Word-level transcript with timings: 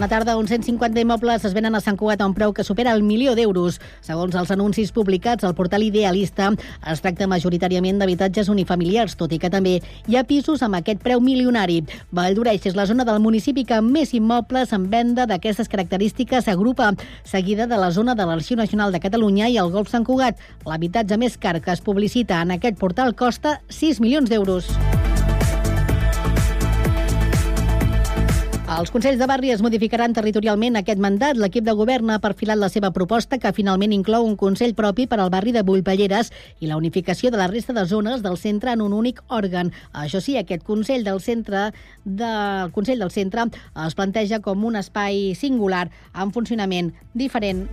Bona 0.00 0.08
tarda. 0.08 0.38
Uns 0.38 0.48
150 0.48 0.98
immobles 0.98 1.44
es 1.44 1.52
venen 1.52 1.74
a 1.76 1.80
Sant 1.84 1.98
Cugat 2.00 2.22
a 2.22 2.26
un 2.26 2.32
preu 2.32 2.54
que 2.56 2.64
supera 2.64 2.94
el 2.96 3.02
milió 3.04 3.34
d'euros. 3.36 3.76
Segons 4.00 4.32
els 4.32 4.48
anuncis 4.54 4.94
publicats 4.96 5.44
al 5.44 5.52
portal 5.58 5.84
Idealista, 5.84 6.46
es 6.88 7.02
tracta 7.04 7.28
majoritàriament 7.28 8.00
d'habitatges 8.00 8.48
unifamiliars, 8.48 9.18
tot 9.20 9.34
i 9.36 9.38
que 9.42 9.50
també 9.52 9.74
hi 10.08 10.16
ha 10.16 10.24
pisos 10.24 10.64
amb 10.64 10.78
aquest 10.78 11.04
preu 11.04 11.20
milionari. 11.20 11.82
Valldoreix 12.16 12.64
és 12.72 12.80
la 12.80 12.88
zona 12.88 13.04
del 13.04 13.20
municipi 13.20 13.66
que 13.68 13.82
més 13.84 14.14
immobles 14.16 14.72
en 14.72 14.88
venda 14.88 15.28
d'aquestes 15.28 15.68
característiques 15.68 16.48
agrupa, 16.48 16.94
seguida 17.22 17.68
de 17.68 17.76
la 17.76 17.92
zona 17.92 18.16
de 18.16 18.24
l'Arxiu 18.24 18.56
Nacional 18.56 18.96
de 18.96 19.04
Catalunya 19.04 19.52
i 19.52 19.60
el 19.60 19.68
Golf 19.68 19.92
Sant 19.92 20.08
Cugat. 20.08 20.40
L'habitatge 20.64 21.20
més 21.20 21.36
car 21.36 21.58
que 21.60 21.76
es 21.76 21.84
publicita 21.84 22.40
en 22.40 22.56
aquest 22.56 22.80
portal 22.80 23.12
costa 23.12 23.58
6 23.68 24.00
milions 24.00 24.32
d'euros. 24.32 24.72
Els 28.70 28.92
Consells 28.94 29.18
de 29.18 29.26
Barri 29.26 29.48
es 29.50 29.62
modificaran 29.66 30.12
territorialment 30.14 30.78
aquest 30.78 31.00
mandat. 31.02 31.34
L'equip 31.42 31.64
de 31.66 31.72
govern 31.74 32.12
ha 32.14 32.20
perfilat 32.22 32.60
la 32.60 32.68
seva 32.70 32.92
proposta, 32.94 33.40
que 33.42 33.50
finalment 33.56 33.90
inclou 33.90 34.28
un 34.28 34.36
Consell 34.38 34.76
propi 34.78 35.08
per 35.10 35.18
al 35.18 35.32
barri 35.34 35.50
de 35.50 35.64
Bullpelleres 35.66 36.30
i 36.62 36.70
la 36.70 36.78
unificació 36.78 37.32
de 37.34 37.40
la 37.40 37.48
resta 37.50 37.74
de 37.74 37.82
zones 37.90 38.22
del 38.22 38.38
centre 38.38 38.70
en 38.70 38.86
un 38.86 38.94
únic 38.94 39.24
òrgan. 39.26 39.74
Això 39.90 40.22
sí, 40.22 40.38
aquest 40.38 40.62
Consell 40.62 41.02
del 41.02 41.18
Centre 41.18 41.72
del 42.04 42.70
Consell 42.70 43.02
del 43.02 43.10
Centre 43.10 43.48
es 43.88 43.98
planteja 43.98 44.38
com 44.38 44.62
un 44.64 44.78
espai 44.78 45.34
singular 45.34 45.88
amb 46.14 46.30
funcionament 46.30 46.94
diferent. 47.10 47.66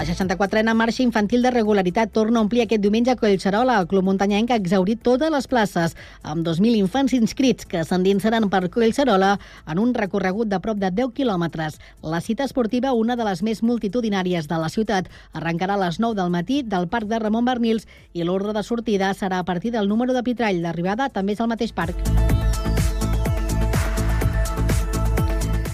La 0.00 0.06
64a 0.06 0.72
marxa 0.72 1.02
infantil 1.02 1.42
de 1.44 1.50
regularitat 1.50 2.08
torna 2.08 2.38
a 2.40 2.42
omplir 2.46 2.62
aquest 2.62 2.80
diumenge 2.80 3.10
a 3.12 3.18
Collserola. 3.20 3.74
El 3.82 3.88
Club 3.90 4.06
Muntanyenc 4.06 4.48
ha 4.48 4.56
exaurit 4.56 5.02
totes 5.04 5.28
les 5.28 5.46
places, 5.46 5.92
amb 6.22 6.40
2.000 6.46 6.78
infants 6.80 7.12
inscrits 7.12 7.68
que 7.68 7.84
s'endinsaran 7.84 8.48
per 8.48 8.70
Collserola 8.72 9.34
en 9.68 9.84
un 9.84 9.92
recorregut 9.92 10.48
de 10.48 10.62
prop 10.64 10.80
de 10.80 10.88
10 10.88 11.12
quilòmetres. 11.20 11.76
La 12.00 12.22
cita 12.24 12.48
esportiva, 12.48 12.96
una 12.96 13.12
de 13.12 13.28
les 13.28 13.44
més 13.44 13.60
multitudinàries 13.60 14.48
de 14.48 14.64
la 14.64 14.72
ciutat, 14.72 15.12
arrencarà 15.36 15.76
a 15.76 15.84
les 15.84 16.00
9 16.00 16.16
del 16.16 16.32
matí 16.32 16.62
del 16.62 16.88
Parc 16.88 17.04
de 17.04 17.20
Ramon 17.20 17.44
Bernils 17.44 17.84
i 18.14 18.24
l'ordre 18.24 18.56
de 18.56 18.64
sortida 18.64 19.12
serà 19.12 19.44
a 19.44 19.44
partir 19.44 19.76
del 19.76 19.92
número 19.92 20.16
de 20.16 20.24
Pitrall. 20.24 20.64
D'arribada 20.64 21.12
també 21.12 21.36
és 21.36 21.44
al 21.44 21.52
mateix 21.52 21.76
parc. 21.76 22.39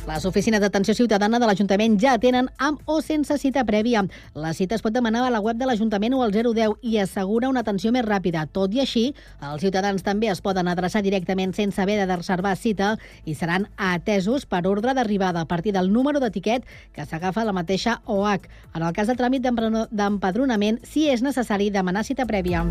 Les 0.07 0.25
oficines 0.25 0.61
d'atenció 0.63 0.95
ciutadana 0.95 1.41
de 1.43 1.47
l'Ajuntament 1.49 1.97
ja 1.99 2.13
tenen 2.23 2.47
amb 2.63 2.79
o 2.87 3.01
sense 3.03 3.35
cita 3.43 3.65
prèvia. 3.67 4.05
La 4.39 4.53
cita 4.55 4.77
es 4.77 4.85
pot 4.85 4.95
demanar 4.95 5.25
a 5.27 5.33
la 5.35 5.41
web 5.43 5.59
de 5.59 5.67
l'Ajuntament 5.67 6.15
o 6.15 6.23
al 6.23 6.31
010 6.31 6.79
i 6.87 7.01
assegura 7.03 7.51
una 7.51 7.65
atenció 7.67 7.91
més 7.91 8.07
ràpida. 8.07 8.47
Tot 8.47 8.71
i 8.75 8.85
així, 8.85 9.05
els 9.43 9.67
ciutadans 9.67 10.07
també 10.07 10.31
es 10.31 10.41
poden 10.41 10.71
adreçar 10.71 11.03
directament 11.03 11.57
sense 11.59 11.83
haver 11.83 11.99
de 12.07 12.07
reservar 12.15 12.55
cita 12.55 12.95
i 13.25 13.35
seran 13.35 13.67
atesos 13.77 14.47
per 14.47 14.63
ordre 14.71 14.95
d'arribada 14.95 15.43
a 15.43 15.51
partir 15.51 15.75
del 15.75 15.91
número 15.93 16.23
d'etiquet 16.23 16.63
que 16.95 17.05
s'agafa 17.05 17.45
la 17.45 17.57
mateixa 17.57 18.01
OH. 18.07 18.47
En 18.79 18.87
el 18.87 18.95
cas 18.95 19.11
de 19.11 19.19
tràmit 19.19 19.43
d'empadronament, 19.43 20.79
si 20.87 21.09
és 21.11 21.27
necessari 21.27 21.73
demanar 21.75 22.07
cita 22.07 22.31
prèvia. 22.31 22.63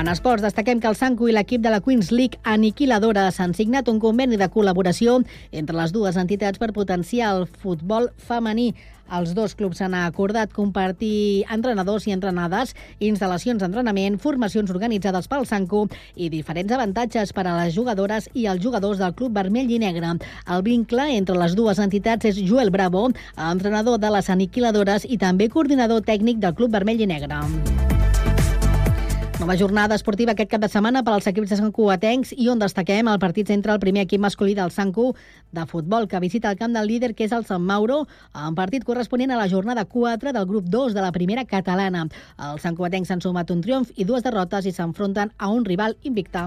En 0.00 0.08
esports, 0.08 0.40
destaquem 0.40 0.78
que 0.80 0.88
el 0.88 0.96
Sanco 0.96 1.26
i 1.28 1.32
l'equip 1.36 1.60
de 1.60 1.68
la 1.68 1.82
Queens 1.84 2.08
League 2.08 2.38
Aniquiladora 2.48 3.26
s'han 3.36 3.52
signat 3.52 3.90
un 3.92 3.98
conveni 4.00 4.38
de 4.40 4.46
col·laboració 4.48 5.18
entre 5.52 5.76
les 5.76 5.92
dues 5.92 6.16
entitats 6.16 6.56
per 6.62 6.70
potenciar 6.72 7.34
el 7.36 7.44
futbol 7.44 8.08
femení. 8.16 8.70
Els 9.12 9.34
dos 9.36 9.52
clubs 9.58 9.82
han 9.84 9.92
acordat 9.98 10.54
compartir 10.56 11.44
entrenadors 11.52 12.06
i 12.08 12.14
entrenades, 12.16 12.72
instal·lacions 12.96 13.60
d'entrenament, 13.60 14.16
formacions 14.24 14.72
organitzades 14.72 15.28
pel 15.28 15.44
Sanco 15.44 15.84
i 16.16 16.30
diferents 16.32 16.72
avantatges 16.72 17.36
per 17.36 17.44
a 17.44 17.58
les 17.58 17.76
jugadores 17.76 18.32
i 18.32 18.48
els 18.48 18.64
jugadors 18.64 19.04
del 19.04 19.12
Club 19.20 19.36
Vermell 19.36 19.68
i 19.68 19.82
Negre. 19.84 20.16
El 20.48 20.64
vincle 20.64 21.10
entre 21.18 21.36
les 21.36 21.58
dues 21.58 21.82
entitats 21.82 22.32
és 22.32 22.40
Joel 22.40 22.72
Bravo, 22.72 23.10
entrenador 23.36 24.00
de 24.00 24.16
les 24.16 24.32
aniquiladores 24.32 25.04
i 25.04 25.20
també 25.20 25.52
coordinador 25.52 26.00
tècnic 26.08 26.40
del 26.40 26.56
Club 26.56 26.78
Vermell 26.78 27.04
i 27.04 27.12
Negre. 27.18 27.99
Nova 29.50 29.58
jornada 29.58 29.96
esportiva 29.98 30.30
aquest 30.30 30.46
cap 30.52 30.62
de 30.62 30.68
setmana 30.70 31.00
per 31.02 31.10
als 31.10 31.24
equips 31.26 31.50
de 31.50 31.56
Sant 31.58 31.72
Cugatencs 31.74 32.30
i 32.38 32.44
on 32.52 32.60
destaquem 32.62 33.08
el 33.10 33.18
partit 33.18 33.48
entre 33.50 33.72
el 33.74 33.80
primer 33.82 34.04
equip 34.06 34.22
masculí 34.22 34.52
del 34.54 34.70
Sant 34.70 34.92
Cu 34.94 35.08
de 35.50 35.64
futbol 35.66 36.06
que 36.06 36.20
visita 36.22 36.52
el 36.54 36.60
camp 36.60 36.76
del 36.76 36.86
líder 36.86 37.16
que 37.18 37.26
és 37.26 37.34
el 37.34 37.42
Sant 37.48 37.66
Mauro, 37.66 38.04
en 38.30 38.54
partit 38.54 38.86
corresponent 38.86 39.34
a 39.34 39.40
la 39.40 39.48
jornada 39.50 39.84
4 39.90 40.30
del 40.38 40.46
grup 40.46 40.70
2 40.70 40.94
de 40.94 41.02
la 41.02 41.10
primera 41.10 41.44
catalana. 41.50 42.04
Els 42.38 42.62
Sant 42.62 42.78
Cugatencs 42.78 43.10
s'han 43.10 43.26
sumat 43.26 43.50
un 43.50 43.66
triomf 43.66 43.90
i 43.96 44.06
dues 44.06 44.22
derrotes 44.22 44.70
i 44.70 44.76
s'enfronten 44.76 45.34
a 45.36 45.50
un 45.50 45.66
rival 45.66 45.98
invicte. 46.04 46.46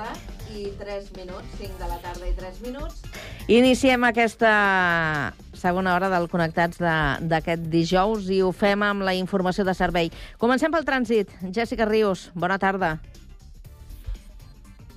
Tarda 0.00 0.16
i 0.50 0.72
3 0.78 1.12
minuts, 1.16 1.46
5 1.58 1.78
de 1.78 1.88
la 1.88 1.98
tarda 1.98 2.26
i 2.26 2.32
3 2.34 2.60
minuts. 2.64 3.02
Iniciem 3.48 4.02
aquesta 4.04 5.32
segona 5.54 5.94
hora 5.94 6.08
del 6.10 6.28
Connectats 6.30 6.80
d'aquest 6.80 7.62
de, 7.62 7.70
dijous 7.70 8.30
i 8.30 8.40
ho 8.42 8.50
fem 8.52 8.82
amb 8.82 9.04
la 9.06 9.14
informació 9.14 9.64
de 9.64 9.74
servei. 9.74 10.10
Comencem 10.38 10.72
pel 10.72 10.86
trànsit. 10.86 11.30
Jessica 11.54 11.86
Rius, 11.86 12.30
bona 12.34 12.58
tarda. 12.58 12.98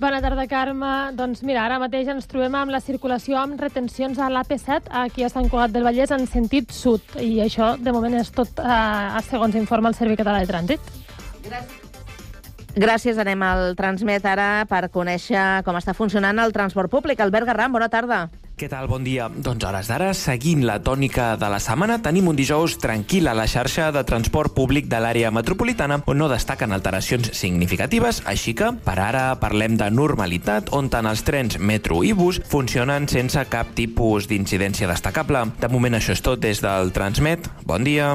Bona 0.00 0.18
tarda, 0.20 0.48
Carme. 0.50 1.12
Doncs 1.14 1.44
mira, 1.46 1.62
ara 1.64 1.78
mateix 1.78 2.10
ens 2.10 2.26
trobem 2.26 2.56
amb 2.58 2.74
la 2.74 2.82
circulació 2.82 3.38
amb 3.38 3.60
retencions 3.60 4.18
a 4.18 4.26
l'AP7 4.32 4.90
aquí 5.04 5.22
a 5.22 5.30
Sant 5.30 5.48
Cugat 5.48 5.70
del 5.70 5.86
Vallès 5.86 6.10
en 6.10 6.26
sentit 6.26 6.74
sud. 6.74 7.14
I 7.22 7.38
això, 7.46 7.76
de 7.78 7.94
moment, 7.94 8.18
és 8.18 8.34
tot 8.34 8.58
eh, 8.58 9.24
segons 9.30 9.54
informa 9.54 9.94
el 9.94 9.98
Servei 10.00 10.18
Català 10.18 10.42
de 10.42 10.50
Trànsit. 10.50 10.94
Gràcies. 11.46 11.83
Gràcies. 12.74 13.18
Anem 13.22 13.42
al 13.46 13.74
Transmet 13.78 14.24
ara 14.26 14.64
per 14.70 14.88
conèixer 14.90 15.62
com 15.66 15.76
està 15.78 15.94
funcionant 15.94 16.40
el 16.42 16.52
transport 16.52 16.90
públic. 16.90 17.20
Albert 17.22 17.46
Garram, 17.46 17.72
bona 17.72 17.88
tarda. 17.88 18.26
Què 18.54 18.68
tal? 18.70 18.86
Bon 18.86 19.02
dia. 19.02 19.26
Doncs 19.28 19.64
hores 19.66 19.88
d'ara, 19.90 20.12
seguint 20.14 20.62
la 20.66 20.76
tònica 20.82 21.32
de 21.38 21.48
la 21.50 21.58
setmana, 21.58 21.96
tenim 22.02 22.28
un 22.30 22.38
dijous 22.38 22.76
tranquil 22.78 23.26
a 23.26 23.34
la 23.34 23.48
xarxa 23.50 23.88
de 23.94 24.04
transport 24.06 24.54
públic 24.54 24.86
de 24.86 25.00
l'àrea 25.02 25.32
metropolitana, 25.34 25.98
on 26.06 26.22
no 26.22 26.28
destaquen 26.30 26.70
alteracions 26.70 27.32
significatives, 27.34 28.22
així 28.30 28.54
que, 28.54 28.70
per 28.86 28.98
ara, 29.02 29.24
parlem 29.42 29.74
de 29.78 29.90
normalitat, 29.90 30.70
on 30.70 30.86
tant 30.90 31.10
els 31.10 31.26
trens 31.26 31.58
metro 31.58 32.04
i 32.06 32.14
bus 32.14 32.38
funcionen 32.46 33.10
sense 33.10 33.42
cap 33.50 33.74
tipus 33.74 34.30
d'incidència 34.30 34.90
destacable. 34.90 35.48
De 35.58 35.70
moment 35.70 35.98
això 35.98 36.14
és 36.14 36.22
tot 36.22 36.38
des 36.38 36.62
del 36.62 36.94
Transmet. 36.94 37.50
Bon 37.66 37.82
dia. 37.82 38.14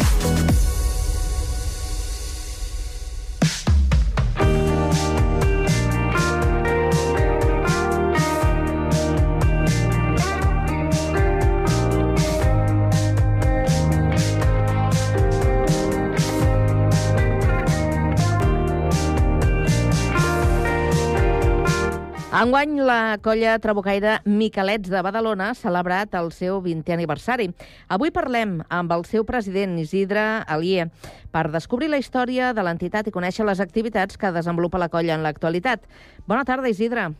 Enguany, 22.41 22.79
la 22.81 23.19
colla 23.21 23.59
trabucaire 23.61 24.15
Miquelets 24.25 24.89
de 24.89 25.01
Badalona 25.05 25.51
ha 25.51 25.57
celebrat 25.59 26.15
el 26.17 26.31
seu 26.33 26.55
20è 26.65 26.95
aniversari. 26.95 27.51
Avui 27.85 28.09
parlem 28.09 28.55
amb 28.65 28.95
el 28.95 29.05
seu 29.05 29.27
president, 29.29 29.75
Isidre 29.77 30.23
Alier, 30.49 30.87
per 31.29 31.51
descobrir 31.53 31.91
la 31.93 31.99
història 32.01 32.49
de 32.57 32.65
l'entitat 32.65 33.05
i 33.05 33.13
conèixer 33.13 33.45
les 33.45 33.61
activitats 33.61 34.17
que 34.17 34.33
desenvolupa 34.33 34.81
la 34.81 34.89
colla 34.89 35.13
en 35.13 35.21
l'actualitat. 35.21 35.85
Bona 36.25 36.41
tarda, 36.41 36.71
Isidre. 36.73 37.11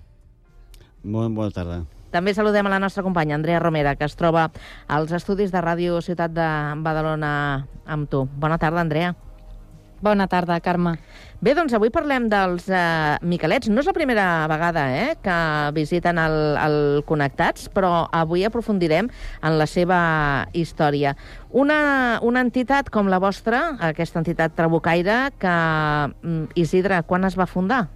Molt 1.03 1.37
bona 1.37 1.53
tarda. 1.53 1.83
També 2.09 2.33
saludem 2.33 2.65
a 2.65 2.73
la 2.73 2.81
nostra 2.81 3.05
companya, 3.05 3.37
Andrea 3.37 3.61
Romera, 3.61 3.93
que 3.95 4.09
es 4.09 4.17
troba 4.17 4.49
als 4.87 5.13
estudis 5.13 5.53
de 5.53 5.61
Ràdio 5.61 6.01
Ciutat 6.01 6.33
de 6.33 6.47
Badalona 6.81 7.67
amb 7.85 8.09
tu. 8.09 8.25
Bona 8.41 8.57
tarda, 8.57 8.81
Andrea. 8.81 9.13
Bona 10.01 10.25
tarda, 10.25 10.57
Carme. 10.65 10.97
Bé, 11.41 11.55
doncs 11.57 11.73
avui 11.73 11.89
parlem 11.89 12.27
dels 12.29 12.67
uh, 12.69 13.17
Miquelets. 13.25 13.65
No 13.73 13.81
és 13.81 13.87
la 13.89 13.95
primera 13.97 14.25
vegada 14.45 14.83
eh, 14.93 15.15
que 15.25 15.37
visiten 15.73 16.19
el, 16.21 16.35
el 16.61 16.75
Connectats, 17.09 17.63
però 17.73 18.03
avui 18.13 18.43
aprofundirem 18.45 19.07
en 19.09 19.57
la 19.57 19.65
seva 19.65 20.01
història. 20.53 21.15
Una, 21.49 22.19
una 22.21 22.43
entitat 22.45 22.91
com 22.93 23.09
la 23.09 23.17
vostra, 23.23 23.63
aquesta 23.87 24.21
entitat 24.21 24.53
trabucaire, 24.53 25.15
que, 25.41 25.55
mm, 26.13 26.51
Isidre, 26.61 27.01
quan 27.09 27.25
es 27.25 27.39
va 27.39 27.49
fundar? 27.49 27.87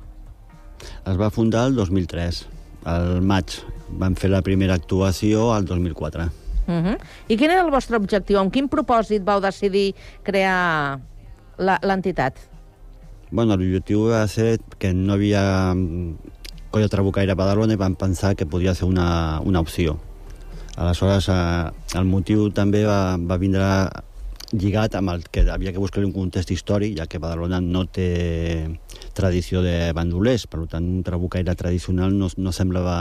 Es 1.06 1.22
va 1.22 1.30
fundar 1.30 1.68
el 1.70 1.78
2003, 1.78 2.42
al 2.96 3.22
maig. 3.22 3.60
Vam 4.02 4.18
fer 4.18 4.34
la 4.34 4.42
primera 4.42 4.74
actuació 4.74 5.52
al 5.54 5.70
2004. 5.70 6.32
Uh 6.66 6.82
-huh. 6.82 6.98
I 7.30 7.38
quin 7.38 7.52
era 7.52 7.62
el 7.62 7.70
vostre 7.70 7.96
objectiu? 7.96 8.40
Amb 8.40 8.52
quin 8.52 8.68
propòsit 8.68 9.22
vau 9.22 9.40
decidir 9.40 9.94
crear 10.24 10.98
l'entitat? 11.60 12.55
Bueno, 13.36 13.58
l'objectiu 13.60 14.06
va 14.08 14.22
ser 14.32 14.62
que 14.80 14.94
no 14.96 15.12
havia 15.12 15.74
mm, 15.76 16.36
colla 16.72 16.88
trabucaire 16.88 17.34
a 17.34 17.36
Badalona 17.36 17.76
i 17.76 17.80
vam 17.82 17.98
pensar 18.00 18.30
que 18.40 18.46
podia 18.48 18.72
ser 18.80 18.88
una, 18.88 19.42
una 19.44 19.60
opció. 19.60 19.98
Aleshores, 20.80 21.28
eh, 21.28 21.98
el 22.00 22.08
motiu 22.08 22.46
també 22.56 22.86
va, 22.88 23.18
va 23.20 23.36
vindre 23.42 23.66
lligat 24.56 24.96
amb 24.96 25.12
el 25.12 25.28
que 25.28 25.44
havia 25.52 25.76
que 25.76 25.84
buscar 25.84 26.06
un 26.06 26.16
context 26.16 26.56
històric, 26.56 26.96
ja 26.96 27.10
que 27.12 27.20
Badalona 27.20 27.60
no 27.60 27.84
té 27.92 28.70
tradició 29.20 29.60
de 29.68 29.92
bandolers, 29.92 30.48
per 30.48 30.64
tant, 30.72 30.88
un 30.88 31.04
trabucaire 31.04 31.60
tradicional 31.60 32.16
no, 32.16 32.32
no 32.38 32.56
semblava 32.56 32.98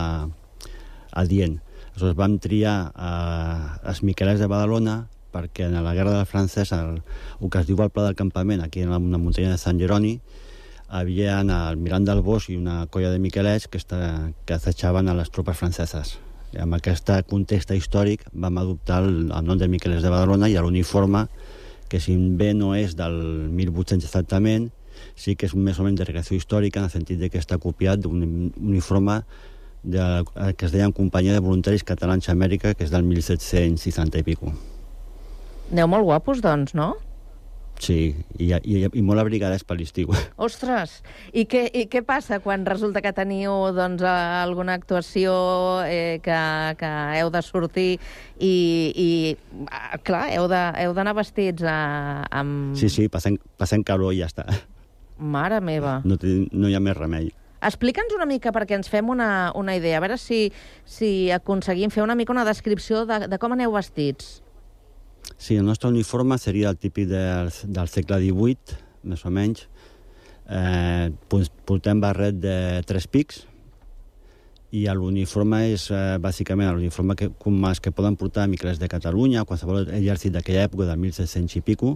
adient. 1.14 1.60
Aleshores 1.92 2.18
vam 2.18 2.40
triar 2.42 2.78
eh, 2.90 3.74
els 3.86 4.02
miquelets 4.02 4.42
de 4.42 4.50
Badalona, 4.50 5.04
perquè 5.34 5.66
en 5.66 5.76
la 5.82 5.94
guerra 5.98 6.14
del 6.14 6.26
francès, 6.30 6.72
el, 6.72 7.00
el 7.40 7.50
que 7.50 7.60
es 7.60 7.68
diu 7.68 7.82
el 7.82 7.90
Pla 7.90 8.06
del 8.06 8.18
Campament, 8.18 8.62
aquí 8.62 8.84
en 8.86 8.94
la, 8.94 9.02
una 9.02 9.18
muntanya 9.18 9.50
de 9.50 9.58
Sant 9.58 9.80
Jeroni, 9.82 10.20
havia 10.94 11.40
el 11.42 11.80
Mirant 11.80 12.06
del 12.06 12.22
Bosch 12.22 12.52
i 12.52 12.56
una 12.56 12.84
colla 12.86 13.10
de 13.10 13.18
miquelets 13.18 13.66
que, 13.66 13.80
està, 13.82 14.30
que 14.46 14.54
assetjaven 14.54 15.10
a 15.10 15.16
les 15.18 15.32
tropes 15.34 15.58
franceses. 15.58 16.18
I 16.54 16.60
amb 16.62 16.76
aquest 16.76 17.10
context 17.26 17.72
històric 17.74 18.22
vam 18.32 18.60
adoptar 18.62 19.00
el, 19.02 19.26
el 19.26 19.48
nom 19.48 19.58
de 19.58 19.66
Miquelets 19.68 20.04
de 20.04 20.12
Badalona 20.12 20.48
i 20.48 20.54
l'uniforme, 20.54 21.26
que 21.90 21.98
si 22.00 22.14
bé 22.38 22.52
no 22.54 22.74
és 22.78 22.94
del 22.98 23.16
1800 23.50 24.06
exactament, 24.06 24.70
sí 25.18 25.34
que 25.34 25.48
és 25.50 25.56
més 25.58 25.80
o 25.80 25.86
menys 25.86 25.98
de 25.98 26.06
recreació 26.06 26.38
històrica 26.38 26.80
en 26.80 26.86
el 26.86 26.94
sentit 26.94 27.18
de 27.18 27.30
que 27.30 27.42
està 27.42 27.58
copiat 27.58 28.00
d'un 28.02 28.52
uniforme 28.54 29.22
de, 29.82 30.06
que 30.56 30.66
es 30.66 30.72
deia 30.72 30.90
Companyia 30.94 31.34
de 31.34 31.42
Voluntaris 31.44 31.84
Catalans 31.84 32.28
a 32.28 32.38
Amèrica, 32.38 32.74
que 32.74 32.86
és 32.86 32.94
del 32.94 33.04
1760 33.04 34.22
i 34.22 34.26
pico. 34.26 34.54
Aneu 35.72 35.88
molt 35.90 36.04
guapos, 36.06 36.42
doncs, 36.44 36.74
no? 36.76 36.94
Sí, 37.80 38.14
i, 38.38 38.46
i, 38.54 38.84
i 38.86 39.02
molt 39.02 39.20
abrigades 39.20 39.64
per 39.66 39.76
l'estiu. 39.78 40.12
Ostres, 40.46 41.00
i 41.34 41.44
què, 41.50 41.64
i 41.74 41.84
què 41.90 42.04
passa 42.06 42.38
quan 42.44 42.64
resulta 42.68 43.02
que 43.04 43.12
teniu 43.16 43.72
doncs, 43.74 44.04
alguna 44.06 44.76
actuació 44.78 45.34
eh, 45.88 46.20
que, 46.24 46.38
que 46.80 46.92
heu 47.18 47.32
de 47.34 47.42
sortir 47.42 47.88
i, 48.38 48.54
i 48.94 49.08
ah, 49.66 49.98
clar, 50.06 50.28
heu 50.36 50.46
d'anar 50.48 51.16
vestits 51.18 51.66
a, 51.66 51.78
eh, 52.22 52.28
amb... 52.40 52.76
Sí, 52.78 52.88
sí, 52.92 53.08
passem, 53.12 53.40
passem 53.58 53.84
calor 53.86 54.14
i 54.14 54.22
ja 54.22 54.30
està. 54.30 54.46
Mare 55.18 55.60
meva. 55.62 56.00
No, 56.06 56.18
no 56.18 56.70
hi 56.70 56.78
ha 56.78 56.82
més 56.82 56.96
remei. 56.98 57.32
Explica'ns 57.64 58.12
una 58.12 58.26
mica 58.28 58.52
perquè 58.52 58.76
ens 58.76 58.90
fem 58.92 59.08
una, 59.08 59.50
una 59.56 59.74
idea, 59.76 59.98
a 59.98 60.04
veure 60.04 60.18
si, 60.20 60.46
si 60.84 61.30
aconseguim 61.32 61.90
fer 61.90 62.04
una 62.04 62.16
mica 62.18 62.34
una 62.34 62.44
descripció 62.44 63.06
de, 63.08 63.24
de 63.30 63.38
com 63.40 63.54
aneu 63.56 63.72
vestits. 63.72 64.43
Sí, 65.38 65.56
el 65.56 65.64
nostre 65.66 65.90
uniforme 65.90 66.38
seria 66.38 66.70
el 66.70 66.78
típic 66.78 67.08
del, 67.10 67.50
del 67.64 67.88
segle 67.92 68.20
XVIII, 68.22 68.78
més 69.10 69.24
o 69.26 69.32
menys. 69.34 69.66
Eh, 70.44 71.10
portem 71.64 72.00
barret 72.00 72.36
de 72.36 72.56
tres 72.84 73.06
pics 73.08 73.46
i 74.74 74.82
l'uniforme 74.90 75.62
és 75.70 75.86
eh, 75.94 76.16
bàsicament 76.20 76.72
l'uniforme 76.74 77.14
que, 77.16 77.30
com 77.40 77.56
els 77.68 77.80
que 77.80 77.92
poden 77.94 78.18
portar 78.20 78.48
miquelets 78.50 78.80
de 78.82 78.90
Catalunya, 78.90 79.46
qualsevol 79.48 79.86
exèrcit 79.86 80.34
d'aquella 80.34 80.66
època, 80.68 80.88
del 80.88 80.98
1700 80.98 81.60
i 81.60 81.62
pico, 81.64 81.94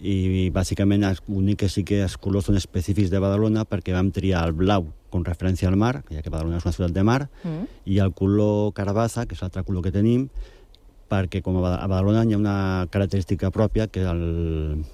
i 0.00 0.50
bàsicament 0.52 1.06
l'únic 1.26 1.64
que 1.64 1.70
sí 1.72 1.82
que 1.86 2.02
els 2.04 2.18
colors 2.20 2.50
són 2.50 2.60
específics 2.60 3.10
de 3.10 3.20
Badalona 3.22 3.64
perquè 3.64 3.94
vam 3.96 4.12
triar 4.12 4.44
el 4.46 4.52
blau 4.52 4.90
com 5.10 5.24
referència 5.24 5.70
al 5.70 5.78
mar, 5.80 6.02
ja 6.12 6.22
que 6.22 6.30
Badalona 6.30 6.60
és 6.60 6.66
una 6.66 6.74
ciutat 6.76 6.94
de 6.94 7.04
mar, 7.06 7.22
mm. 7.42 7.64
i 7.88 7.98
el 8.04 8.12
color 8.14 8.74
carabassa, 8.76 9.24
que 9.26 9.34
és 9.34 9.42
l'altre 9.42 9.64
color 9.64 9.86
que 9.86 9.94
tenim, 9.94 10.28
perquè 11.10 11.42
com 11.42 11.58
a 11.60 11.86
Badalona 11.86 12.24
hi 12.26 12.34
ha 12.34 12.40
una 12.40 12.58
característica 12.90 13.50
pròpia 13.54 13.88
que 13.92 14.04
el, 14.06 14.84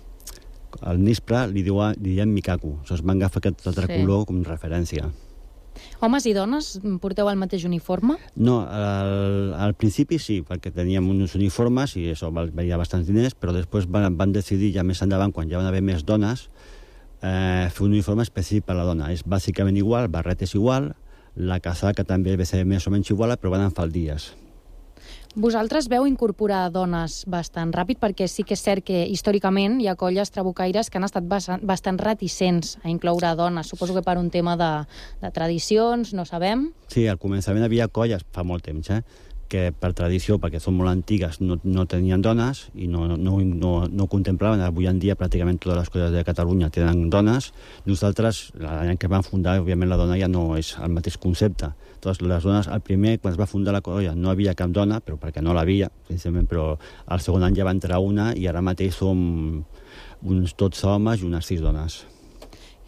el 0.81 1.03
Nispre 1.03 1.47
li, 1.51 1.65
diu, 1.65 1.81
li 1.99 2.17
diem 2.17 2.33
Mikaku. 2.33 2.79
Aleshores 2.81 3.05
van 3.05 3.21
agafar 3.21 3.43
aquest 3.43 3.69
altre 3.73 3.89
sí. 3.89 4.01
color 4.01 4.27
com 4.29 4.43
referència. 4.47 5.11
Homes 6.05 6.27
i 6.29 6.35
dones 6.37 6.75
porteu 7.01 7.31
el 7.31 7.39
mateix 7.41 7.65
uniforme? 7.65 8.19
No, 8.37 8.59
al, 8.67 9.55
al 9.57 9.73
principi 9.79 10.19
sí, 10.21 10.41
perquè 10.47 10.73
teníem 10.75 11.07
uns 11.09 11.37
uniformes 11.39 11.97
i 11.97 12.11
això 12.13 12.29
valia 12.35 12.81
bastants 12.81 13.09
diners, 13.09 13.37
però 13.39 13.55
després 13.57 13.89
van, 13.89 14.11
van 14.19 14.35
decidir 14.35 14.73
ja 14.75 14.85
més 14.85 15.01
endavant, 15.05 15.33
quan 15.33 15.49
ja 15.51 15.61
van 15.61 15.71
haver 15.71 15.81
més 15.87 16.05
dones, 16.05 16.49
eh, 17.23 17.71
fer 17.71 17.87
un 17.87 17.95
uniforme 17.95 18.27
específic 18.27 18.67
per 18.69 18.77
a 18.77 18.83
la 18.83 18.89
dona. 18.91 19.13
És 19.15 19.25
bàsicament 19.25 19.79
igual, 19.81 20.11
barret 20.13 20.45
és 20.45 20.55
igual, 20.59 20.93
la 21.37 21.61
casaca 21.65 22.05
també 22.05 22.37
ve 22.37 22.45
ser 22.49 22.67
més 22.69 22.87
o 22.87 22.93
menys 22.93 23.15
igual, 23.15 23.33
però 23.41 23.55
van 23.55 23.65
en 23.71 23.77
faldies. 23.77 24.33
Vosaltres 25.35 25.87
veu 25.89 26.05
incorporar 26.05 26.67
dones 26.69 27.23
bastant 27.25 27.71
ràpid 27.73 27.97
perquè 27.97 28.27
sí 28.29 28.45
que 28.45 28.53
és 28.53 28.61
cert 28.61 28.85
que 28.85 29.07
històricament 29.09 29.79
hi 29.81 29.87
ha 29.89 29.95
colles 29.97 30.29
trabucaires 30.29 30.91
que 30.93 31.01
han 31.01 31.07
estat 31.09 31.25
bastant, 31.25 32.01
reticents 32.05 32.77
a 32.85 32.91
incloure 32.93 33.31
dones. 33.39 33.71
Suposo 33.73 33.97
que 33.97 34.05
per 34.05 34.19
un 34.21 34.29
tema 34.29 34.59
de, 34.61 34.71
de 35.23 35.31
tradicions, 35.33 36.13
no 36.13 36.27
sabem. 36.29 36.69
Sí, 36.93 37.07
al 37.09 37.17
començament 37.17 37.65
havia 37.65 37.89
colles, 37.89 38.27
fa 38.29 38.45
molt 38.45 38.69
temps, 38.69 38.91
eh? 38.93 39.01
que 39.53 39.67
per 39.73 39.93
tradició, 39.97 40.39
perquè 40.41 40.61
són 40.61 40.79
molt 40.79 40.89
antigues, 40.89 41.39
no, 41.45 41.59
no 41.65 41.85
tenien 41.89 42.23
dones 42.25 42.67
i 42.73 42.87
no, 42.89 43.05
no, 43.09 43.41
no, 43.41 43.73
no 43.89 44.09
contemplaven. 44.13 44.61
Avui 44.65 44.89
en 44.89 45.01
dia 45.01 45.17
pràcticament 45.17 45.61
totes 45.61 45.81
les 45.81 45.93
coses 45.93 46.13
de 46.13 46.25
Catalunya 46.25 46.71
tenen 46.73 47.09
dones. 47.13 47.51
Nosaltres, 47.89 48.47
l'any 48.61 49.01
que 49.01 49.13
vam 49.13 49.25
fundar, 49.25 49.59
òbviament 49.61 49.93
la 49.93 50.01
dona 50.01 50.17
ja 50.21 50.29
no 50.29 50.51
és 50.61 50.73
el 50.81 50.93
mateix 50.93 51.21
concepte. 51.21 51.73
Totes 52.03 52.19
les 52.27 52.43
dones, 52.43 52.67
el 52.67 52.81
primer, 52.83 53.21
quan 53.23 53.31
es 53.31 53.39
va 53.39 53.47
fundar 53.47 53.73
la 53.77 53.81
colla, 53.85 54.17
no 54.19 54.33
havia 54.33 54.57
cap 54.59 54.73
dona, 54.75 54.99
però 54.99 55.21
perquè 55.23 55.39
no 55.39 55.55
l'havia, 55.55 55.87
però 56.51 56.65
el 56.75 57.23
segon 57.23 57.47
any 57.47 57.55
ja 57.55 57.67
va 57.69 57.75
entrar 57.77 58.01
una 58.03 58.33
i 58.35 58.49
ara 58.51 58.63
mateix 58.63 58.97
som 58.99 59.21
uns 60.23 60.57
tots 60.59 60.83
homes 60.83 61.23
i 61.23 61.29
unes 61.29 61.47
sis 61.47 61.63
dones. 61.63 62.03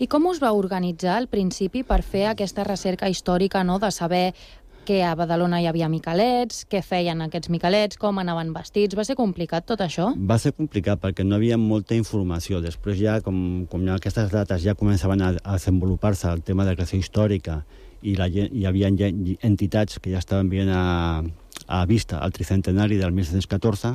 I 0.03 0.09
com 0.11 0.27
us 0.27 0.41
va 0.43 0.51
organitzar 0.51 1.15
al 1.15 1.29
principi 1.31 1.85
per 1.87 2.03
fer 2.03 2.27
aquesta 2.27 2.65
recerca 2.67 3.07
històrica 3.07 3.63
no, 3.63 3.79
de 3.79 3.93
saber 3.95 4.33
que 4.85 4.99
a 5.07 5.15
Badalona 5.15 5.61
hi 5.63 5.69
havia 5.71 5.87
miquelets, 5.89 6.65
què 6.69 6.83
feien 6.85 7.23
aquests 7.25 7.49
miquelets, 7.55 7.97
com 8.03 8.19
anaven 8.21 8.51
vestits... 8.53 8.99
Va 8.99 9.07
ser 9.07 9.17
complicat 9.17 9.65
tot 9.71 9.81
això? 9.81 10.11
Va 10.19 10.37
ser 10.43 10.53
complicat 10.59 11.01
perquè 11.01 11.25
no 11.25 11.39
havia 11.39 11.57
molta 11.57 11.97
informació. 11.97 12.61
Després 12.61 12.99
ja, 13.01 13.21
com, 13.25 13.39
com 13.71 13.87
aquestes 13.95 14.35
dates 14.35 14.67
ja 14.67 14.77
començaven 14.79 15.23
a, 15.23 15.33
a 15.41 15.57
desenvolupar-se 15.57 16.29
el 16.35 16.45
tema 16.45 16.67
de 16.67 16.77
creació 16.77 17.01
històrica 17.01 17.63
i 18.05 18.15
la, 18.19 18.29
hi 18.29 18.67
havia 18.69 18.91
entitats 18.93 20.01
que 20.03 20.13
ja 20.13 20.21
estaven 20.21 20.51
veient 20.53 20.71
a, 20.73 21.23
a 21.67 21.85
vista 21.89 22.21
el 22.25 22.35
tricentenari 22.37 22.99
del 23.01 23.15
1714, 23.17 23.95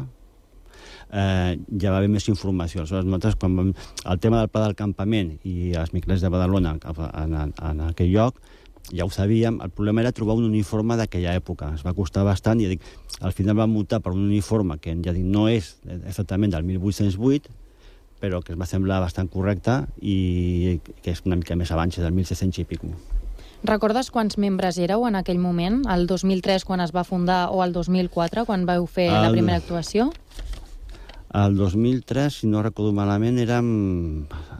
eh, 1.12 1.58
ja 1.82 1.92
va 1.92 2.00
haver 2.00 2.10
més 2.10 2.28
informació. 2.32 2.82
Aleshores, 2.82 3.06
nosaltres, 3.06 3.38
quan 3.40 3.58
vam, 3.58 3.74
el 4.06 4.22
tema 4.24 4.42
del 4.42 4.50
pla 4.50 4.66
del 4.68 4.78
campament 4.80 5.36
i 5.44 5.74
els 5.78 5.94
miquelets 5.94 6.26
de 6.26 6.32
Badalona 6.34 6.78
en, 6.80 7.36
en, 7.36 7.54
en 7.54 7.86
aquell 7.90 8.12
lloc, 8.14 8.42
ja 8.90 9.06
ho 9.06 9.12
sabíem, 9.14 9.60
el 9.62 9.70
problema 9.70 10.02
era 10.02 10.14
trobar 10.16 10.40
un 10.40 10.48
uniforme 10.48 10.98
d'aquella 10.98 11.36
època. 11.38 11.74
Es 11.78 11.86
va 11.86 11.94
costar 11.94 12.26
bastant 12.26 12.62
i 12.62 12.70
dic, 12.72 12.86
al 13.22 13.36
final 13.38 13.58
vam 13.60 13.74
mutar 13.74 14.02
per 14.02 14.16
un 14.16 14.26
uniforme 14.26 14.80
que 14.82 14.96
ja 15.06 15.14
dic, 15.14 15.26
no 15.26 15.48
és 15.52 15.76
exactament 16.00 16.56
del 16.56 16.66
1808, 16.66 17.54
però 18.20 18.42
que 18.44 18.56
es 18.56 18.60
va 18.60 18.68
semblar 18.68 19.00
bastant 19.04 19.30
correcte 19.32 19.84
i 20.02 20.80
que 21.04 21.14
és 21.14 21.24
una 21.26 21.38
mica 21.40 21.56
més 21.56 21.72
abans 21.72 22.02
del 22.02 22.12
1600 22.16 22.66
i 22.66 22.68
pico. 22.68 22.92
Recordes 23.64 24.08
quants 24.08 24.38
membres 24.40 24.78
éreu 24.80 25.04
en 25.04 25.18
aquell 25.20 25.40
moment? 25.40 25.82
El 25.92 26.08
2003, 26.08 26.64
quan 26.64 26.80
es 26.80 26.94
va 26.96 27.04
fundar, 27.04 27.50
o 27.52 27.60
el 27.66 27.74
2004, 27.76 28.46
quan 28.48 28.64
vau 28.66 28.88
fer 28.88 29.10
el... 29.12 29.20
la 29.26 29.32
primera 29.34 29.60
actuació? 29.60 30.08
El 31.36 31.58
2003, 31.58 32.40
si 32.42 32.48
no 32.48 32.64
recordo 32.64 32.94
malament, 32.96 33.38
érem... 33.38 33.68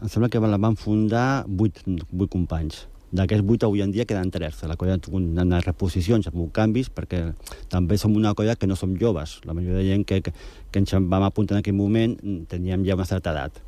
Em 0.02 0.12
sembla 0.12 0.28
que 0.28 0.42
la 0.44 0.60
van 0.60 0.76
fundar 0.76 1.46
vuit, 1.48 1.80
vuit 1.86 2.30
companys. 2.30 2.84
D'aquests 3.10 3.42
vuit, 3.42 3.64
avui 3.66 3.80
en 3.82 3.90
dia 3.90 4.04
queden 4.06 4.28
tres. 4.30 4.60
La 4.68 4.76
colla 4.78 4.94
ha 5.00 5.16
una 5.16 5.62
reposicions, 5.64 6.28
ha 6.28 6.34
tingut 6.34 6.52
canvis, 6.54 6.92
perquè 6.94 7.24
també 7.72 7.98
som 7.98 8.14
una 8.14 8.36
colla 8.38 8.54
que 8.54 8.68
no 8.68 8.76
som 8.76 8.92
joves. 9.00 9.40
La 9.48 9.56
majoria 9.56 9.80
de 9.80 9.88
gent 9.88 10.04
que, 10.06 10.20
que, 10.22 10.36
que 10.70 10.84
ens 10.84 10.92
vam 10.92 11.24
apuntar 11.26 11.56
en 11.56 11.64
aquell 11.64 11.74
moment 11.74 12.14
teníem 12.52 12.84
ja 12.86 13.00
una 13.00 13.08
certa 13.08 13.32
edat. 13.32 13.64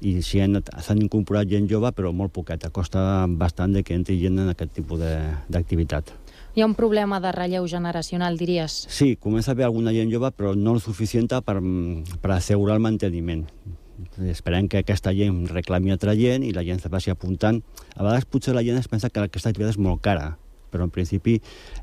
I 0.00 0.20
si 0.20 0.40
s'han 0.40 1.00
incorporat 1.00 1.48
gent 1.48 1.70
jove, 1.70 1.88
però 1.96 2.12
molt 2.12 2.32
poqueta. 2.32 2.70
Costa 2.70 3.26
bastant 3.28 3.72
de 3.72 3.82
que 3.82 3.94
entri 3.96 4.18
gent 4.20 4.38
en 4.38 4.52
aquest 4.52 4.74
tipus 4.76 5.00
d'activitat. 5.48 6.12
Hi 6.56 6.62
ha 6.62 6.68
un 6.68 6.74
problema 6.76 7.20
de 7.20 7.32
relleu 7.32 7.66
generacional, 7.68 8.36
diries? 8.36 8.86
Sí, 8.88 9.16
comença 9.16 9.50
a 9.50 9.54
haver 9.54 9.66
alguna 9.66 9.92
gent 9.92 10.12
jove, 10.12 10.30
però 10.32 10.54
no 10.56 10.76
el 10.76 10.80
suficient 10.80 11.28
per, 11.44 11.58
per 12.20 12.30
assegurar 12.32 12.76
el 12.76 12.84
manteniment. 12.84 13.46
Esperem 14.28 14.68
que 14.68 14.80
aquesta 14.80 15.12
gent 15.16 15.46
reclami 15.48 15.92
altra 15.92 16.14
gent 16.16 16.44
i 16.44 16.52
la 16.52 16.64
gent 16.64 16.80
se 16.80 16.92
vagi 16.92 17.12
apuntant. 17.12 17.62
A 17.96 18.02
vegades 18.02 18.24
potser 18.24 18.54
la 18.56 18.64
gent 18.64 18.80
es 18.80 18.88
pensa 18.88 19.10
que 19.10 19.20
aquesta 19.20 19.52
activitat 19.52 19.76
és 19.76 19.80
molt 19.80 20.00
cara, 20.04 20.36
però 20.72 20.84
en 20.84 20.92
principi 20.92 21.38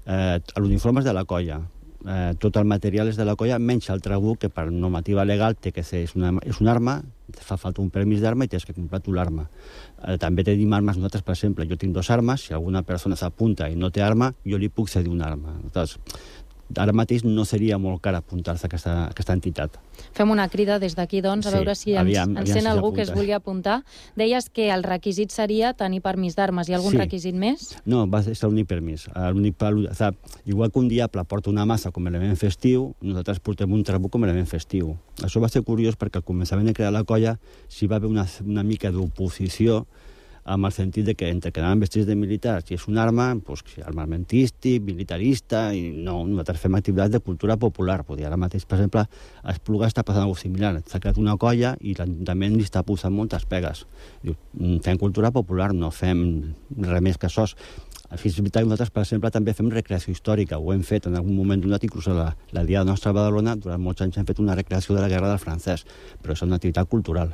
eh, 0.05 0.37
l'uniforme 0.57 1.01
és 1.01 1.09
de 1.09 1.13
la 1.13 1.25
colla, 1.25 1.63
eh, 2.07 2.33
tot 2.39 2.57
el 2.57 2.65
material 2.69 3.09
és 3.11 3.17
de 3.19 3.25
la 3.25 3.35
colla, 3.39 3.59
menys 3.59 3.89
el 3.93 4.01
trabuc, 4.03 4.43
que 4.43 4.49
per 4.49 4.69
normativa 4.71 5.25
legal 5.25 5.55
té 5.55 5.71
que 5.71 5.83
ser, 5.83 6.03
és 6.07 6.15
una, 6.15 6.33
és 6.43 6.59
una 6.61 6.73
arma, 6.73 7.01
fa 7.43 7.57
falta 7.57 7.81
un 7.81 7.89
permís 7.93 8.21
d'arma 8.21 8.45
i 8.45 8.51
tens 8.51 8.65
que 8.67 8.75
comprar 8.75 9.01
tu 9.03 9.13
l'arma. 9.15 9.47
Eh, 10.03 10.17
també 10.21 10.45
tenim 10.47 10.73
armes 10.73 10.99
nosaltres, 10.99 11.23
per 11.25 11.35
exemple, 11.37 11.67
jo 11.69 11.77
tinc 11.79 11.95
dos 11.95 12.11
armes, 12.13 12.47
si 12.47 12.53
alguna 12.53 12.83
persona 12.83 13.17
s'apunta 13.19 13.69
i 13.69 13.77
no 13.79 13.91
té 13.91 14.03
arma, 14.03 14.33
jo 14.45 14.59
li 14.59 14.69
puc 14.69 14.91
cedir 14.91 15.11
una 15.11 15.29
arma. 15.31 15.57
Llavors, 15.63 15.97
ara 16.75 16.93
mateix 16.93 17.23
no 17.23 17.45
seria 17.45 17.77
molt 17.77 18.01
car 18.01 18.15
apuntar-se 18.15 18.65
a 18.65 18.67
aquesta, 18.69 18.91
a 19.05 19.07
aquesta 19.11 19.33
entitat. 19.33 19.77
Fem 20.13 20.29
una 20.31 20.47
crida 20.49 20.79
des 20.79 20.95
d'aquí, 20.95 21.21
doncs, 21.21 21.45
a 21.45 21.51
Sí, 21.51 21.55
veure 21.57 21.75
si 21.75 21.91
ens, 21.91 21.99
aviam, 22.01 22.29
ens 22.31 22.39
aviam 22.41 22.53
sent 22.53 22.63
si 22.65 22.69
algú 22.71 22.93
que 22.93 23.01
es 23.03 23.13
vulgui 23.13 23.31
apuntar. 23.31 23.83
Deies 24.15 24.49
que 24.49 24.69
el 24.73 24.83
requisit 24.83 25.29
seria 25.31 25.73
tenir 25.73 26.01
permís 26.01 26.35
d'armes. 26.35 26.69
Hi 26.69 26.73
ha 26.73 26.77
algun 26.77 26.91
Sí. 26.91 26.97
requisit 26.97 27.35
més? 27.35 27.77
No, 27.85 28.07
va 28.09 28.23
ser 28.23 28.33
l'únic 28.43 28.67
permís. 28.67 29.07
Eh, 29.07 29.51
pal- 29.57 29.85
o 29.87 29.93
sigui, 29.93 30.17
igual 30.45 30.71
que 30.71 30.79
un 30.79 30.87
diable 30.87 31.23
porta 31.25 31.49
una 31.49 31.65
massa 31.65 31.91
com 31.91 32.05
a 32.05 32.09
element 32.09 32.35
festiu, 32.37 32.95
nosaltres 33.01 33.39
portem 33.39 33.71
un 33.71 33.83
trabuc 33.83 34.11
com 34.11 34.23
a 34.23 34.27
element 34.27 34.47
festiu. 34.47 34.97
Això 35.21 35.39
va 35.41 35.49
ser 35.49 35.61
curiós 35.63 35.95
perquè 35.97 36.15
al 36.17 36.23
començament 36.23 36.65
de 36.65 36.73
crear 36.73 36.91
la 36.91 37.03
colla 37.03 37.37
s'hi 37.69 37.87
va 37.87 37.97
haver 37.97 38.09
una, 38.09 38.25
una 38.45 38.63
mica 38.63 38.89
d'oposició 38.91 39.85
amb 40.43 40.67
el 40.67 40.73
sentit 40.75 41.05
de 41.05 41.15
que 41.15 41.29
entre 41.29 41.51
que 41.51 41.61
anaven 41.61 41.83
vestits 41.83 42.07
de 42.07 42.15
militars 42.19 42.71
i 42.71 42.75
és 42.75 42.87
una 42.89 43.03
arma, 43.05 43.29
doncs, 43.35 43.77
armamentístic, 43.85 44.83
militarista, 44.83 45.65
i 45.75 45.89
no, 45.93 46.19
nosaltres 46.27 46.61
fem 46.63 46.75
activitats 46.75 47.13
de 47.13 47.21
cultura 47.23 47.57
popular. 47.57 48.01
Dir, 48.13 48.27
ara 48.27 48.37
mateix, 48.37 48.65
per 48.67 48.77
exemple, 48.77 49.05
a 49.41 49.55
Espluga 49.55 49.87
està 49.87 50.03
passant 50.03 50.25
alguna 50.25 50.41
similar. 50.41 50.73
S'ha 50.89 50.99
creat 50.99 51.17
una 51.21 51.37
colla 51.39 51.73
i 51.81 51.95
l'Ajuntament 51.97 52.57
li 52.57 52.67
està 52.67 52.83
posant 52.83 53.13
moltes 53.15 53.45
pegues. 53.45 53.85
Diu, 54.21 54.35
"Mm, 54.59 54.79
fem 54.83 54.97
cultura 54.97 55.31
popular, 55.31 55.73
no 55.73 55.91
fem 55.91 56.53
res 56.77 57.01
més 57.01 57.17
que 57.17 57.27
això. 57.27 57.47
Fins 58.17 58.37
i 58.37 58.43
tot 58.43 58.61
nosaltres, 58.63 58.91
per 58.91 59.03
exemple, 59.03 59.31
també 59.31 59.53
fem 59.53 59.69
recreació 59.69 60.11
històrica. 60.11 60.59
Ho 60.59 60.73
hem 60.73 60.83
fet 60.83 61.07
en 61.07 61.15
algun 61.15 61.35
moment 61.35 61.61
donat, 61.61 61.83
inclús 61.83 62.07
la, 62.07 62.35
la 62.51 62.63
Dia 62.63 62.83
de 62.83 62.91
Nostra 62.91 63.11
Badalona, 63.11 63.55
durant 63.55 63.81
molts 63.81 64.01
anys 64.01 64.17
hem 64.17 64.25
fet 64.25 64.39
una 64.39 64.55
recreació 64.55 64.93
de 64.93 65.01
la 65.01 65.07
Guerra 65.07 65.29
del 65.29 65.39
Francès, 65.39 65.85
però 66.21 66.33
és 66.33 66.41
una 66.41 66.55
activitat 66.55 66.87
cultural. 66.87 67.33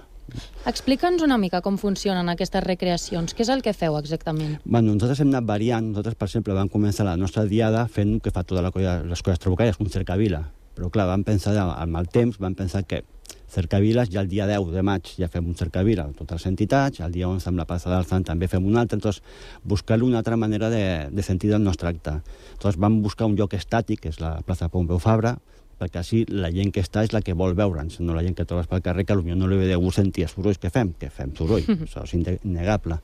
Explica'ns 0.69 1.23
una 1.25 1.37
mica 1.41 1.61
com 1.65 1.77
funcionen 1.81 2.29
aquestes 2.31 2.63
recreacions. 2.65 3.35
Què 3.35 3.45
és 3.45 3.51
el 3.53 3.63
que 3.65 3.73
feu 3.73 3.97
exactament? 3.99 4.57
Bueno, 4.65 4.93
nosaltres 4.93 5.23
hem 5.23 5.33
anat 5.33 5.47
variant. 5.49 5.91
Nosaltres, 5.91 6.17
per 6.19 6.29
exemple, 6.29 6.57
vam 6.57 6.71
començar 6.71 7.07
la 7.07 7.17
nostra 7.19 7.45
diada 7.49 7.85
fent 7.87 8.17
que 8.23 8.33
fa 8.35 8.43
tota 8.43 8.63
la 8.65 8.73
colla, 8.75 8.99
les 9.03 9.23
colles 9.25 9.41
trabucaires, 9.41 9.79
un 9.79 9.91
cercavila. 9.93 10.43
Però, 10.75 10.91
clar, 10.93 11.09
vam 11.09 11.25
pensar, 11.27 11.57
al 11.59 11.89
mal 11.91 12.07
temps, 12.07 12.37
vam 12.39 12.55
pensar 12.55 12.85
que 12.87 13.03
cercaviles 13.49 14.11
ja 14.13 14.21
el 14.21 14.29
dia 14.29 14.45
10 14.47 14.69
de 14.71 14.83
maig 14.85 15.09
ja 15.17 15.27
fem 15.27 15.47
un 15.49 15.57
cercavila 15.57 16.05
amb 16.05 16.17
totes 16.17 16.37
les 16.39 16.51
entitats, 16.51 17.01
el 17.01 17.11
dia 17.11 17.27
11 17.27 17.49
amb 17.49 17.57
la 17.57 17.65
plaça 17.65 17.89
del 17.89 18.05
Sant 18.05 18.23
també 18.27 18.47
fem 18.47 18.65
un 18.65 18.77
altre, 18.77 18.99
doncs 19.01 19.23
buscar 19.63 19.97
una 20.05 20.21
altra 20.21 20.37
manera 20.37 20.69
de, 20.69 21.09
de 21.09 21.25
sentir 21.25 21.51
el 21.57 21.63
nostre 21.63 21.89
acte. 21.89 22.19
Doncs 22.61 22.77
vam 22.77 23.01
buscar 23.01 23.25
un 23.25 23.35
lloc 23.35 23.57
estàtic, 23.57 24.03
que 24.05 24.13
és 24.13 24.21
la 24.21 24.37
plaça 24.45 24.69
Pompeu 24.69 25.01
Fabra, 25.01 25.37
perquè 25.79 26.01
així 26.01 26.23
la 26.29 26.51
gent 26.53 26.73
que 26.75 26.83
està 26.83 27.03
és 27.07 27.13
la 27.15 27.21
que 27.25 27.35
vol 27.37 27.55
veure'ns, 27.57 27.99
no 28.03 28.15
la 28.15 28.23
gent 28.25 28.35
que 28.37 28.45
trobes 28.45 28.69
pel 28.69 28.83
carrer 28.85 29.05
que 29.07 29.17
potser 29.17 29.37
no 29.39 29.49
li 29.49 29.59
deu 29.69 29.91
sentir 29.95 30.27
els 30.27 30.35
sorolls 30.35 30.59
que 30.61 30.71
fem, 30.73 30.93
que 30.99 31.09
fem 31.09 31.33
soroll, 31.37 31.65
això 31.87 32.05
és 32.05 32.15
innegable. 32.15 32.99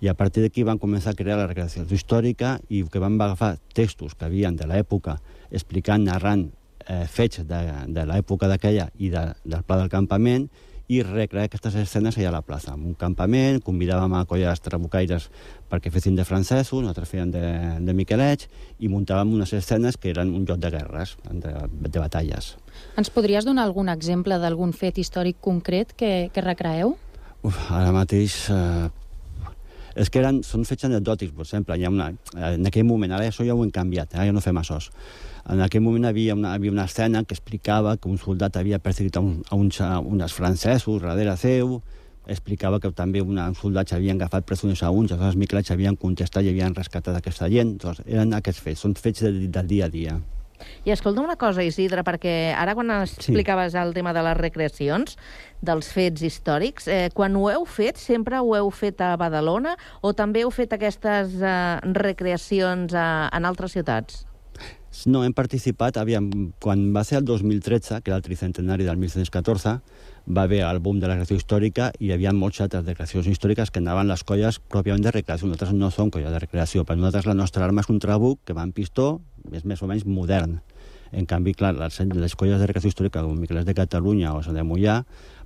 I 0.00 0.10
a 0.12 0.14
partir 0.18 0.44
d'aquí 0.44 0.64
van 0.66 0.80
començar 0.82 1.14
a 1.14 1.18
crear 1.18 1.38
la 1.40 1.48
recreació 1.48 1.86
històrica 1.88 2.58
i 2.68 2.82
que 2.90 3.02
van 3.02 3.20
agafar 3.20 3.56
textos 3.74 4.14
que 4.14 4.26
havien 4.28 4.56
de 4.56 4.68
l'època 4.68 5.18
explicant, 5.50 6.04
narrant 6.04 6.48
eh, 6.86 7.04
fets 7.10 7.44
de, 7.46 7.60
de 7.88 8.06
l'època 8.08 8.48
d'aquella 8.48 8.90
i 8.98 9.10
de, 9.12 9.26
del 9.44 9.62
pla 9.66 9.80
del 9.82 9.92
campament 9.92 10.48
i 10.88 11.02
recrear 11.02 11.46
aquestes 11.48 11.74
escenes 11.80 12.16
allà 12.18 12.30
a 12.30 12.36
la 12.36 12.42
plaça. 12.46 12.74
En 12.74 12.84
un 12.92 12.94
campament, 12.98 13.60
convidàvem 13.64 14.14
a 14.14 14.24
colles 14.28 14.62
trabucaires 14.62 15.28
perquè 15.70 15.90
fessin 15.90 16.14
de 16.18 16.26
francesos, 16.26 16.82
nosaltres 16.82 17.10
fèiem 17.10 17.32
de, 17.34 17.46
de 17.82 17.94
miquelets, 17.96 18.50
i 18.78 18.90
muntàvem 18.92 19.34
unes 19.34 19.54
escenes 19.56 19.98
que 19.98 20.12
eren 20.12 20.34
un 20.34 20.46
joc 20.46 20.60
de 20.62 20.70
guerres, 20.76 21.16
de, 21.30 21.54
de 21.66 21.98
batalles. 21.98 22.54
Ens 22.96 23.10
podries 23.10 23.48
donar 23.48 23.66
algun 23.66 23.90
exemple 23.90 24.38
d'algun 24.38 24.76
fet 24.76 25.00
històric 25.02 25.40
concret 25.40 25.96
que, 25.98 26.28
que 26.32 26.44
recreeu? 26.44 26.94
Uf, 27.42 27.66
ara 27.70 27.90
mateix... 27.94 28.46
Eh, 28.50 28.86
és 29.96 30.10
que 30.12 30.20
eren, 30.20 30.42
són 30.44 30.66
fets 30.68 30.84
anecdòtics, 30.86 31.32
per 31.34 31.46
exemple. 31.46 31.76
Hi 31.76 31.86
ha 31.86 31.92
una, 31.92 32.10
en 32.52 32.68
aquell 32.68 32.86
moment, 32.88 33.14
ara 33.16 33.30
això 33.30 33.46
ja 33.46 33.56
ho 33.56 33.64
hem 33.64 33.72
canviat, 33.72 34.14
ara 34.14 34.28
ja 34.28 34.34
no 34.36 34.44
fem 34.44 34.60
això. 34.60 34.78
En 35.48 35.62
aquell 35.64 35.82
moment 35.82 36.08
havia 36.08 36.34
una, 36.36 36.52
havia 36.54 36.74
una 36.74 36.84
escena 36.84 37.22
que 37.24 37.36
explicava 37.36 37.96
que 37.96 38.10
un 38.10 38.18
soldat 38.18 38.58
havia 38.60 38.80
perseguit 38.82 39.16
a, 39.16 39.24
un, 39.24 39.40
a, 39.48 39.56
uns, 39.56 39.80
a 39.80 39.98
uns 40.00 40.36
francesos 40.36 41.02
darrere 41.02 41.36
seu, 41.40 41.80
explicava 42.26 42.80
que 42.82 42.90
també 42.90 43.22
una, 43.22 43.48
uns 43.48 43.62
soldats 43.62 43.94
havien 43.96 44.18
agafat 44.20 44.46
presoners 44.46 44.82
a 44.82 44.90
uns, 44.90 45.14
els 45.14 45.38
miquelets 45.38 45.70
havien 45.72 45.96
contestat 45.96 46.44
i 46.44 46.50
havien 46.52 46.74
rescatat 46.74 47.16
aquesta 47.16 47.48
gent. 47.52 47.76
Doncs 47.82 48.02
eren 48.06 48.34
aquests 48.36 48.64
fets, 48.64 48.82
són 48.82 48.98
fets 48.98 49.24
del, 49.24 49.46
del 49.54 49.70
dia 49.70 49.86
a 49.86 49.92
dia. 49.92 50.18
I 50.84 50.92
escolta 50.94 51.22
una 51.24 51.36
cosa, 51.40 51.64
Isidre, 51.66 52.04
perquè 52.06 52.52
ara 52.56 52.74
quan 52.76 52.92
explicaves 53.00 53.74
sí. 53.74 53.80
el 53.80 53.94
tema 53.96 54.12
de 54.16 54.22
les 54.26 54.36
recreacions, 54.38 55.16
dels 55.64 55.88
fets 55.92 56.22
històrics, 56.26 56.88
eh, 56.88 57.08
quan 57.14 57.36
ho 57.36 57.48
heu 57.50 57.64
fet, 57.66 57.98
sempre 58.00 58.40
ho 58.42 58.54
heu 58.56 58.70
fet 58.70 59.00
a 59.00 59.14
Badalona 59.20 59.76
o 60.02 60.12
també 60.12 60.44
heu 60.44 60.52
fet 60.54 60.76
aquestes 60.76 61.38
eh, 61.40 61.56
recreacions 61.96 62.94
a, 62.94 63.28
en 63.32 63.48
altres 63.48 63.76
ciutats? 63.78 64.25
No, 65.04 65.20
hem 65.26 65.34
participat, 65.36 65.98
aviam, 66.00 66.30
quan 66.62 66.86
va 66.94 67.02
ser 67.04 67.18
el 67.20 67.26
2013, 67.28 68.00
que 68.02 68.10
era 68.10 68.16
el 68.16 68.24
tricentenari 68.24 68.86
del 68.86 68.96
1714, 68.96 69.74
va 70.26 70.42
haver 70.42 70.62
el 70.66 70.80
boom 70.80 70.98
de 71.00 71.06
la 71.06 71.14
recreació 71.14 71.36
històrica 71.36 71.90
i 71.98 72.08
hi 72.08 72.14
havia 72.14 72.32
moltes 72.34 72.64
altres 72.64 72.86
recreacions 72.86 73.28
històriques 73.30 73.70
que 73.70 73.82
anaven 73.82 74.08
les 74.08 74.24
colles 74.26 74.58
pròpiament 74.58 75.04
de 75.04 75.12
recreació. 75.14 75.50
Nosaltres 75.50 75.76
no 75.76 75.90
som 75.94 76.10
colles 76.10 76.32
de 76.32 76.40
recreació, 76.42 76.86
per 76.88 76.96
nosaltres 76.96 77.28
la 77.28 77.36
nostra 77.36 77.66
arma 77.66 77.84
és 77.84 77.92
un 77.92 78.00
trabuc 78.02 78.40
que 78.46 78.56
va 78.56 78.64
en 78.66 78.72
pistó, 78.72 79.20
és 79.52 79.68
més 79.68 79.82
o 79.82 79.90
menys 79.90 80.06
modern. 80.08 80.58
En 81.12 81.28
canvi, 81.28 81.54
clar, 81.54 81.74
les, 81.76 82.00
les 82.16 82.34
colles 82.34 82.58
de 82.58 82.66
recreació 82.66 82.90
històrica, 82.90 83.22
com 83.22 83.38
Miquelets 83.38 83.68
de 83.68 83.76
Catalunya 83.78 84.34
o 84.34 84.42
Sant 84.42 84.56
de 84.58 84.64
Mollà, 84.66 84.98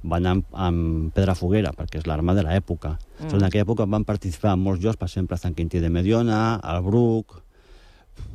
van 0.03 0.27
amb, 0.27 0.49
amb 0.57 1.13
pedra 1.17 1.37
foguera, 1.37 1.75
perquè 1.77 2.01
és 2.01 2.09
l'arma 2.09 2.35
de 2.39 2.47
l'època. 2.47 2.97
Mm. 3.21 3.35
En 3.37 3.45
aquella 3.45 3.67
època 3.67 3.85
van 3.85 4.09
participar 4.09 4.55
en 4.57 4.65
molts 4.65 4.81
llocs, 4.81 4.97
per 4.97 5.11
exemple, 5.11 5.37
a 5.37 5.43
Sant 5.43 5.59
Quintí 5.59 5.83
de 5.85 5.93
Mediona, 5.93 6.57
al 6.57 6.81
Bruc, 6.87 7.43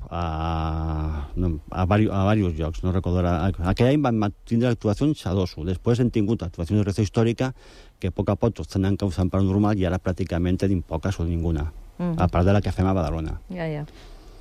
a, 0.09 1.27
no, 1.35 1.59
a, 1.71 1.85
vari, 1.85 2.07
a 2.11 2.23
diversos 2.35 2.59
llocs, 2.59 2.83
no 2.83 2.91
recordo 2.93 3.19
ara. 3.19 3.51
Aquell 3.71 3.91
any 3.93 4.01
vam 4.03 4.31
tindre 4.47 4.69
actuacions 4.69 5.25
a 5.27 5.33
doso. 5.37 5.65
Després 5.67 5.99
hem 5.99 6.11
tingut 6.13 6.43
actuacions 6.45 6.79
de 6.79 6.83
recreació 6.83 7.07
històrica 7.07 7.53
que 7.99 8.11
a 8.11 8.15
poc 8.15 8.29
a 8.29 8.35
poc 8.39 8.55
tots 8.61 8.75
anant 8.79 8.97
causant 9.01 9.31
per 9.31 9.41
normal 9.43 9.77
i 9.79 9.85
ara 9.85 9.99
pràcticament 10.01 10.59
tenim 10.61 10.81
poques 10.85 11.19
o 11.19 11.25
ninguna, 11.27 11.71
mm 11.97 12.19
a 12.19 12.27
part 12.27 12.45
de 12.45 12.53
la 12.53 12.61
que 12.61 12.71
fem 12.75 12.87
a 12.87 12.93
Badalona. 12.93 13.39
Ja, 13.49 13.67
ja. 13.71 13.85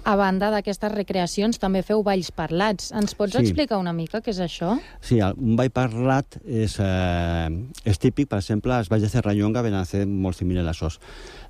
A 0.05 0.17
banda 0.21 0.51
d'aquestes 0.53 0.93
recreacions, 0.93 1.57
també 1.59 1.81
feu 1.83 2.03
balls 2.05 2.29
parlats. 2.31 2.91
Ens 2.93 3.15
pots 3.17 3.33
Sí. 3.33 3.39
explicar 3.41 3.79
una 3.79 3.95
mica 3.95 4.21
què 4.21 4.29
és 4.35 4.41
això? 4.41 4.79
Sí, 5.01 5.19
un 5.23 5.57
ball 5.57 5.71
parlat 5.71 6.37
és, 6.45 6.79
eh, 6.79 7.49
és 7.85 7.99
típic, 7.99 8.29
per 8.29 8.39
exemple, 8.39 8.77
els 8.77 8.91
balls 8.91 9.03
de 9.03 9.09
Serrallonga 9.09 9.63
ven 9.63 9.75
a 9.75 9.85
ser 9.87 10.05
molt 10.07 10.37
similar 10.37 10.67
a 10.67 10.73
això. 10.73 10.91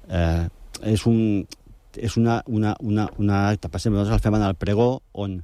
Eh, 0.08 0.48
és 0.82 1.04
un, 1.06 1.46
és 1.98 2.16
una, 2.20 2.42
una, 2.46 2.74
una, 2.80 3.08
una 3.18 3.48
acte, 3.50 3.68
per 3.68 3.80
exemple, 3.80 4.00
nosaltres 4.00 4.22
el 4.22 4.24
fem 4.26 4.38
en 4.38 4.46
el 4.46 4.56
pregó, 4.58 4.88
on 5.12 5.42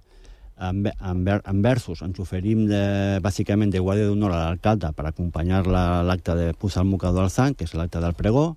en, 0.61 0.87
en, 0.87 1.29
en 1.29 1.63
versos 1.65 2.03
ens 2.05 2.19
oferim 2.21 2.67
de, 2.69 2.83
bàsicament 3.25 3.73
de 3.73 3.81
guàrdia 3.81 4.11
d'honor 4.11 4.35
a 4.35 4.43
l'alcalde 4.45 4.91
per 4.97 5.07
acompanyar-la 5.09 5.85
a 6.01 6.03
l'acte 6.05 6.37
de 6.37 6.51
posar 6.53 6.85
el 6.85 6.91
mocador 6.91 7.25
al 7.25 7.33
sang, 7.33 7.57
que 7.57 7.65
és 7.65 7.75
l'acte 7.75 8.03
del 8.03 8.17
pregó, 8.19 8.53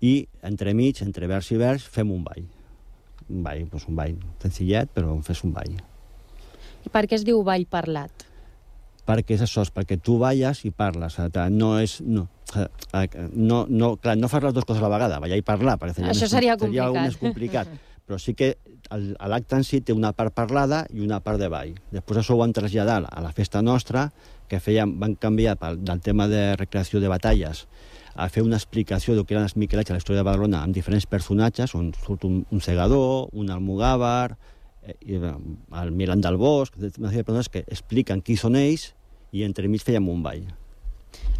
i 0.00 0.28
entremig, 0.46 1.02
entre 1.04 1.28
vers 1.28 1.50
i 1.52 1.58
vers, 1.60 1.84
fem 1.84 2.10
un 2.14 2.24
ball. 2.24 2.46
Un 3.28 3.42
ball, 3.44 3.66
doncs 3.68 3.88
un 3.90 3.98
ball 3.98 4.16
senzillet, 4.42 4.88
però 4.94 5.18
fes 5.26 5.44
un 5.44 5.52
ball. 5.52 5.76
I 6.86 6.92
per 6.94 7.04
què 7.04 7.18
es 7.18 7.26
diu 7.28 7.42
ball 7.44 7.66
parlat? 7.68 8.27
Perquè 9.08 9.38
és 9.38 9.44
això, 9.46 9.64
és 9.64 9.72
perquè 9.72 9.96
tu 10.04 10.18
balles 10.20 10.64
i 10.68 10.72
parles. 10.74 11.16
No 11.54 11.76
és... 11.80 11.98
No, 12.04 12.28
no, 13.34 13.58
no, 13.68 13.90
clar, 14.00 14.16
no 14.16 14.28
fas 14.32 14.44
les 14.46 14.54
dues 14.56 14.64
coses 14.64 14.80
a 14.80 14.86
la 14.86 14.92
vegada, 14.94 15.18
ballar 15.20 15.36
i 15.36 15.44
parlar, 15.44 15.76
perquè 15.80 15.98
seria, 15.98 16.14
Això 16.14 16.24
més, 16.24 16.32
seria 16.32 16.56
seria 16.60 16.86
algo 16.86 16.96
complicat. 16.96 17.04
més 17.04 17.20
complicat. 17.20 17.74
Però 18.08 18.16
sí 18.16 18.32
que 18.32 18.54
l'acte 18.88 19.58
en 19.58 19.66
si 19.68 19.82
té 19.84 19.92
una 19.92 20.14
part 20.16 20.32
parlada 20.32 20.86
i 20.96 21.02
una 21.04 21.20
part 21.20 21.40
de 21.40 21.50
ball. 21.52 21.74
Després 21.92 22.22
això 22.22 22.36
ho 22.36 22.40
vam 22.40 22.54
traslladar 22.56 23.02
a 23.04 23.20
la 23.20 23.34
festa 23.36 23.60
nostra, 23.60 24.08
que 24.48 24.60
feien, 24.64 24.96
van 25.00 25.14
canviar 25.20 25.58
pel, 25.60 25.76
del 25.84 26.00
tema 26.00 26.24
de 26.28 26.56
recreació 26.56 27.02
de 27.04 27.12
batalles 27.12 27.66
a 28.18 28.30
fer 28.32 28.42
una 28.42 28.56
explicació 28.56 29.14
del 29.14 29.26
que 29.28 29.36
eren 29.36 29.44
els 29.46 29.58
Miquelets 29.60 29.92
a 29.92 29.94
la 29.94 30.00
història 30.00 30.22
de 30.22 30.26
Badalona 30.26 30.64
amb 30.64 30.74
diferents 30.74 31.06
personatges, 31.06 31.74
on 31.76 31.92
surt 32.00 32.24
un, 32.26 32.40
un 32.50 32.64
segador, 32.64 33.28
un 33.36 33.52
almogàvar, 33.54 34.32
eh, 34.82 34.96
i, 35.04 35.20
eh, 35.20 35.34
el 35.82 35.92
Milan 35.92 36.24
del 36.24 36.40
Bosc, 36.40 36.80
una 36.80 37.12
sèrie 37.12 37.22
de 37.22 37.28
persones 37.28 37.52
que 37.52 37.62
expliquen 37.68 38.24
qui 38.24 38.40
són 38.40 38.56
ells 38.58 38.94
i 39.32 39.42
entremig 39.44 39.82
fèiem 39.84 40.08
un 40.08 40.22
ball. 40.22 40.46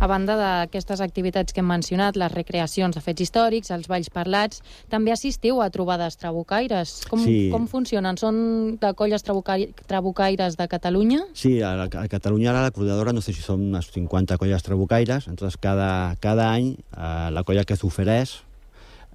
A 0.00 0.06
banda 0.06 0.36
d'aquestes 0.38 1.00
activitats 1.02 1.52
que 1.52 1.58
hem 1.60 1.66
mencionat, 1.66 2.14
les 2.16 2.30
recreacions 2.32 2.94
de 2.94 3.00
fets 3.02 3.20
històrics, 3.24 3.70
els 3.74 3.88
balls 3.90 4.08
parlats, 4.14 4.62
també 4.88 5.10
assistiu 5.10 5.58
a 5.60 5.66
trobades 5.74 6.16
trabucaires. 6.16 7.00
Com, 7.10 7.18
Sí. 7.24 7.48
com 7.50 7.66
funcionen? 7.66 8.16
Són 8.16 8.78
de 8.80 8.92
colles 8.94 9.22
trabucai 9.26 9.72
trabucaires 9.88 10.56
de 10.56 10.68
Catalunya? 10.68 11.24
Sí, 11.34 11.60
a, 11.62 11.74
la- 11.74 11.88
a 11.90 12.06
Catalunya 12.08 12.50
ara 12.50 12.62
la 12.62 12.70
coordinadora 12.70 13.12
no 13.12 13.20
sé 13.20 13.32
si 13.32 13.42
són 13.42 13.60
unes 13.74 13.90
50 13.90 14.38
colles 14.38 14.62
trabucaires, 14.62 15.26
entonces 15.26 15.58
cada, 15.58 16.14
cada 16.20 16.52
any 16.52 16.76
eh, 16.96 17.30
la 17.32 17.42
colla 17.44 17.64
que 17.64 17.76
s'ofereix 17.76 18.38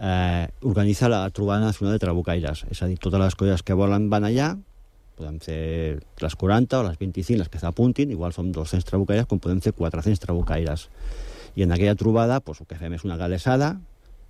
eh, 0.01 0.48
organitza 0.62 1.08
la 1.10 1.30
trobada 1.30 1.63
nacional 1.65 1.94
de 1.96 2.00
trabucaires, 2.00 2.65
és 2.70 2.82
a 2.84 2.88
dir, 2.88 2.98
totes 3.00 3.20
les 3.22 3.36
colles 3.36 3.63
que 3.63 3.74
volen 3.74 4.10
van 4.10 4.25
allà, 4.25 4.58
podem 5.24 5.39
ser 5.39 6.03
les 6.20 6.36
40 6.36 6.82
o 6.82 6.84
les 6.89 7.00
25, 7.00 7.39
les 7.39 7.50
que 7.50 7.62
s'apuntin, 7.62 8.12
igual 8.12 8.36
som 8.36 8.51
200 8.51 8.84
trabucaires, 8.84 9.27
com 9.30 9.39
podem 9.39 9.62
ser 9.63 9.74
400 9.74 10.20
trabucaires. 10.20 10.89
I 11.56 11.63
en 11.63 11.72
aquella 11.72 11.96
trobada 11.96 12.42
pues, 12.42 12.60
el 12.60 12.68
que 12.68 12.75
fem 12.75 12.94
és 12.98 13.06
una 13.08 13.18
galesada 13.18 13.77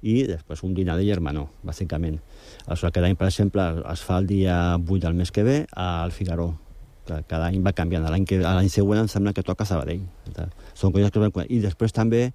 i 0.03 0.25
després 0.27 0.61
un 0.67 0.73
dinar 0.75 0.97
de 0.99 1.07
germanor, 1.07 1.47
bàsicament. 1.63 2.19
Aleshores, 2.67 2.93
cada 2.93 3.07
any, 3.07 3.15
per 3.17 3.29
exemple, 3.31 3.63
es 3.89 4.03
fa 4.03 4.19
el 4.19 4.27
dia 4.27 4.75
8 4.77 4.99
del 5.07 5.15
mes 5.17 5.31
que 5.31 5.43
ve 5.47 5.63
al 5.71 6.11
Figaró, 6.11 6.51
cada 7.07 7.47
any 7.47 7.63
va 7.63 7.73
canviant. 7.75 8.05
L'any 8.05 8.69
següent 8.71 9.01
em 9.01 9.09
sembla 9.11 9.33
que 9.33 9.43
toca 9.43 9.65
Sabadell. 9.65 10.03
Són 10.75 10.91
colles 10.91 11.11
que. 11.11 11.47
I 11.49 11.59
després 11.63 11.95
també, 11.95 12.29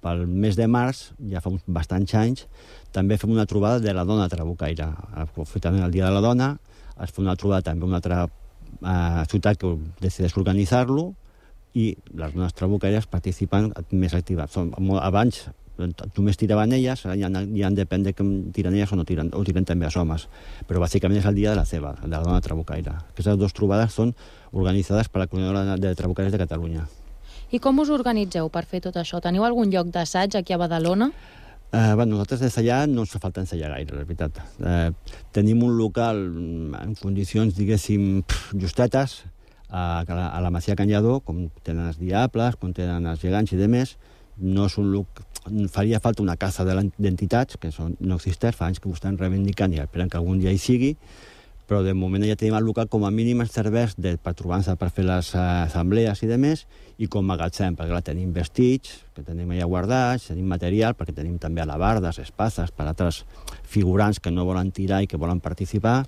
pel 0.00 0.24
mes 0.26 0.56
de 0.56 0.66
març, 0.68 1.10
ja 1.28 1.44
fa 1.44 1.52
uns 1.52 1.64
bastants 1.68 2.16
anys, 2.16 2.46
també 2.92 3.20
fem 3.20 3.32
una 3.32 3.46
trobada 3.46 3.80
de 3.84 3.92
la 3.96 4.04
dona 4.08 4.28
trabucaire. 4.32 4.88
Aprofitant 5.24 5.76
el 5.80 5.92
Dia 5.92 6.08
de 6.08 6.16
la 6.16 6.24
Dona, 6.24 6.54
es 7.04 7.14
fa 7.14 7.22
una 7.22 7.36
trobada 7.36 7.64
també 7.70 7.86
una 7.86 8.00
altra 8.00 8.24
eh, 8.26 9.24
ciutat 9.30 9.60
que 9.60 9.74
decideix 10.00 10.36
organitzar-lo 10.36 11.10
i 11.74 11.92
les 12.18 12.34
dones 12.34 12.54
trabucaires 12.58 13.06
participen 13.06 13.70
més 13.92 14.14
actives. 14.14 14.50
Són, 14.54 14.72
abans 15.00 15.44
només 16.16 16.36
tiraven 16.36 16.74
elles, 16.76 17.04
ja, 17.04 17.30
ja 17.30 17.70
depèn 17.72 18.04
de 18.04 18.12
que 18.12 18.24
tiren 18.52 18.74
elles 18.74 18.92
o 18.92 18.98
no 18.98 19.06
tiren, 19.08 19.30
o 19.32 19.42
tiren 19.46 19.64
també 19.64 19.86
els 19.88 19.96
homes. 19.96 20.26
Però 20.68 20.82
bàsicament 20.82 21.20
és 21.20 21.28
el 21.28 21.38
dia 21.38 21.54
de 21.54 21.60
la 21.60 21.64
ceba, 21.64 21.94
de 22.02 22.10
la 22.12 22.22
dona 22.24 22.40
trabucaire. 22.44 22.96
Aquestes 23.14 23.38
dues 23.40 23.54
trobades 23.56 23.94
són 23.96 24.14
organitzades 24.52 25.08
per 25.08 25.24
la 25.24 25.28
Comunitat 25.30 25.80
de 25.80 25.94
Trabucaires 25.96 26.34
de 26.34 26.42
Catalunya. 26.42 26.86
I 27.50 27.58
com 27.58 27.80
us 27.82 27.90
organitzeu 27.90 28.48
per 28.52 28.64
fer 28.68 28.82
tot 28.84 28.96
això? 29.00 29.18
Teniu 29.22 29.44
algun 29.46 29.72
lloc 29.72 29.88
d'assaig 29.90 30.36
aquí 30.38 30.54
a 30.54 30.60
Badalona? 30.60 31.10
Eh, 31.72 31.94
bueno, 31.94 32.16
nosaltres 32.16 32.40
d'allà 32.56 32.82
no 32.90 33.04
ens 33.04 33.12
fa 33.14 33.20
falta 33.22 33.44
ensaiar 33.44 33.70
gaire, 33.70 33.94
la 33.94 34.06
veritat. 34.06 34.40
Eh, 34.58 34.90
tenim 35.30 35.62
un 35.62 35.76
local 35.78 36.18
mm, 36.18 36.80
en 36.80 36.96
condicions, 36.98 37.54
diguéssim, 37.54 38.24
justetes, 38.58 39.20
a, 39.70 40.02
a, 40.02 40.40
la, 40.42 40.50
Masia 40.50 40.74
Can 40.74 40.90
Lladó, 40.90 41.20
com 41.22 41.44
tenen 41.62 41.92
els 41.92 42.00
Diables, 42.00 42.58
com 42.58 42.74
tenen 42.74 43.06
els 43.06 43.22
Gegants 43.22 43.54
i 43.54 43.60
demés. 43.60 43.94
No 44.42 44.66
és 44.66 44.78
un 44.82 44.90
loc... 44.90 45.22
Faria 45.70 46.02
falta 46.02 46.24
una 46.24 46.36
casa 46.36 46.66
d'entitats, 46.66 47.56
que 47.60 47.70
són, 47.72 47.94
no 48.02 48.18
existeix, 48.18 48.56
fa 48.58 48.66
anys 48.66 48.82
que 48.82 48.90
ho 48.90 48.96
estan 48.96 49.16
reivindicant 49.20 49.72
i 49.72 49.80
esperen 49.80 50.10
que 50.10 50.18
algun 50.18 50.42
dia 50.42 50.50
hi 50.50 50.58
sigui, 50.60 50.90
però 51.70 51.84
de 51.86 51.92
moment 51.94 52.24
ja 52.26 52.34
tenim 52.34 52.56
el 52.58 52.64
local 52.66 52.88
com 52.90 53.04
a 53.06 53.12
mínim 53.14 53.44
ens 53.44 53.52
serveix 53.54 53.92
de, 53.94 54.16
per 54.18 54.32
trobar-nos 54.34 54.74
per 54.80 54.88
fer 54.90 55.04
les 55.06 55.28
eh, 55.36 55.42
assemblees 55.68 56.24
i 56.26 56.30
demés, 56.30 56.64
i 56.98 57.06
com 57.06 57.22
magatzem, 57.30 57.76
perquè 57.78 57.92
clar, 57.92 58.02
tenim 58.08 58.32
vestits, 58.34 58.96
que 59.14 59.22
tenim 59.22 59.52
allà 59.54 59.68
guardats, 59.70 60.26
tenim 60.32 60.50
material, 60.50 60.98
perquè 60.98 61.14
tenim 61.14 61.38
també 61.38 61.62
alabardes, 61.62 62.18
espases, 62.24 62.74
per 62.74 62.88
altres 62.90 63.22
figurants 63.70 64.18
que 64.18 64.34
no 64.34 64.48
volen 64.50 64.74
tirar 64.74 65.04
i 65.04 65.06
que 65.06 65.20
volen 65.20 65.38
participar, 65.38 66.00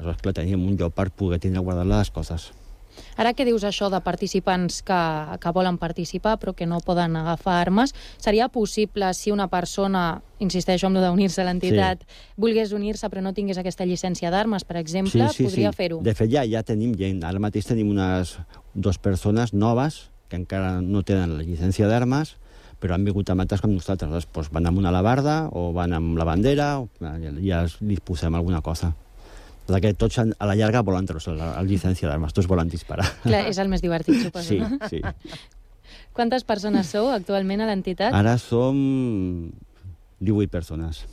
aleshores 0.00 0.26
clar, 0.26 0.34
tenim 0.42 0.66
un 0.66 0.74
lloc 0.82 0.98
per 0.98 1.12
poder 1.14 1.38
tindre 1.46 1.62
guardades 1.62 1.94
les 1.94 2.14
coses. 2.18 2.50
Ara 3.16 3.34
que 3.34 3.46
dius 3.46 3.64
això 3.64 3.90
de 3.92 4.00
participants 4.04 4.82
que, 4.86 5.00
que 5.40 5.52
volen 5.54 5.78
participar 5.78 6.36
però 6.42 6.54
que 6.54 6.66
no 6.66 6.80
poden 6.84 7.16
agafar 7.16 7.60
armes, 7.60 7.94
seria 8.18 8.48
possible 8.48 9.12
si 9.14 9.32
una 9.34 9.48
persona, 9.48 10.22
insisteixo 10.38 10.88
amb 10.88 10.98
lo 10.98 11.04
d'unir-se 11.04 11.42
a 11.42 11.48
l'entitat, 11.48 12.02
sí. 12.02 12.22
volgués 12.40 12.72
unir-se 12.76 13.08
però 13.10 13.22
no 13.24 13.34
tingués 13.36 13.60
aquesta 13.60 13.86
llicència 13.86 14.32
d'armes, 14.34 14.64
per 14.64 14.78
exemple, 14.80 15.28
podria 15.38 15.72
fer-ho? 15.72 16.00
De 16.04 16.14
fet, 16.14 16.30
ja, 16.32 16.44
ja 16.48 16.64
tenim 16.66 16.94
gent. 16.98 17.22
Ara 17.24 17.42
mateix 17.42 17.68
tenim 17.70 17.92
unes 17.94 18.36
dues 18.74 18.98
persones 18.98 19.54
noves 19.54 20.08
que 20.28 20.40
encara 20.40 20.80
no 20.82 21.04
tenen 21.06 21.36
la 21.38 21.44
llicència 21.46 21.88
d'armes, 21.88 22.36
però 22.82 22.96
han 22.96 23.06
vingut 23.06 23.30
amb 23.30 23.44
altres 23.44 23.62
com 23.62 23.72
nosaltres. 23.72 24.10
Aleshores, 24.10 24.28
doncs 24.34 24.52
van 24.52 24.68
amb 24.68 24.82
una 24.82 24.90
alabarda 24.92 25.36
o 25.56 25.70
van 25.76 25.94
amb 25.96 26.18
la 26.18 26.26
bandera, 26.28 26.74
o 26.82 26.88
ja, 27.00 27.32
ja 27.40 27.64
li 27.80 27.96
posem 28.04 28.34
alguna 28.34 28.60
cosa. 28.60 28.92
Perquè 29.66 29.94
tots 29.96 30.18
a 30.20 30.26
la 30.44 30.54
llarga 30.58 30.82
volen 30.84 31.06
treure 31.08 31.34
la, 31.38 31.52
la 31.56 31.62
llicència 31.64 32.08
d'armes, 32.10 32.34
tots 32.36 32.48
volen 32.50 32.68
disparar. 32.68 33.06
Clar, 33.24 33.46
és 33.48 33.58
el 33.62 33.70
més 33.72 33.80
divertit, 33.84 34.18
suposo, 34.26 34.48
Sí, 34.50 34.58
no? 34.60 34.76
sí. 34.90 35.00
Quantes 36.14 36.44
persones 36.46 36.86
sou 36.92 37.08
actualment 37.10 37.64
a 37.64 37.66
l'entitat? 37.70 38.14
Ara 38.14 38.36
som 38.38 38.76
18 40.20 40.50
persones. 40.52 41.04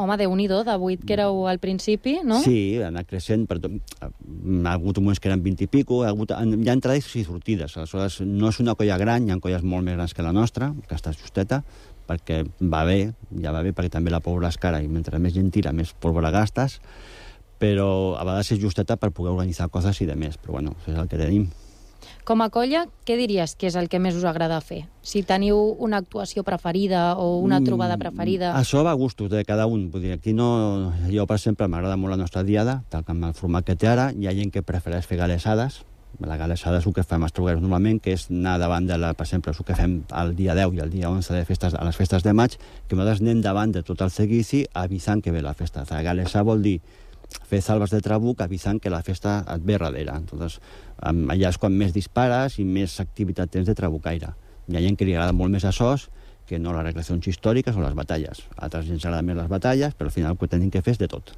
Home, 0.00 0.14
déu 0.16 0.32
nhi 0.36 0.46
de 0.48 0.56
8 0.56 1.04
que 1.04 1.12
éreu 1.12 1.42
al 1.50 1.58
principi, 1.60 2.18
no? 2.24 2.38
Sí, 2.40 2.78
ha 2.80 2.88
anat 2.88 3.08
creixent. 3.10 3.42
Per 3.50 3.58
tot. 3.60 3.74
Ha 4.00 4.72
hagut 4.72 4.98
moments 5.00 5.20
que 5.20 5.28
eren 5.28 5.42
20 5.44 5.66
i 5.66 5.68
pico, 5.68 6.02
ha 6.04 6.08
hagut, 6.12 6.30
hi 6.32 6.68
ha 6.70 6.76
entrades 6.76 7.08
i 7.20 7.24
sortides. 7.26 7.76
Aleshores, 7.76 8.20
no 8.24 8.48
és 8.48 8.60
una 8.64 8.74
colla 8.78 8.96
gran, 9.00 9.26
hi 9.28 9.34
ha 9.34 9.38
colles 9.44 9.62
molt 9.66 9.84
més 9.84 9.98
grans 9.98 10.14
que 10.16 10.24
la 10.24 10.32
nostra, 10.32 10.70
que 10.88 10.96
està 10.96 11.12
justeta, 11.12 11.60
perquè 12.08 12.42
va 12.60 12.84
bé, 12.88 13.12
ja 13.42 13.52
va 13.52 13.60
bé, 13.66 13.74
perquè 13.76 13.92
també 13.92 14.10
la 14.14 14.22
pólvora 14.24 14.48
és 14.48 14.56
cara 14.62 14.80
i 14.82 14.88
mentre 14.88 15.20
més 15.20 15.36
gent 15.36 15.50
tira, 15.52 15.72
més 15.76 15.92
pólvora 15.92 16.32
gastes, 16.34 16.80
però 17.60 18.16
a 18.16 18.24
vegades 18.24 18.54
és 18.56 18.62
justeta 18.62 18.96
per 18.96 19.12
poder 19.12 19.34
organitzar 19.34 19.68
coses 19.68 20.00
i 20.00 20.08
de 20.08 20.16
més, 20.16 20.40
però 20.40 20.56
bueno, 20.58 20.78
és 20.88 20.96
el 20.96 21.10
que 21.10 21.20
tenim. 21.20 21.50
Com 22.24 22.40
a 22.44 22.48
colla, 22.52 22.84
què 23.08 23.16
diries 23.18 23.56
que 23.58 23.68
és 23.68 23.76
el 23.76 23.88
que 23.92 23.98
més 24.00 24.16
us 24.16 24.24
agrada 24.28 24.60
fer? 24.64 24.84
Si 25.02 25.22
teniu 25.26 25.58
una 25.82 25.98
actuació 26.00 26.44
preferida 26.46 27.16
o 27.18 27.40
una 27.42 27.60
trobada 27.64 27.96
preferida... 28.00 28.52
Mm, 28.52 28.60
Això 28.60 28.84
va 28.86 28.92
a 28.92 28.98
gustos 28.98 29.30
de 29.32 29.44
cada 29.44 29.66
un. 29.66 29.88
Vull 29.90 30.04
dir, 30.06 30.12
aquí 30.16 30.32
no... 30.36 30.92
Jo, 31.10 31.26
per 31.26 31.40
exemple, 31.40 31.68
m'agrada 31.68 31.98
molt 32.00 32.14
la 32.14 32.20
nostra 32.20 32.44
diada, 32.46 32.80
tal 32.92 33.04
com 33.08 33.24
el 33.26 33.34
format 33.36 33.66
que 33.66 33.76
té 33.76 33.90
ara. 33.90 34.10
Hi 34.14 34.28
ha 34.28 34.36
gent 34.36 34.52
que 34.54 34.62
prefereix 34.62 35.08
fer 35.10 35.18
galesades. 35.20 35.82
La 36.20 36.36
galesada 36.36 36.80
és 36.80 36.86
el 36.86 36.94
que 36.94 37.04
fem 37.06 37.22
els 37.24 37.34
truguers 37.34 37.60
normalment, 37.62 38.00
que 38.04 38.14
és 38.16 38.28
anar 38.30 38.58
davant 38.60 38.86
de 38.86 38.98
la... 39.00 39.14
Per 39.16 39.26
exemple, 39.26 39.54
és 39.54 39.60
el 39.62 39.66
que 39.66 39.78
fem 39.78 40.00
el 40.22 40.34
dia 40.36 40.56
10 40.58 40.76
i 40.76 40.84
el 40.84 40.92
dia 40.92 41.10
11 41.10 41.34
de 41.34 41.44
festes, 41.48 41.74
a 41.74 41.84
les 41.86 41.96
festes 41.96 42.26
de 42.26 42.34
maig, 42.36 42.58
que 42.86 42.98
nosaltres 42.98 43.24
anem 43.24 43.40
davant 43.44 43.72
de 43.72 43.84
tot 43.86 44.04
el 44.04 44.12
seguici 44.12 44.66
avisant 44.76 45.24
que 45.24 45.32
ve 45.32 45.42
la 45.42 45.56
festa. 45.56 45.86
La 45.90 46.02
galesa 46.06 46.44
vol 46.46 46.62
dir 46.62 46.80
fer 47.50 47.60
salves 47.62 47.90
de 47.90 48.00
trabuc 48.02 48.40
avisant 48.42 48.80
que 48.82 48.90
la 48.90 49.02
festa 49.02 49.44
et 49.54 49.62
ve 49.66 49.76
darrere. 49.78 50.14
Entonces, 50.16 50.60
allà 51.02 51.48
és 51.50 51.58
quan 51.58 51.72
més 51.76 51.92
dispares 51.94 52.58
i 52.58 52.64
més 52.64 52.98
activitat 53.00 53.50
tens 53.50 53.66
de 53.66 53.74
trabucaire. 53.74 54.32
Hi 54.68 54.76
ha 54.76 54.82
gent 54.84 54.96
que 54.96 55.04
li 55.06 55.14
agrada 55.14 55.32
molt 55.34 55.50
més 55.50 55.64
això 55.64 55.94
que 56.46 56.58
no 56.58 56.72
les 56.74 56.82
recreacions 56.82 57.26
històriques 57.30 57.76
o 57.76 57.80
les 57.80 57.94
batalles. 57.94 58.40
A 58.56 58.64
altres 58.66 58.86
gent 58.86 58.98
agrada 59.04 59.22
més 59.22 59.36
les 59.38 59.48
batalles, 59.48 59.94
però 59.94 60.08
al 60.10 60.14
final 60.14 60.32
el 60.32 60.38
que 60.38 60.48
tenim 60.50 60.70
que 60.70 60.82
fer 60.82 60.92
és 60.96 60.98
de 60.98 61.06
tot. 61.08 61.30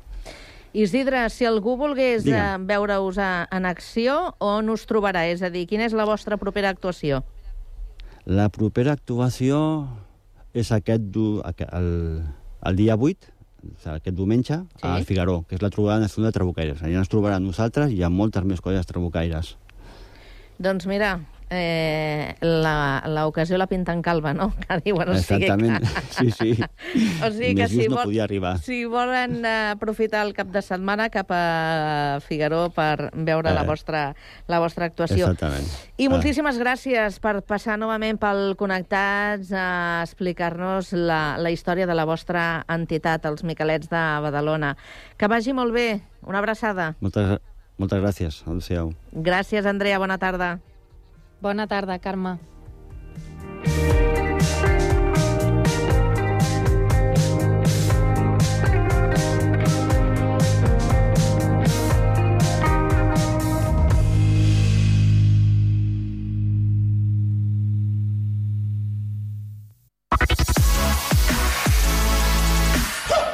Isidre, 0.72 1.26
si 1.28 1.44
algú 1.44 1.76
volgués 1.76 2.24
eh, 2.26 2.56
veure-us 2.64 3.18
a- 3.20 3.46
en 3.52 3.66
acció, 3.68 4.34
on 4.40 4.70
us 4.72 4.86
trobarà? 4.88 5.26
És 5.28 5.42
a 5.42 5.50
dir, 5.52 5.66
quina 5.68 5.84
és 5.84 5.92
la 5.92 6.06
vostra 6.08 6.38
propera 6.40 6.70
actuació? 6.72 7.22
La 8.24 8.48
propera 8.48 8.92
actuació 8.92 9.88
és 10.54 10.70
aquest 10.72 11.02
el, 11.12 12.22
el 12.64 12.76
dia 12.76 12.96
8, 12.96 13.04
o 13.04 13.16
sigui, 13.16 13.31
aquest 13.84 14.16
diumenge, 14.16 14.62
Sí. 14.80 14.86
al 14.86 15.04
Figaró, 15.04 15.44
que 15.48 15.54
és 15.56 15.62
la 15.62 15.70
trobada 15.70 16.00
nacional 16.00 16.30
de 16.32 16.38
trabucaires. 16.38 16.82
Allà 16.82 16.98
ens 16.98 17.08
trobarà 17.08 17.38
nosaltres 17.40 17.90
i 17.90 17.96
hi 17.96 18.02
ha 18.02 18.08
moltes 18.10 18.44
més 18.44 18.60
colles 18.60 18.86
trabucaires. 18.86 19.56
Doncs 20.58 20.86
mira, 20.86 21.20
eh, 21.52 22.34
la- 22.40 23.02
l'ocasió 23.06 23.58
la, 23.60 23.66
pinten 23.68 24.00
calva, 24.02 24.32
no? 24.32 24.54
Que 24.64 24.78
diuen, 24.86 25.10
o 25.12 25.14
sigui 25.20 25.44
Exactament, 25.44 25.84
que... 25.84 26.02
sí, 26.16 26.30
sí. 26.32 26.64
O 27.26 27.28
sigui 27.30 27.54
que 27.54 27.62
Més 27.66 27.70
si, 27.70 27.76
just 27.82 27.90
no 27.92 27.96
vol, 27.98 28.04
podia 28.08 28.24
arribar. 28.24 28.54
si 28.64 28.84
volen 28.88 29.44
aprofitar 29.44 30.24
el 30.26 30.32
cap 30.34 30.48
de 30.54 30.62
setmana 30.64 31.10
cap 31.12 31.30
a 31.30 32.18
Figaró 32.24 32.70
per 32.74 33.10
veure 33.12 33.52
la, 33.52 33.62
Eh. 33.62 33.68
vostra, 33.68 34.02
la 34.48 34.58
vostra 34.64 34.86
actuació. 34.88 35.28
Exactament. 35.28 35.68
I 35.98 36.06
Ah. 36.06 36.10
moltíssimes 36.16 36.58
gràcies 36.58 37.20
per 37.20 37.42
passar 37.44 37.76
novament 37.78 38.18
pel 38.18 38.56
Connectats 38.56 39.52
a 39.52 40.00
explicar-nos 40.02 40.92
la, 40.96 41.36
la 41.38 41.50
història 41.52 41.86
de 41.86 41.94
la 41.94 42.04
vostra 42.08 42.64
entitat, 42.68 43.24
els 43.26 43.44
Miquelets 43.44 43.88
de 43.92 44.02
Badalona. 44.24 44.76
Que 45.18 45.28
vagi 45.28 45.52
molt 45.52 45.72
bé. 45.76 46.00
Una 46.26 46.38
abraçada. 46.38 46.94
Moltes, 47.00 47.38
moltes 47.78 48.00
gràcies. 48.00 48.42
Adéu-siau. 48.46 48.92
Gràcies, 49.12 49.66
Andrea. 49.66 49.98
Bona 49.98 50.18
tarda. 50.18 50.58
Bona 51.42 51.66
tarda, 51.66 51.98
Carme. 51.98 52.38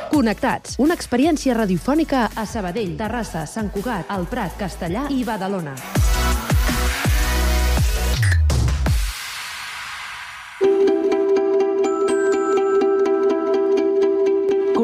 Connectats, 0.09 0.79
una 0.81 0.97
experiència 0.97 1.53
radiofònica 1.55 2.31
a 2.35 2.47
Sabadell, 2.49 2.97
Terrassa, 2.97 3.45
Sant 3.47 3.69
Cugat, 3.69 4.09
El 4.17 4.25
Prat, 4.33 4.57
Castellà 4.57 5.11
i 5.13 5.21
Badalona. 5.29 5.77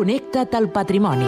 Connecta't 0.05 0.53
al 0.59 0.67
patrimoni. 0.69 1.25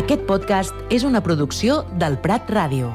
Aquest 0.00 0.26
podcast 0.26 0.74
és 0.90 1.06
una 1.06 1.22
producció 1.22 1.84
del 2.02 2.18
Prat 2.24 2.50
Ràdio. 2.50 2.90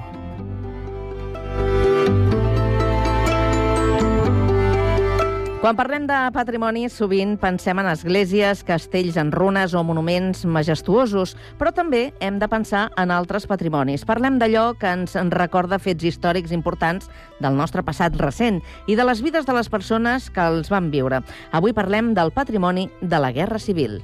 Quan 5.58 5.74
parlem 5.74 6.04
de 6.06 6.15
patrimoni, 6.36 6.84
sovint 6.86 7.32
pensem 7.41 7.80
en 7.82 7.88
esglésies, 7.89 8.60
castells 8.63 9.15
en 9.17 9.32
runes 9.34 9.74
o 9.74 9.82
monuments 9.82 10.43
majestuosos, 10.46 11.32
però 11.58 11.72
també 11.74 12.12
hem 12.22 12.38
de 12.38 12.46
pensar 12.52 12.84
en 13.02 13.10
altres 13.10 13.50
patrimonis. 13.50 14.04
Parlem 14.06 14.38
d'allò 14.38 14.67
que 14.78 14.91
ens 14.93 15.15
recorda 15.34 15.80
fets 15.82 16.06
històrics 16.06 16.54
importants 16.54 17.10
del 17.41 17.58
nostre 17.58 17.82
passat 17.82 18.20
recent 18.22 18.62
i 18.86 19.00
de 19.00 19.08
les 19.10 19.24
vides 19.26 19.50
de 19.50 19.56
les 19.58 19.72
persones 19.74 20.30
que 20.30 20.46
els 20.46 20.70
van 20.70 20.91
viure. 20.93 21.24
Avui 21.50 21.74
parlem 21.74 22.13
del 22.13 22.30
patrimoni 22.38 22.86
de 23.02 23.24
la 23.26 23.34
Guerra 23.34 23.58
Civil. 23.58 23.98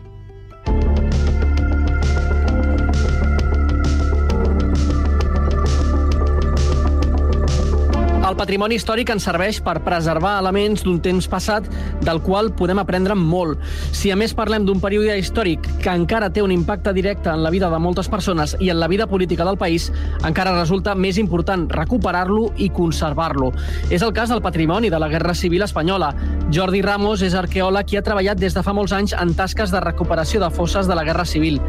El 8.33 8.37
patrimoni 8.39 8.79
històric 8.79 9.11
ens 9.13 9.27
serveix 9.27 9.59
per 9.61 9.75
preservar 9.85 10.31
elements 10.41 10.81
d'un 10.81 10.95
temps 11.05 11.27
passat 11.29 11.67
del 12.01 12.17
qual 12.25 12.47
podem 12.57 12.79
aprendre 12.81 13.13
molt. 13.13 13.61
Si 13.93 14.09
a 14.09 14.15
més 14.17 14.33
parlem 14.33 14.65
d'un 14.65 14.81
període 14.81 15.19
històric 15.21 15.69
que 15.83 15.93
encara 15.93 16.31
té 16.33 16.41
un 16.41 16.49
impacte 16.49 16.95
directe 16.97 17.29
en 17.29 17.43
la 17.45 17.51
vida 17.53 17.69
de 17.69 17.81
moltes 17.83 18.09
persones 18.09 18.55
i 18.57 18.71
en 18.73 18.79
la 18.81 18.89
vida 18.89 19.05
política 19.05 19.45
del 19.45 19.61
país, 19.61 19.91
encara 20.25 20.55
resulta 20.57 20.97
més 20.97 21.21
important 21.21 21.67
recuperar-lo 21.69 22.49
i 22.57 22.71
conservar-lo. 22.73 23.51
És 23.93 24.01
el 24.01 24.17
cas 24.17 24.33
del 24.33 24.41
patrimoni 24.41 24.89
de 24.89 24.97
la 24.97 25.13
Guerra 25.13 25.37
Civil 25.37 25.69
Espanyola. 25.69 26.09
Jordi 26.49 26.81
Ramos 26.81 27.21
és 27.21 27.37
arqueòleg 27.37 27.93
i 27.93 28.01
ha 28.01 28.05
treballat 28.09 28.41
des 28.41 28.57
de 28.57 28.65
fa 28.65 28.73
molts 28.73 28.97
anys 28.97 29.13
en 29.13 29.37
tasques 29.37 29.69
de 29.69 29.85
recuperació 29.85 30.41
de 30.41 30.49
fosses 30.49 30.89
de 30.89 30.97
la 30.97 31.05
Guerra 31.05 31.29
Civil. 31.29 31.61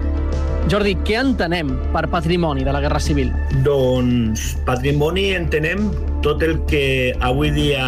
Jordi, 0.73 0.95
què 1.05 1.19
entenem 1.21 1.69
per 1.93 2.07
patrimoni 2.09 2.65
de 2.65 2.73
la 2.73 2.81
Guerra 2.81 3.01
Civil? 3.03 3.29
Doncs 3.67 4.55
patrimoni 4.65 5.27
entenem 5.37 5.91
tot 6.25 6.41
el 6.47 6.57
que 6.71 7.13
avui 7.21 7.51
dia 7.53 7.85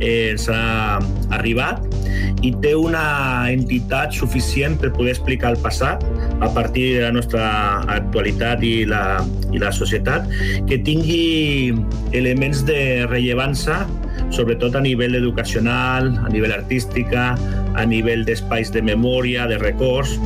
ens 0.00 0.46
ha 0.48 1.02
arribat 1.36 1.84
i 2.40 2.54
té 2.64 2.72
una 2.80 3.04
entitat 3.52 4.16
suficient 4.16 4.78
per 4.80 4.94
poder 4.96 5.12
explicar 5.12 5.52
el 5.52 5.60
passat 5.60 6.00
a 6.40 6.48
partir 6.56 6.86
de 6.96 7.04
la 7.04 7.12
nostra 7.12 7.44
actualitat 7.92 8.64
i 8.64 8.86
la, 8.88 9.20
i 9.52 9.60
la 9.60 9.74
societat, 9.76 10.24
que 10.64 10.80
tingui 10.80 11.76
elements 12.16 12.64
de 12.64 12.80
rellevància 13.10 13.82
sobretot 14.32 14.80
a 14.80 14.82
nivell 14.82 15.20
educacional, 15.20 16.08
a 16.24 16.32
nivell 16.32 16.56
artística, 16.56 17.34
a 17.76 17.84
nivell 17.84 18.24
d'espais 18.24 18.72
de 18.72 18.82
memòria, 18.82 19.46
de 19.50 19.60
records. 19.60 20.16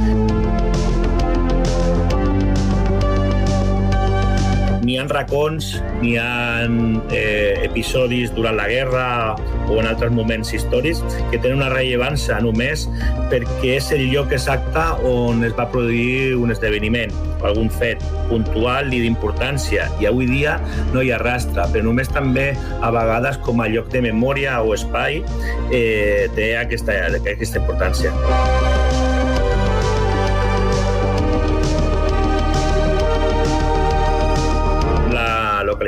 N'hi 4.88 4.94
ha 4.96 5.02
racons, 5.04 5.66
n'hi 6.00 6.14
ha 6.16 6.64
eh, 7.12 7.60
episodis 7.66 8.30
durant 8.32 8.56
la 8.56 8.64
guerra 8.70 9.34
o 9.68 9.76
en 9.82 9.88
altres 9.90 10.14
moments 10.16 10.54
històrics 10.56 11.02
que 11.28 11.36
tenen 11.36 11.58
una 11.58 11.68
rellevància 11.68 12.38
només 12.40 12.86
perquè 13.28 13.74
és 13.74 13.90
el 13.92 14.06
lloc 14.08 14.32
exacte 14.32 14.86
on 15.10 15.44
es 15.44 15.52
va 15.58 15.66
produir 15.68 16.38
un 16.40 16.54
esdeveniment 16.54 17.12
o 17.42 17.50
algun 17.50 17.68
fet 17.68 18.00
puntual 18.30 18.88
i 18.96 19.02
d'importància 19.04 19.90
i 20.00 20.08
avui 20.08 20.30
dia 20.30 20.56
no 20.94 21.04
hi 21.04 21.12
ha 21.12 21.20
rastre, 21.20 21.68
però 21.68 21.84
només 21.90 22.08
també 22.08 22.54
a 22.80 22.88
vegades 22.94 23.36
com 23.44 23.60
a 23.60 23.68
lloc 23.68 23.92
de 23.92 24.06
memòria 24.08 24.56
o 24.64 24.72
espai 24.78 25.20
eh, 25.68 26.32
té 26.32 26.54
aquesta, 26.64 26.96
aquesta 27.20 27.60
importància. 27.60 29.07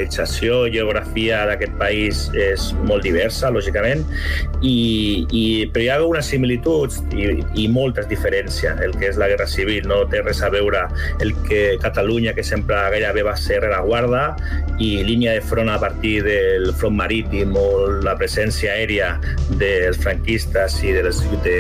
Localització, 0.01 0.65
geografia 0.73 1.45
d'aquest 1.47 1.75
país 1.79 2.29
és 2.35 2.71
molt 2.87 3.05
diversa, 3.05 3.51
lògicament, 3.51 4.05
i, 4.63 5.27
i, 5.31 5.67
però 5.73 5.83
hi 5.83 5.89
ha 5.91 5.99
unes 6.05 6.31
similituds 6.31 7.01
i, 7.13 7.43
i 7.57 7.69
moltes 7.69 8.09
diferències. 8.09 8.81
El 8.81 8.95
que 8.97 9.11
és 9.11 9.19
la 9.21 9.29
Guerra 9.29 9.47
Civil 9.47 9.87
no 9.89 10.05
té 10.11 10.23
res 10.23 10.43
a 10.43 10.51
veure 10.51 10.87
el 11.21 11.35
que 11.47 11.77
Catalunya, 11.81 12.35
que 12.35 12.45
sempre 12.45 12.77
gairebé 12.95 13.25
va 13.27 13.37
ser 13.37 13.61
rereguarda, 13.61 14.37
i 14.81 15.03
línia 15.05 15.35
de 15.37 15.43
front 15.45 15.69
a 15.69 15.79
partir 15.81 16.23
del 16.25 16.73
front 16.81 16.97
marítim 16.97 17.55
o 17.57 17.67
la 18.05 18.17
presència 18.17 18.73
aèria 18.73 19.13
dels 19.61 19.99
franquistes 20.01 20.79
i 20.85 20.95
de, 20.97 21.05
de 21.45 21.59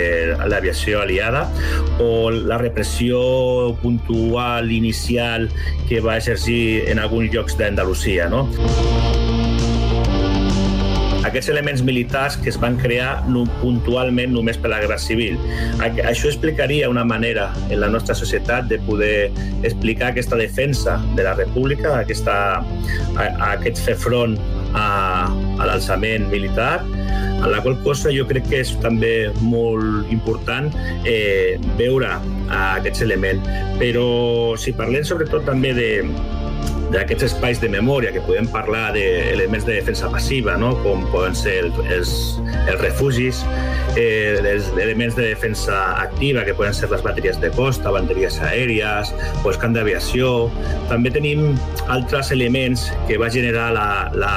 l'aviació 0.48 1.02
aliada, 1.04 1.44
o 2.00 2.30
la 2.30 2.58
repressió 2.60 3.20
puntual 3.82 4.72
inicial 4.72 5.48
que 5.88 6.00
va 6.00 6.16
exercir 6.16 6.88
en 6.88 7.00
alguns 7.02 7.32
llocs 7.34 7.56
d'Andalusia. 7.58 8.29
No? 8.30 8.46
aquests 11.30 11.50
elements 11.52 11.82
militars 11.86 12.36
que 12.36 12.50
es 12.50 12.58
van 12.60 12.76
crear 12.80 13.22
puntualment 13.60 14.34
només 14.34 14.58
per 14.60 14.72
la 14.72 14.80
Guerra 14.82 14.98
Civil. 15.00 15.38
Això 15.80 16.30
explicaria 16.30 16.90
una 16.90 17.04
manera 17.06 17.48
en 17.68 17.80
la 17.82 17.90
nostra 17.92 18.16
societat 18.18 18.68
de 18.70 18.80
poder 18.86 19.30
explicar 19.62 20.10
aquesta 20.10 20.38
defensa 20.40 20.98
de 21.16 21.26
la 21.26 21.36
República, 21.38 21.94
aquesta, 22.00 22.36
a, 22.60 23.22
a 23.22 23.52
aquest 23.54 23.82
fer 23.86 23.96
front 24.00 24.36
a, 24.74 25.30
a 25.30 25.68
l'alçament 25.68 26.28
militar, 26.32 26.80
a 27.40 27.48
la 27.48 27.62
qual 27.64 27.78
cosa 27.84 28.12
jo 28.12 28.26
crec 28.28 28.50
que 28.50 28.60
és 28.64 28.74
també 28.82 29.30
molt 29.40 30.10
important 30.12 30.68
eh, 31.08 31.56
veure 31.78 32.18
aquests 32.50 33.06
elements. 33.06 33.46
Però 33.80 34.58
si 34.60 34.74
parlem 34.76 35.06
sobretot 35.06 35.46
també 35.48 35.72
de, 35.78 35.90
d'aquests 36.90 37.28
espais 37.30 37.60
de 37.62 37.70
memòria 37.70 38.10
que 38.14 38.22
podem 38.26 38.48
parlar 38.50 38.90
d'elements 38.96 39.66
de 39.66 39.78
defensa 39.78 40.10
passiva, 40.10 40.56
no? 40.58 40.72
com 40.84 41.04
poden 41.12 41.36
ser 41.38 41.56
el, 41.64 41.70
els, 41.92 42.12
els 42.66 42.80
refugis, 42.82 43.44
eh, 43.94 44.38
els 44.40 44.70
elements 44.74 45.16
de 45.18 45.30
defensa 45.30 45.78
activa, 46.02 46.44
que 46.46 46.54
poden 46.58 46.74
ser 46.74 46.90
les 46.90 47.02
bateries 47.06 47.40
de 47.40 47.52
costa, 47.54 47.92
bateries 47.94 48.40
aèries 48.42 49.14
o 49.44 49.54
camp 49.62 49.74
d'aviació. 49.76 50.50
També 50.90 51.12
tenim 51.14 51.54
altres 51.88 52.32
elements 52.34 52.88
que 53.08 53.18
va 53.20 53.30
generar 53.30 53.70
la, 53.76 53.88
la, 54.18 54.34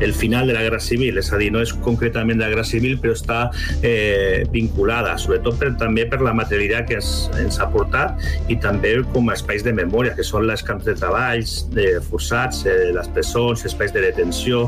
el 0.00 0.14
final 0.14 0.46
de 0.46 0.54
la 0.54 0.62
Guerra 0.62 0.80
Civil, 0.80 1.18
és 1.18 1.32
a 1.32 1.40
dir, 1.40 1.50
no 1.52 1.62
és 1.64 1.72
concretament 1.84 2.40
la 2.40 2.50
Guerra 2.52 2.64
Civil, 2.66 2.98
però 3.02 3.14
està 3.16 3.40
eh, 3.82 4.44
vinculada, 4.52 5.16
sobretot 5.20 5.60
per, 5.60 5.72
també 5.80 6.06
per 6.10 6.22
la 6.24 6.34
materialitat 6.36 6.90
que 6.90 6.98
ens, 7.00 7.12
ens 7.40 7.60
ha 7.60 7.68
portat 7.72 8.20
i 8.52 8.58
també 8.62 8.96
com 9.14 9.30
a 9.30 9.36
espais 9.36 9.64
de 9.66 9.74
memòria, 9.76 10.14
que 10.16 10.26
són 10.26 10.46
les 10.48 10.64
camps 10.66 10.86
de 10.88 10.96
treballs 10.98 11.62
de 11.76 11.96
forçats, 12.10 12.64
eh, 12.68 12.92
les 12.96 13.08
presons, 13.16 13.64
espais 13.68 13.94
de 13.96 14.04
detenció. 14.08 14.66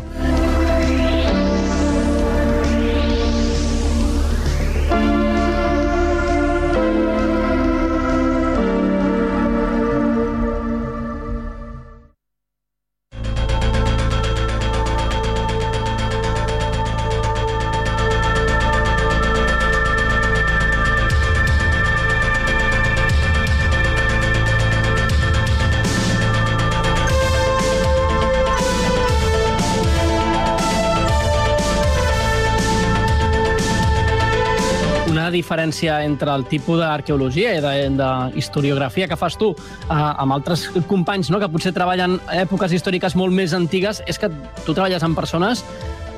Diferència 35.35 36.01
entre 36.07 36.33
el 36.35 36.47
tipus 36.51 36.81
d'arqueologia 36.81 37.55
i 37.59 37.63
d'historiografia 37.63 39.09
que 39.09 39.19
fas 39.19 39.39
tu 39.39 39.53
eh, 39.55 39.93
amb 39.93 40.37
altres 40.37 40.69
companys 40.89 41.31
no? 41.31 41.41
que 41.41 41.51
potser 41.53 41.75
treballen 41.77 42.19
èpoques 42.33 42.75
històriques 42.77 43.17
molt 43.19 43.35
més 43.35 43.55
antigues 43.57 44.03
és 44.07 44.19
que 44.19 44.31
tu 44.65 44.75
treballes 44.75 45.05
amb 45.05 45.19
persones 45.19 45.65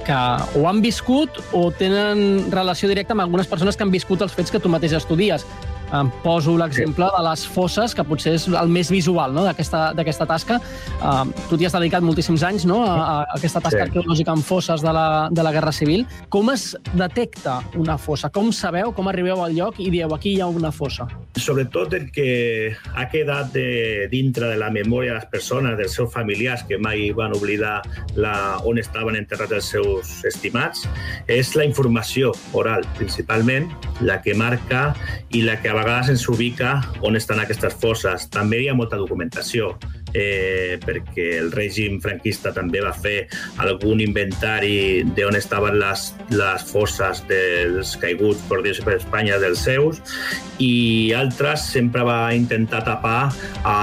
que 0.05 0.20
o 0.59 0.66
han 0.68 0.81
viscut 0.83 1.40
o 1.53 1.68
tenen 1.77 2.51
relació 2.53 2.88
directa 2.88 3.14
amb 3.14 3.27
algunes 3.27 3.49
persones 3.51 3.77
que 3.77 3.85
han 3.85 3.92
viscut 3.92 4.23
els 4.25 4.35
fets 4.35 4.51
que 4.51 4.61
tu 4.61 4.73
mateix 4.73 4.96
estudies. 4.96 5.44
Em 5.96 6.11
poso 6.24 6.57
l'exemple 6.59 7.09
de 7.16 7.22
les 7.26 7.44
fosses, 7.50 7.94
que 7.96 8.05
potser 8.07 8.35
és 8.38 8.46
el 8.48 8.70
més 8.72 8.90
visual 8.92 9.35
no? 9.35 9.44
d'aquesta 9.46 10.26
tasca. 10.29 10.61
Uh, 11.00 11.24
tu 11.48 11.59
t'hi 11.59 11.66
has 11.68 11.74
dedicat 11.76 12.05
moltíssims 12.05 12.44
anys 12.46 12.66
no? 12.68 12.83
a, 12.87 12.94
a 12.94 13.16
aquesta 13.38 13.62
tasca 13.62 13.83
sí. 13.83 13.87
arqueològica 13.88 14.35
en 14.37 14.44
fosses 14.46 14.85
de 14.85 14.92
la, 14.94 15.07
de 15.33 15.46
la 15.46 15.53
Guerra 15.55 15.72
Civil. 15.74 16.07
Com 16.33 16.53
es 16.55 16.70
detecta 16.94 17.61
una 17.81 17.98
fossa? 17.98 18.31
Com 18.31 18.53
sabeu, 18.55 18.94
com 18.96 19.11
arribeu 19.11 19.42
al 19.44 19.57
lloc 19.57 19.81
i 19.83 19.90
dieu 19.92 20.14
aquí 20.14 20.37
hi 20.37 20.44
ha 20.44 20.50
una 20.50 20.72
fossa? 20.74 21.09
Sobretot 21.40 21.94
el 21.98 22.09
que 22.14 22.31
ha 22.94 23.07
quedat 23.11 23.53
de, 23.55 24.09
dintre 24.12 24.50
de 24.50 24.59
la 24.61 24.70
memòria 24.74 25.14
de 25.14 25.20
les 25.20 25.29
persones, 25.33 25.76
dels 25.79 25.94
seus 25.96 26.12
familiars, 26.12 26.64
que 26.68 26.79
mai 26.79 27.11
van 27.16 27.35
oblidar 27.37 27.81
la, 28.18 28.35
on 28.66 28.79
estaven 28.83 29.18
enterrats 29.18 29.59
els 29.59 29.70
seus 29.74 30.12
estimats, 30.29 30.87
és 31.31 31.55
la 31.59 31.66
informació 31.66 32.35
oral, 32.57 32.87
principalment, 32.98 33.70
la 34.05 34.20
que 34.22 34.35
marca 34.35 34.90
i 35.35 35.42
la 35.46 35.57
que 35.62 35.72
vegades 35.80 36.10
ens 36.12 36.26
ubica 36.28 36.74
on 37.06 37.16
estan 37.16 37.40
aquestes 37.42 37.76
fosses. 37.80 38.28
També 38.32 38.60
hi 38.62 38.68
ha 38.70 38.76
molta 38.76 38.98
documentació 39.00 39.74
eh, 40.14 40.79
perquè 40.83 41.27
el 41.40 41.51
règim 41.55 42.01
franquista 42.03 42.53
també 42.57 42.83
va 42.85 42.92
fer 42.94 43.27
algun 43.62 44.03
inventari 44.03 45.03
d'on 45.16 45.38
estaven 45.38 45.79
les, 45.81 46.11
les 46.35 46.66
fosses 46.66 47.25
dels 47.31 47.96
caiguts 48.01 48.42
per 48.49 48.62
dir 48.66 48.77
per 48.85 48.96
Espanya 48.99 49.40
dels 49.42 49.64
seus 49.66 50.01
i 50.61 51.12
altres 51.16 51.64
sempre 51.73 52.05
va 52.05 52.33
intentar 52.37 52.83
tapar 52.85 53.31
a 53.64 53.77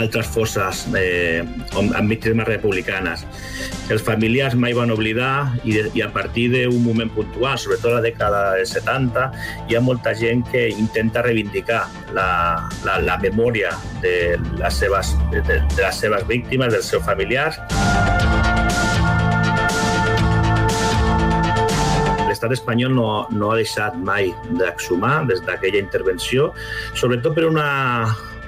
altres 0.00 0.26
fosses 0.34 0.84
eh, 0.98 1.44
amb 1.78 2.08
víctimes 2.10 2.48
republicanes. 2.48 3.22
Els 3.92 4.02
familiars 4.02 4.56
mai 4.58 4.74
van 4.74 4.90
oblidar 4.94 5.52
i, 5.62 5.76
i 5.94 6.02
a 6.02 6.10
partir 6.12 6.48
d'un 6.52 6.82
moment 6.82 7.10
puntual, 7.14 7.58
sobretot 7.60 7.94
la 7.94 8.02
dècada 8.04 8.42
dels 8.58 8.74
70, 8.74 9.28
hi 9.70 9.78
ha 9.78 9.82
molta 9.84 10.14
gent 10.18 10.42
que 10.50 10.68
intenta 10.72 11.22
reivindicar 11.22 11.84
la, 12.16 12.28
la, 12.86 12.98
la 13.02 13.18
memòria 13.22 13.72
de 14.02 14.14
les 14.58 14.82
seves, 14.82 15.14
de, 15.48 15.60
de 15.76 15.82
les 15.82 16.02
seves 16.04 16.26
víctimes, 16.28 16.72
dels 16.72 16.92
seus 16.94 17.04
familiars. 17.06 17.60
l'estat 22.42 22.56
espanyol 22.56 22.94
no, 22.96 23.08
no 23.30 23.52
ha 23.52 23.56
deixat 23.60 23.94
mai 24.02 24.32
d'exhumar 24.58 25.22
des 25.28 25.42
d'aquella 25.46 25.78
intervenció, 25.78 26.50
sobretot 26.98 27.36
per 27.36 27.44
una, 27.46 27.66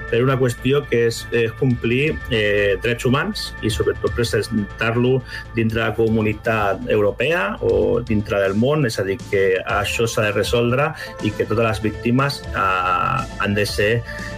per 0.09 0.21
una 0.23 0.37
qüestió 0.39 0.83
que 0.89 1.05
és 1.09 1.21
eh, 1.31 1.47
complir 1.59 2.15
eh, 2.29 2.75
drets 2.83 3.07
humans 3.07 3.47
i 3.65 3.71
sobretot 3.73 4.15
presentar-lo 4.17 5.19
dintre 5.55 5.81
la 5.81 5.93
comunitat 5.97 6.85
europea 6.91 7.55
o 7.65 8.01
dintre 8.05 8.41
del 8.43 8.57
món, 8.59 8.85
és 8.89 8.99
a 8.99 9.07
dir, 9.07 9.17
que 9.29 9.45
això 9.61 10.09
s'ha 10.09 10.27
de 10.29 10.35
resoldre 10.35 10.91
i 11.23 11.33
que 11.35 11.47
totes 11.47 11.65
les 11.65 11.83
víctimes 11.89 12.41
eh, 12.51 13.17
han 13.39 13.57
de 13.57 13.65
ser 13.69 13.91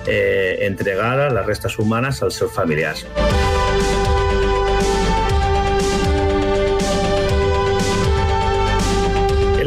eh, 0.08 0.58
entregades, 0.68 1.34
les 1.34 1.46
restes 1.46 1.80
humanes, 1.80 2.24
als 2.24 2.42
seus 2.42 2.54
familiars. 2.56 3.06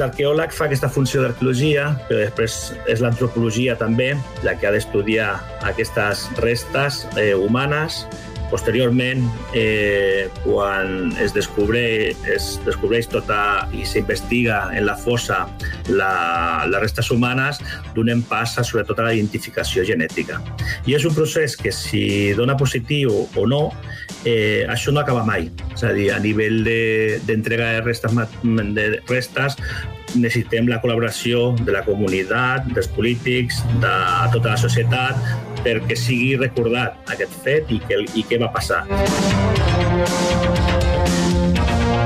L'arqueòleg 0.00 0.54
fa 0.56 0.66
aquesta 0.66 0.90
funció 0.92 1.22
d'arqueologia, 1.24 1.90
però 2.08 2.24
després 2.24 2.56
és 2.90 3.02
l'antropologia 3.04 3.76
també 3.80 4.14
la 4.46 4.56
que 4.58 4.68
ha 4.68 4.74
d'estudiar 4.74 5.34
aquestes 5.70 6.26
restes 6.40 7.04
eh, 7.16 7.34
humanes 7.36 8.04
Posteriorment, 8.50 9.30
eh, 9.54 10.28
quan 10.42 11.12
es 11.22 11.30
descobreix, 11.30 12.18
es 12.26 12.48
descobreix 12.66 13.06
tota 13.06 13.68
i 13.70 13.84
s'investiga 13.86 14.64
en 14.74 14.88
la 14.88 14.96
fossa 14.98 15.44
la, 15.86 16.66
les 16.66 16.82
restes 16.82 17.12
humanes, 17.14 17.60
donem 17.94 18.24
pas 18.26 18.56
a, 18.58 18.66
sobretot 18.66 18.98
a 18.98 19.06
la 19.06 19.14
identificació 19.14 19.86
genètica. 19.86 20.40
I 20.90 20.98
és 20.98 21.06
un 21.06 21.14
procés 21.14 21.54
que 21.54 21.70
si 21.70 22.34
dona 22.34 22.58
positiu 22.58 23.28
o 23.38 23.46
no, 23.46 23.68
eh, 24.24 24.66
això 24.68 24.92
no 24.92 25.00
acaba 25.00 25.24
mai. 25.24 25.48
És 25.74 25.84
a 25.84 25.92
dir, 25.96 26.10
a 26.12 26.18
nivell 26.22 26.62
d'entrega 26.64 27.70
de, 27.70 27.80
de 27.80 27.86
restes, 27.86 28.14
de 28.76 28.86
restes 29.08 29.58
necessitem 30.18 30.66
la 30.66 30.80
col·laboració 30.82 31.50
de 31.60 31.72
la 31.74 31.84
comunitat, 31.86 32.66
dels 32.74 32.88
polítics, 32.96 33.60
de 33.82 33.94
tota 34.34 34.54
la 34.54 34.58
societat, 34.58 35.20
perquè 35.64 35.96
sigui 35.98 36.34
recordat 36.40 37.12
aquest 37.14 37.36
fet 37.44 37.70
i, 37.70 37.78
que, 37.86 38.02
i 38.18 38.24
què 38.26 38.40
va 38.40 38.50
passar. 38.54 38.82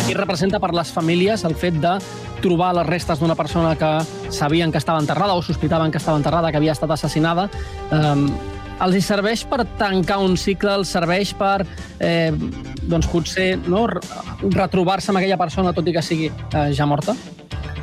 Qui 0.05 0.13
representa 0.17 0.61
per 0.61 0.75
les 0.77 0.91
famílies 0.93 1.47
el 1.49 1.55
fet 1.57 1.79
de 1.81 1.97
trobar 2.45 2.75
les 2.77 2.87
restes 2.87 3.23
d'una 3.23 3.37
persona 3.39 3.73
que 3.81 3.93
sabien 4.35 4.73
que 4.73 4.77
estava 4.77 5.01
enterrada 5.01 5.33
o 5.33 5.43
sospitaven 5.43 5.91
que 5.91 5.97
estava 6.03 6.21
enterrada, 6.21 6.51
que 6.53 6.61
havia 6.61 6.75
estat 6.77 6.93
assassinada. 6.93 7.49
Um, 7.89 8.27
els 8.83 9.07
serveix 9.07 9.45
per 9.47 9.63
tancar 9.79 10.19
un 10.25 10.37
cicle, 10.41 10.75
els 10.81 10.91
serveix 10.95 11.35
per, 11.39 11.67
eh, 12.01 12.33
doncs 12.91 13.09
potser, 13.13 13.55
no, 13.71 13.87
retrobar-se 14.55 15.13
amb 15.13 15.23
aquella 15.23 15.39
persona, 15.41 15.73
tot 15.73 15.87
i 15.89 15.95
que 15.95 16.03
sigui 16.03 16.31
eh, 16.31 16.71
ja 16.75 16.87
morta? 16.87 17.15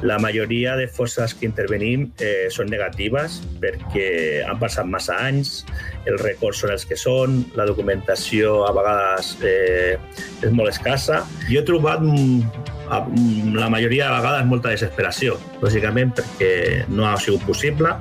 La 0.01 0.17
majoria 0.17 0.73
de 0.75 0.87
fosses 0.89 1.35
que 1.37 1.45
intervenim 1.45 2.07
eh, 2.25 2.49
són 2.49 2.71
negatives 2.73 3.37
perquè 3.61 4.41
han 4.49 4.57
passat 4.57 4.89
massa 4.89 5.19
anys, 5.27 5.61
els 6.09 6.17
records 6.23 6.63
són 6.63 6.73
els 6.73 6.87
que 6.89 6.97
són, 6.97 7.43
la 7.53 7.67
documentació 7.69 8.63
a 8.65 8.71
vegades 8.73 9.35
eh, 9.45 9.99
és 10.41 10.49
molt 10.57 10.73
escassa. 10.73 11.21
Jo 11.51 11.61
he 11.61 11.65
trobat 11.67 12.01
mm, 12.01 12.65
mm, 12.89 13.53
la 13.61 13.69
majoria 13.69 14.09
de 14.09 14.17
vegades 14.17 14.49
molta 14.49 14.73
desesperació, 14.73 15.37
lògicament 15.61 16.15
perquè 16.17 16.51
no 16.89 17.05
ha 17.05 17.13
sigut 17.21 17.45
possible, 17.45 17.93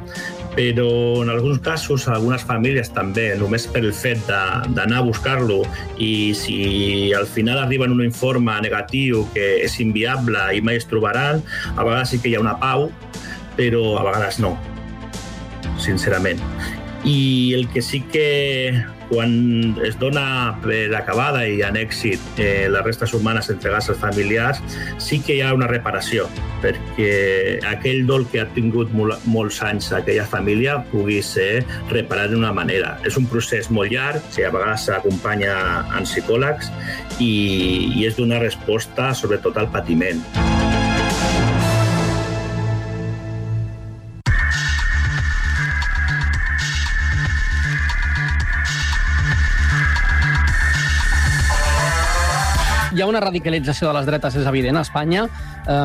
però 0.54 1.22
en 1.22 1.30
alguns 1.30 1.60
casos, 1.62 2.08
algunes 2.08 2.42
famílies 2.46 2.90
també, 2.94 3.30
només 3.38 3.66
per 3.70 3.84
el 3.84 3.92
fet 3.94 4.22
d'anar 4.26 4.98
a 4.98 5.06
buscar-lo 5.06 5.62
i 5.98 6.32
si 6.34 7.12
al 7.16 7.26
final 7.26 7.62
arriba 7.62 7.86
en 7.86 7.94
un 7.94 8.04
informe 8.04 8.56
negatiu 8.64 9.24
que 9.34 9.60
és 9.64 9.78
inviable 9.80 10.42
i 10.56 10.62
mai 10.64 10.80
es 10.80 10.88
trobaran, 10.90 11.44
a 11.76 11.84
vegades 11.84 12.14
sí 12.14 12.20
que 12.20 12.32
hi 12.32 12.36
ha 12.38 12.42
una 12.42 12.58
pau, 12.60 12.88
però 13.56 13.84
a 14.00 14.06
vegades 14.10 14.40
no, 14.42 14.56
sincerament. 15.78 16.40
I 17.04 17.54
el 17.56 17.68
que 17.72 17.80
sí 17.80 18.02
que 18.12 18.74
quan 19.11 19.77
es 19.85 19.99
dona 20.01 20.57
per 20.62 20.94
acabada 20.96 21.42
i 21.49 21.61
en 21.66 21.77
èxit 21.77 22.40
eh, 22.40 22.68
les 22.70 22.85
restes 22.87 23.12
humanes 23.16 23.51
entregades 23.53 23.90
als 23.90 24.01
familiars, 24.01 24.62
sí 25.03 25.20
que 25.27 25.37
hi 25.37 25.42
ha 25.44 25.51
una 25.57 25.68
reparació, 25.70 26.29
perquè 26.62 27.59
aquell 27.68 28.07
dol 28.09 28.27
que 28.31 28.40
ha 28.44 28.46
tingut 28.55 28.94
mol, 28.96 29.16
molts 29.27 29.61
anys 29.66 29.90
aquella 29.96 30.29
família 30.31 30.79
pugui 30.92 31.20
ser 31.27 31.64
reparat 31.90 32.31
d'una 32.35 32.55
manera. 32.57 32.96
És 33.05 33.18
un 33.20 33.27
procés 33.31 33.70
molt 33.75 33.92
llarg, 33.92 34.23
que 34.37 34.46
a 34.46 34.55
vegades 34.55 34.87
s'acompanya 34.87 35.59
en 35.99 36.07
psicòlegs 36.09 36.70
i, 37.18 37.35
i 37.99 38.07
és 38.07 38.16
donar 38.16 38.40
resposta 38.44 39.11
sobretot 39.18 39.59
al 39.61 39.70
patiment. 39.75 40.23
Una 53.11 53.20
radicalització 53.23 53.90
de 53.90 53.99
les 53.99 54.09
dretes, 54.09 54.38
és 54.40 54.49
evident, 54.49 54.79
a 54.79 54.87
Espanya. 54.87 55.27
Eh, 55.66 55.85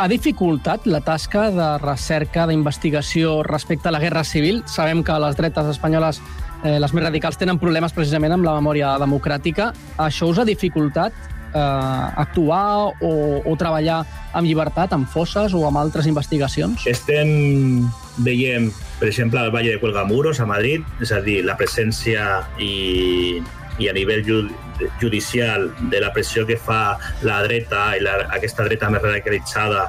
ha 0.00 0.06
dificultat 0.08 0.86
la 0.86 1.02
tasca 1.04 1.48
de 1.52 1.70
recerca, 1.82 2.46
d'investigació 2.48 3.42
respecte 3.44 3.90
a 3.90 3.92
la 3.92 4.00
Guerra 4.00 4.22
Civil? 4.24 4.62
Sabem 4.66 5.02
que 5.04 5.18
les 5.20 5.36
dretes 5.36 5.66
espanyoles, 5.74 6.22
eh, 6.64 6.78
les 6.80 6.94
més 6.94 7.04
radicals, 7.04 7.36
tenen 7.36 7.58
problemes 7.58 7.92
precisament 7.92 8.32
amb 8.32 8.46
la 8.46 8.54
memòria 8.56 8.94
democràtica. 9.02 9.72
Això 9.98 10.30
us 10.30 10.40
ha 10.40 10.46
dificultat 10.48 11.12
eh, 11.54 11.58
actuar 12.16 12.94
o, 13.00 13.12
o 13.44 13.56
treballar 13.58 14.04
amb 14.32 14.46
llibertat, 14.46 14.94
amb 14.96 15.08
fosses 15.10 15.54
o 15.54 15.66
amb 15.68 15.80
altres 15.82 16.06
investigacions? 16.06 16.86
Estem 16.86 17.90
veient, 18.24 18.70
per 19.00 19.08
exemple, 19.10 19.40
al 19.40 19.52
Valle 19.52 19.74
de 19.74 19.80
Cuelgamuros, 19.82 20.40
a 20.40 20.46
Madrid, 20.46 20.86
és 21.00 21.12
a 21.12 21.20
dir, 21.24 21.40
la 21.44 21.56
presència 21.60 22.44
i, 22.58 23.40
i 23.78 23.90
a 23.90 23.96
nivell 23.96 24.24
judicial 25.00 25.68
de 25.90 26.00
la 26.00 26.12
pressió 26.12 26.46
que 26.46 26.56
fa 26.60 26.98
la 27.26 27.40
dreta 27.44 27.90
i 27.96 28.04
la, 28.04 28.16
aquesta 28.36 28.64
dreta 28.66 28.90
més 28.92 29.02
radicalitzada 29.04 29.88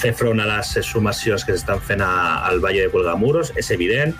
fer 0.00 0.12
front 0.16 0.40
a 0.42 0.48
les 0.48 0.74
exhumacions 0.80 1.44
que 1.44 1.56
s'estan 1.56 1.82
fent 1.84 2.04
a, 2.04 2.12
al 2.48 2.60
Valle 2.64 2.86
de 2.86 2.92
Colgamuros, 2.92 3.52
és 3.56 3.70
evident. 3.74 4.14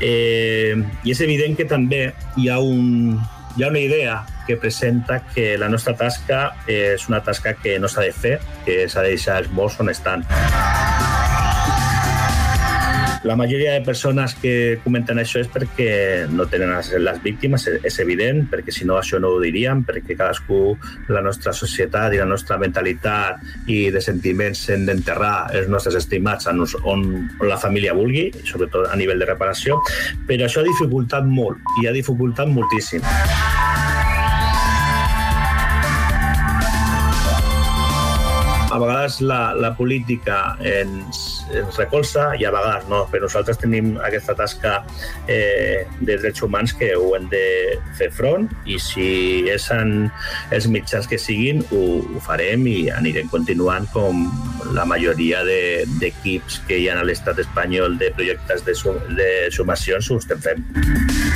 Eh, 0.00 0.74
I 1.04 1.14
és 1.14 1.20
evident 1.24 1.56
que 1.58 1.68
també 1.68 2.02
hi 2.36 2.48
ha, 2.48 2.58
un, 2.62 3.18
hi 3.56 3.64
ha 3.64 3.72
una 3.72 3.82
idea 3.82 4.20
que 4.46 4.56
presenta 4.56 5.20
que 5.34 5.58
la 5.60 5.68
nostra 5.68 5.94
tasca 5.96 6.54
és 6.66 7.08
una 7.10 7.20
tasca 7.24 7.52
que 7.58 7.78
no 7.78 7.90
s'ha 7.90 8.06
de 8.06 8.14
fer, 8.16 8.38
que 8.64 8.86
s'ha 8.88 9.04
de 9.04 9.12
deixar 9.16 9.42
els 9.42 9.52
morts 9.52 9.78
on 9.84 9.92
estan. 9.92 10.24
La 13.24 13.34
majoria 13.36 13.72
de 13.72 13.82
persones 13.82 14.34
que 14.38 14.78
comenten 14.84 15.18
això 15.18 15.40
és 15.42 15.48
perquè 15.50 16.26
no 16.30 16.46
tenen 16.50 16.70
les, 16.76 17.18
víctimes, 17.24 17.66
és, 17.66 17.98
evident, 17.98 18.44
perquè 18.50 18.74
si 18.74 18.86
no 18.86 18.98
això 18.98 19.18
no 19.18 19.32
ho 19.34 19.40
diríem, 19.42 19.82
perquè 19.88 20.14
cadascú, 20.18 20.76
la 21.10 21.22
nostra 21.24 21.52
societat 21.56 22.14
i 22.14 22.22
la 22.22 22.28
nostra 22.30 22.60
mentalitat 22.62 23.42
i 23.66 23.88
de 23.94 24.02
sentiments 24.04 24.68
hem 24.70 24.86
d'enterrar 24.86 25.50
els 25.58 25.66
nostres 25.72 25.98
estimats 25.98 26.46
on, 26.46 26.62
on 26.86 27.06
la 27.42 27.58
família 27.58 27.96
vulgui, 27.98 28.28
sobretot 28.46 28.86
a 28.92 28.96
nivell 28.96 29.18
de 29.18 29.32
reparació, 29.32 29.80
però 30.28 30.46
això 30.46 30.62
ha 30.62 30.70
dificultat 30.70 31.26
molt 31.26 31.82
i 31.82 31.88
ha 31.90 31.96
dificultat 31.96 32.46
moltíssim. 32.54 33.02
A 38.78 38.82
vegades 38.82 39.20
la, 39.20 39.52
la 39.58 39.72
política 39.76 40.56
ens, 40.62 41.44
ens 41.52 41.78
recolza 41.80 42.30
i 42.38 42.46
a 42.46 42.52
vegades 42.54 42.86
no, 42.90 43.02
però 43.10 43.26
nosaltres 43.26 43.58
tenim 43.60 43.96
aquesta 44.06 44.36
tasca 44.38 44.78
eh, 45.26 45.84
de 46.00 46.18
drets 46.22 46.44
humans 46.46 46.74
que 46.78 46.92
ho 46.96 47.10
hem 47.18 47.28
de 47.32 47.44
fer 47.98 48.10
front 48.14 48.48
i 48.70 48.78
si 48.82 49.08
és 49.50 49.68
en 49.74 50.08
els 50.54 50.68
mitjans 50.70 51.10
que 51.10 51.18
siguin 51.20 51.64
ho, 51.68 51.82
ho 52.00 52.22
farem 52.24 52.66
i 52.70 52.78
anirem 52.94 53.30
continuant 53.32 53.88
com 53.94 54.26
la 54.76 54.86
majoria 54.88 55.42
d'equips 55.44 56.60
de, 56.60 56.66
que 56.68 56.80
hi 56.82 56.88
ha 56.88 56.98
a 57.00 57.06
l'estat 57.06 57.42
espanyol 57.42 57.98
de 58.00 58.12
projectes 58.16 58.64
de, 58.66 58.76
sum, 58.78 59.00
de 59.18 59.48
sumacions 59.54 60.10
ho 60.10 60.20
estem 60.22 60.42
fent. 60.44 61.27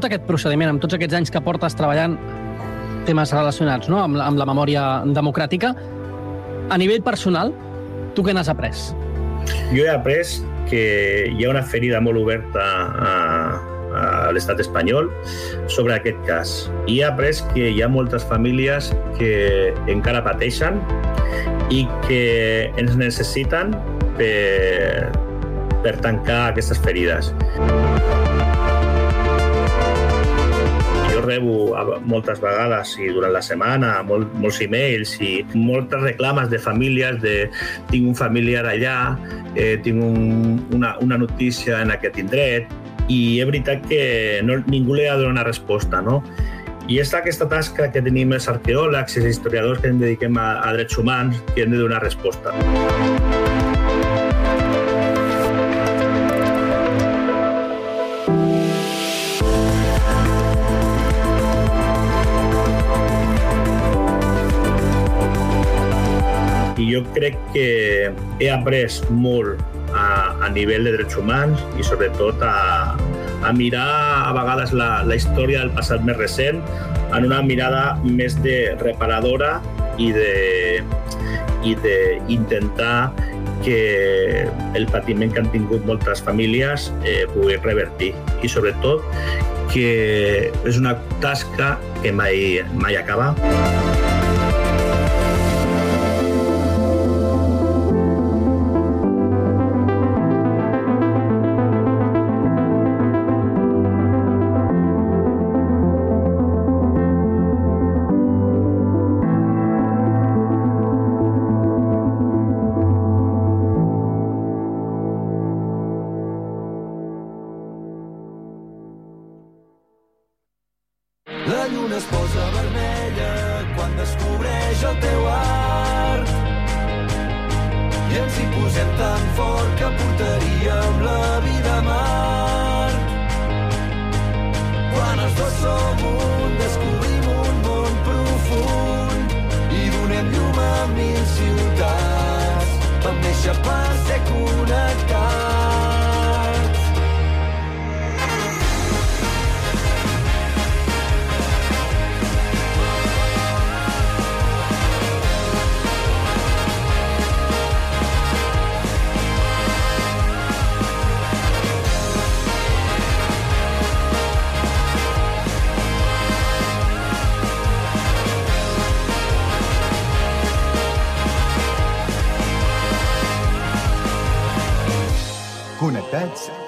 Tot 0.00 0.08
aquest 0.08 0.24
procediment, 0.28 0.72
amb 0.72 0.80
tots 0.80 0.96
aquests 0.96 1.16
anys 1.18 1.32
que 1.32 1.42
portes 1.44 1.76
treballant 1.76 2.16
temes 3.04 3.32
relacionats 3.34 3.90
no? 3.92 3.98
amb, 4.00 4.16
la, 4.16 4.28
amb 4.30 4.40
la 4.40 4.46
memòria 4.48 4.84
democràtica, 5.04 5.74
a 6.70 6.78
nivell 6.80 7.02
personal, 7.04 7.52
tu 8.16 8.24
què 8.24 8.32
n'has 8.36 8.48
après? 8.48 8.72
Jo 9.74 9.84
he 9.84 9.90
après 9.92 10.40
que 10.70 10.82
hi 11.34 11.44
ha 11.44 11.50
una 11.50 11.64
ferida 11.66 12.00
molt 12.00 12.20
oberta 12.20 12.64
a, 13.10 13.12
a 13.90 14.04
l'estat 14.32 14.62
espanyol 14.62 15.10
sobre 15.68 15.96
aquest 15.96 16.20
cas. 16.28 16.54
I 16.86 17.00
he 17.00 17.04
après 17.08 17.42
que 17.52 17.72
hi 17.74 17.82
ha 17.82 17.90
moltes 17.90 18.24
famílies 18.30 18.92
que 19.18 19.34
encara 19.90 20.22
pateixen 20.24 20.80
i 21.74 21.84
que 22.06 22.24
ens 22.80 22.96
necessiten 22.96 23.76
per, 24.16 25.10
per 25.84 25.98
tancar 26.00 26.42
aquestes 26.54 26.80
ferides. 26.86 27.34
Rebo 31.24 31.72
moltes 32.08 32.40
vegades 32.42 32.96
i 33.00 33.10
durant 33.14 33.32
la 33.34 33.42
setmana 33.44 33.92
molt, 34.06 34.32
molts 34.40 34.60
e-mails 34.64 35.16
i 35.24 35.32
moltes 35.54 36.02
reclames 36.02 36.50
de 36.52 36.60
famílies 36.62 37.20
de 37.22 37.34
tinc 37.90 38.12
un 38.12 38.16
familiar 38.18 38.66
allà, 38.68 39.16
eh, 39.54 39.76
tinc 39.84 40.02
un, 40.04 40.60
una, 40.76 40.96
una 41.04 41.18
notícia 41.20 41.80
en 41.84 41.92
aquest 41.94 42.18
indret 42.22 42.70
i 43.10 43.40
és 43.42 43.48
veritat 43.48 43.84
que 43.90 44.02
no, 44.46 44.60
ningú 44.70 44.96
li 44.96 45.08
ha 45.10 45.18
de 45.18 45.26
donar 45.26 45.46
resposta, 45.48 46.02
no? 46.04 46.20
I 46.90 46.98
és 47.02 47.12
aquesta 47.14 47.46
tasca 47.50 47.86
que 47.94 48.02
tenim 48.02 48.34
els 48.34 48.48
arqueòlegs 48.50 49.14
i 49.14 49.22
els 49.22 49.36
historiadors 49.36 49.82
que 49.82 49.92
ens 49.92 50.02
dediquem 50.02 50.38
a, 50.38 50.56
a 50.64 50.74
drets 50.78 50.98
humans 50.98 51.38
que 51.54 51.64
hem 51.64 51.76
de 51.76 51.84
donar 51.84 52.02
resposta. 52.02 52.54
i 52.54 53.49
jo 66.90 67.02
crec 67.14 67.36
que 67.54 67.66
he 68.40 68.50
après 68.50 69.00
molt 69.10 69.60
a, 69.94 70.36
a 70.44 70.50
nivell 70.54 70.86
de 70.86 70.94
drets 70.98 71.18
humans 71.18 71.62
i 71.78 71.86
sobretot 71.86 72.42
a, 72.46 72.96
a 73.46 73.52
mirar 73.56 73.90
a 74.28 74.32
vegades 74.36 74.74
la, 74.76 75.02
la 75.06 75.18
història 75.18 75.64
del 75.64 75.74
passat 75.76 76.04
més 76.06 76.18
recent 76.20 76.62
en 77.10 77.26
una 77.26 77.40
mirada 77.42 77.84
més 78.04 78.36
de 78.44 78.76
reparadora 78.82 79.58
i 79.98 80.12
de 80.16 80.32
i 81.60 81.74
d'intentar 81.76 83.10
que 83.64 84.48
el 84.74 84.86
patiment 84.88 85.34
que 85.34 85.42
han 85.42 85.50
tingut 85.52 85.84
moltes 85.84 86.22
famílies 86.24 86.88
eh, 87.04 87.26
pugui 87.34 87.58
revertir 87.60 88.14
i 88.40 88.48
sobretot 88.48 89.04
que 89.70 89.90
és 90.66 90.80
una 90.80 90.96
tasca 91.22 91.74
que 92.00 92.14
mai, 92.16 92.64
mai 92.80 92.96
acaba. 92.98 93.34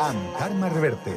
Amb 0.02 0.36
Carme 0.38 0.68
Reverte. 0.68 1.12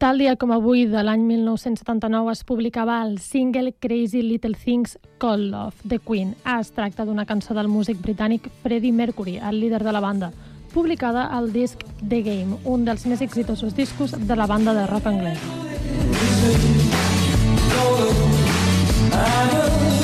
Tal 0.00 0.18
dia 0.18 0.34
com 0.40 0.52
avui 0.52 0.86
de 0.88 1.02
l'any 1.04 1.22
1979 1.28 2.32
es 2.32 2.42
publicava 2.48 2.98
el 3.04 3.18
single 3.20 3.72
Crazy 3.80 4.22
Little 4.22 4.56
Things 4.56 4.98
Call 5.20 5.50
Love 5.52 5.76
de 5.84 5.98
Queen. 5.98 6.34
Es 6.58 6.72
tracta 6.76 7.04
d'una 7.04 7.26
cançó 7.28 7.56
del 7.56 7.68
músic 7.68 8.00
britànic 8.00 8.48
Freddie 8.62 8.92
Mercury, 8.92 9.38
el 9.38 9.60
líder 9.60 9.84
de 9.84 9.92
la 9.92 10.00
banda, 10.00 10.32
publicada 10.74 11.26
al 11.26 11.52
disc 11.52 11.84
The 12.08 12.22
Game, 12.22 12.60
un 12.64 12.84
dels 12.84 13.06
més 13.06 13.20
exitosos 13.20 13.76
discos 13.76 14.16
de 14.16 14.36
la 14.36 14.46
banda 14.46 14.74
de 14.76 14.86
rock 14.86 15.06
anglès. 15.06 15.40
no 19.10 19.99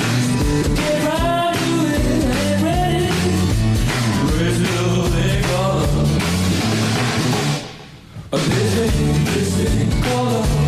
A 8.37 8.39
visit, 8.39 8.91
visit. 9.33 10.66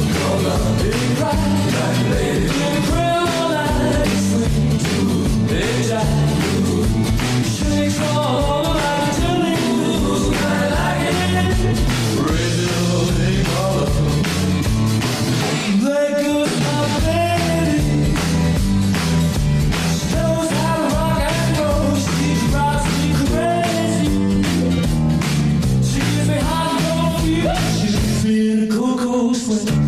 swim. 29.48 29.87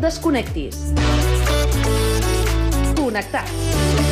Desconnectis. 0.00 0.92
Connectats. 2.96 4.09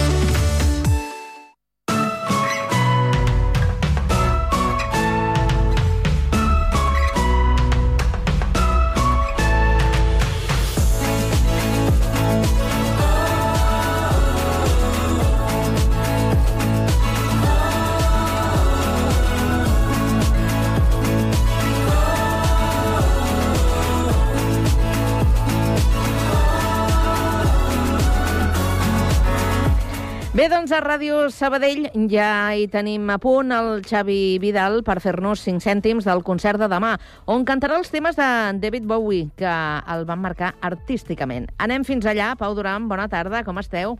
Doncs 30.68 30.82
a 30.82 30.84
Ràdio 30.84 31.18
Sabadell 31.32 31.86
ja 32.12 32.52
hi 32.52 32.66
tenim 32.68 33.06
a 33.08 33.16
punt 33.22 33.54
el 33.56 33.80
Xavi 33.88 34.36
Vidal 34.42 34.82
per 34.84 34.98
fer-nos 35.00 35.40
5 35.46 35.64
cèntims 35.64 36.04
del 36.04 36.20
concert 36.26 36.60
de 36.60 36.68
demà, 36.68 36.90
on 37.24 37.46
cantarà 37.48 37.78
els 37.80 37.88
temes 37.88 38.18
de 38.18 38.28
David 38.60 38.84
Bowie, 38.84 39.30
que 39.38 39.54
el 39.94 40.04
van 40.04 40.20
marcar 40.20 40.52
artísticament. 40.60 41.48
Anem 41.56 41.88
fins 41.88 42.04
allà. 42.04 42.34
Pau 42.36 42.52
Duran, 42.58 42.84
bona 42.90 43.08
tarda, 43.08 43.46
com 43.48 43.64
esteu? 43.64 43.96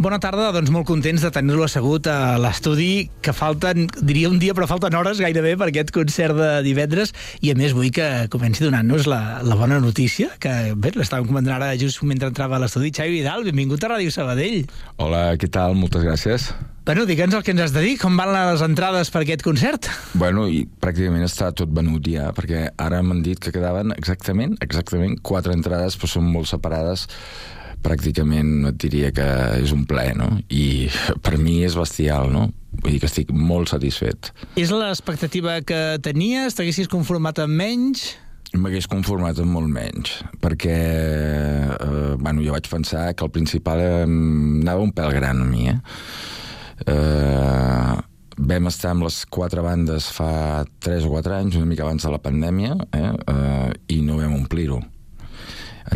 Bona 0.00 0.16
tarda, 0.16 0.46
doncs 0.56 0.70
molt 0.72 0.86
contents 0.88 1.20
de 1.20 1.28
tenir-lo 1.28 1.66
assegut 1.66 2.06
a 2.08 2.38
l'estudi, 2.40 3.10
que 3.20 3.34
falten, 3.36 3.84
diria 4.00 4.30
un 4.32 4.38
dia, 4.40 4.54
però 4.56 4.64
falten 4.64 4.94
hores 4.96 5.18
gairebé 5.20 5.58
per 5.60 5.66
aquest 5.68 5.92
concert 5.92 6.38
de 6.38 6.46
divendres, 6.64 7.12
i 7.44 7.50
a 7.52 7.56
més 7.58 7.74
vull 7.76 7.90
que 7.92 8.06
comenci 8.32 8.64
donant-nos 8.64 9.04
la, 9.12 9.20
la 9.44 9.58
bona 9.60 9.76
notícia, 9.76 10.30
que 10.40 10.72
bé, 10.72 10.94
l'estàvem 10.96 11.28
comentant 11.28 11.58
ara 11.58 11.74
just 11.76 12.00
mentre 12.00 12.32
entrava 12.32 12.56
a 12.56 12.62
l'estudi. 12.64 12.94
Xavi 12.96 13.18
Vidal, 13.18 13.44
benvingut 13.44 13.84
a 13.84 13.92
Ràdio 13.92 14.16
Sabadell. 14.16 14.64
Hola, 15.04 15.36
què 15.36 15.52
tal? 15.52 15.76
Moltes 15.76 16.08
gràcies. 16.08 16.48
Bueno, 16.88 17.04
digue'ns 17.04 17.36
el 17.36 17.44
que 17.44 17.52
ens 17.52 17.66
has 17.66 17.76
de 17.76 17.84
dir, 17.84 17.98
com 18.00 18.16
van 18.16 18.32
les 18.32 18.64
entrades 18.64 19.12
per 19.12 19.26
aquest 19.26 19.44
concert? 19.44 19.92
Bueno, 20.16 20.48
i 20.48 20.64
pràcticament 20.80 21.28
està 21.28 21.52
tot 21.52 21.76
venut 21.76 22.08
ja, 22.08 22.32
perquè 22.32 22.70
ara 22.80 23.04
m'han 23.04 23.20
dit 23.28 23.36
que 23.36 23.52
quedaven 23.52 23.92
exactament, 24.00 24.56
exactament, 24.64 25.20
quatre 25.20 25.52
entrades, 25.52 26.00
però 26.00 26.16
són 26.16 26.32
molt 26.32 26.48
separades, 26.48 27.10
pràcticament 27.84 28.70
et 28.70 28.78
diria 28.80 29.10
que 29.14 29.26
és 29.60 29.74
un 29.74 29.84
ple, 29.88 30.10
no? 30.18 30.32
I 30.52 30.88
per 31.24 31.36
mi 31.40 31.60
és 31.66 31.76
bestial, 31.78 32.30
no? 32.32 32.48
Vull 32.80 32.94
dir 32.94 33.00
que 33.02 33.10
estic 33.10 33.30
molt 33.34 33.72
satisfet. 33.72 34.30
És 34.60 34.72
l'expectativa 34.72 35.58
que 35.66 35.98
tenies? 36.04 36.56
T'haguessis 36.56 36.90
conformat 36.90 37.42
amb 37.42 37.56
menys? 37.60 38.12
M'hagués 38.50 38.88
conformat 38.90 39.38
amb 39.38 39.52
molt 39.54 39.70
menys, 39.70 40.16
perquè 40.42 40.76
eh, 41.70 42.14
bueno, 42.18 42.42
jo 42.42 42.54
vaig 42.56 42.66
pensar 42.70 43.12
que 43.14 43.26
el 43.26 43.30
principal 43.30 43.82
eh, 43.84 43.90
anava 44.02 44.82
un 44.82 44.90
pèl 44.94 45.12
gran 45.14 45.44
a 45.44 45.46
mi, 45.46 45.68
eh? 45.70 45.80
eh 46.86 47.98
vam 48.40 48.70
estar 48.70 48.94
amb 48.94 49.04
les 49.04 49.18
quatre 49.28 49.60
bandes 49.60 50.06
fa 50.16 50.64
3 50.80 51.04
o 51.04 51.10
4 51.12 51.34
anys, 51.36 51.58
una 51.60 51.68
mica 51.68 51.84
abans 51.84 52.06
de 52.06 52.10
la 52.10 52.22
pandèmia, 52.24 52.72
eh? 52.96 53.10
eh 53.12 53.96
i 53.96 54.00
no 54.06 54.16
vam 54.16 54.38
omplir-ho. 54.38 54.80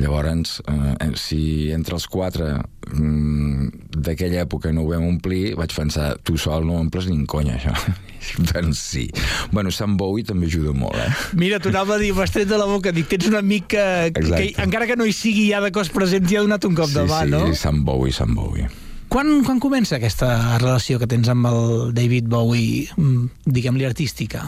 Llavors, 0.00 0.58
eh, 0.66 1.10
si 1.20 1.70
entre 1.74 1.98
els 1.98 2.06
quatre 2.10 2.48
mm, 2.90 3.90
d'aquella 4.04 4.42
època 4.44 4.72
no 4.74 4.84
ho 4.84 4.90
vam 4.90 5.06
omplir, 5.06 5.54
vaig 5.58 5.74
pensar, 5.76 6.14
tu 6.24 6.38
sol 6.40 6.66
no 6.66 6.78
omples 6.80 7.08
ni 7.10 7.16
en 7.18 7.26
conya, 7.30 7.58
això. 7.58 7.74
doncs 8.50 8.80
sí. 8.80 9.04
Bueno, 9.52 9.72
Sant 9.74 9.98
Bowie 10.00 10.26
també 10.26 10.48
ajuda 10.50 10.74
molt, 10.76 10.98
eh? 10.98 11.10
Mira, 11.40 11.60
t'ho 11.60 11.72
anava 11.72 11.98
a 11.98 12.02
dir, 12.02 12.14
m'has 12.16 12.32
tret 12.34 12.50
de 12.50 12.58
la 12.60 12.68
boca, 12.70 12.94
dic, 12.94 13.08
tens 13.12 13.28
un 13.30 13.38
amic 13.40 13.68
que, 13.76 13.86
que, 14.16 14.46
encara 14.64 14.88
que 14.90 14.98
no 14.98 15.06
hi 15.06 15.14
sigui 15.16 15.50
ja 15.52 15.62
de 15.64 15.70
cos 15.74 15.92
present, 15.94 16.26
t'hi 16.26 16.40
ha 16.40 16.46
donat 16.46 16.66
un 16.68 16.78
cop 16.78 16.90
sí, 16.90 16.98
de 16.98 17.06
mà, 17.10 17.22
sí, 17.26 17.34
no? 17.36 17.44
Sí, 17.52 17.60
Sant 17.60 17.84
Bowie, 17.86 18.14
Sant 18.16 18.34
Bowie. 18.36 18.70
Quan, 19.14 19.28
quan 19.46 19.60
comença 19.62 19.94
aquesta 19.94 20.26
relació 20.58 20.98
que 20.98 21.06
tens 21.06 21.28
amb 21.30 21.46
el 21.46 21.92
David 21.94 22.26
Bowie, 22.26 22.88
mm, 22.98 23.44
diguem-li, 23.46 23.84
artística? 23.86 24.40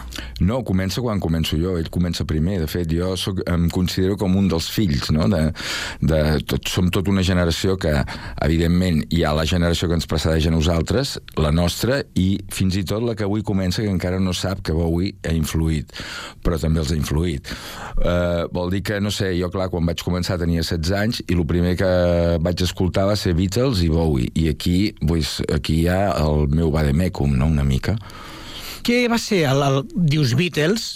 No, 0.43 0.57
comença 0.67 0.99
quan 1.05 1.21
començo 1.23 1.55
jo, 1.55 1.77
ell 1.79 1.87
comença 1.95 2.27
primer. 2.27 2.57
De 2.65 2.67
fet, 2.67 2.91
jo 2.91 3.13
soc, 3.15 3.45
em 3.47 3.69
considero 3.71 4.17
com 4.19 4.35
un 4.35 4.49
dels 4.51 4.67
fills, 4.75 5.13
no? 5.15 5.29
De, 5.31 5.53
de, 6.03 6.19
tot, 6.51 6.67
som 6.67 6.91
tota 6.91 7.13
una 7.15 7.23
generació 7.23 7.77
que, 7.79 7.93
evidentment, 8.43 9.05
hi 9.15 9.23
ha 9.23 9.37
la 9.39 9.45
generació 9.47 9.87
que 9.87 10.01
ens 10.01 10.09
precedeix 10.11 10.49
a 10.51 10.55
nosaltres, 10.57 11.15
la 11.39 11.55
nostra, 11.55 12.01
i 12.19 12.41
fins 12.51 12.75
i 12.75 12.83
tot 12.83 13.07
la 13.07 13.15
que 13.15 13.23
avui 13.23 13.47
comença, 13.47 13.87
que 13.87 13.95
encara 13.95 14.19
no 14.19 14.35
sap 14.35 14.67
que 14.67 14.75
Bowie 14.75 15.15
ha 15.23 15.37
influït, 15.37 15.95
però 16.43 16.59
també 16.59 16.83
els 16.83 16.91
ha 16.91 16.99
influït. 16.99 17.55
Uh, 18.03 18.51
vol 18.51 18.75
dir 18.75 18.83
que, 18.83 18.99
no 18.99 19.15
sé, 19.15 19.31
jo, 19.39 19.47
clar, 19.55 19.71
quan 19.71 19.87
vaig 19.87 20.03
començar 20.03 20.41
tenia 20.43 20.67
16 20.67 20.99
anys, 21.05 21.23
i 21.31 21.39
el 21.39 21.47
primer 21.47 21.79
que 21.79 21.95
vaig 22.43 22.67
escoltar 22.67 23.07
va 23.07 23.15
ser 23.15 23.39
Beatles 23.39 23.87
i 23.87 23.95
Bowie, 23.95 24.35
i 24.35 24.56
aquí, 24.57 24.95
pues, 25.05 25.39
aquí 25.53 25.83
hi 25.85 25.89
ha 25.93 26.01
el 26.25 26.49
meu 26.53 26.73
vademecum, 26.75 27.37
no?, 27.39 27.51
una 27.53 27.65
mica. 27.65 27.97
Què 28.87 29.05
va 29.11 29.19
ser? 29.21 29.45
El, 29.51 29.63
el, 29.67 29.83
dius 30.11 30.37
Beatles, 30.39 30.87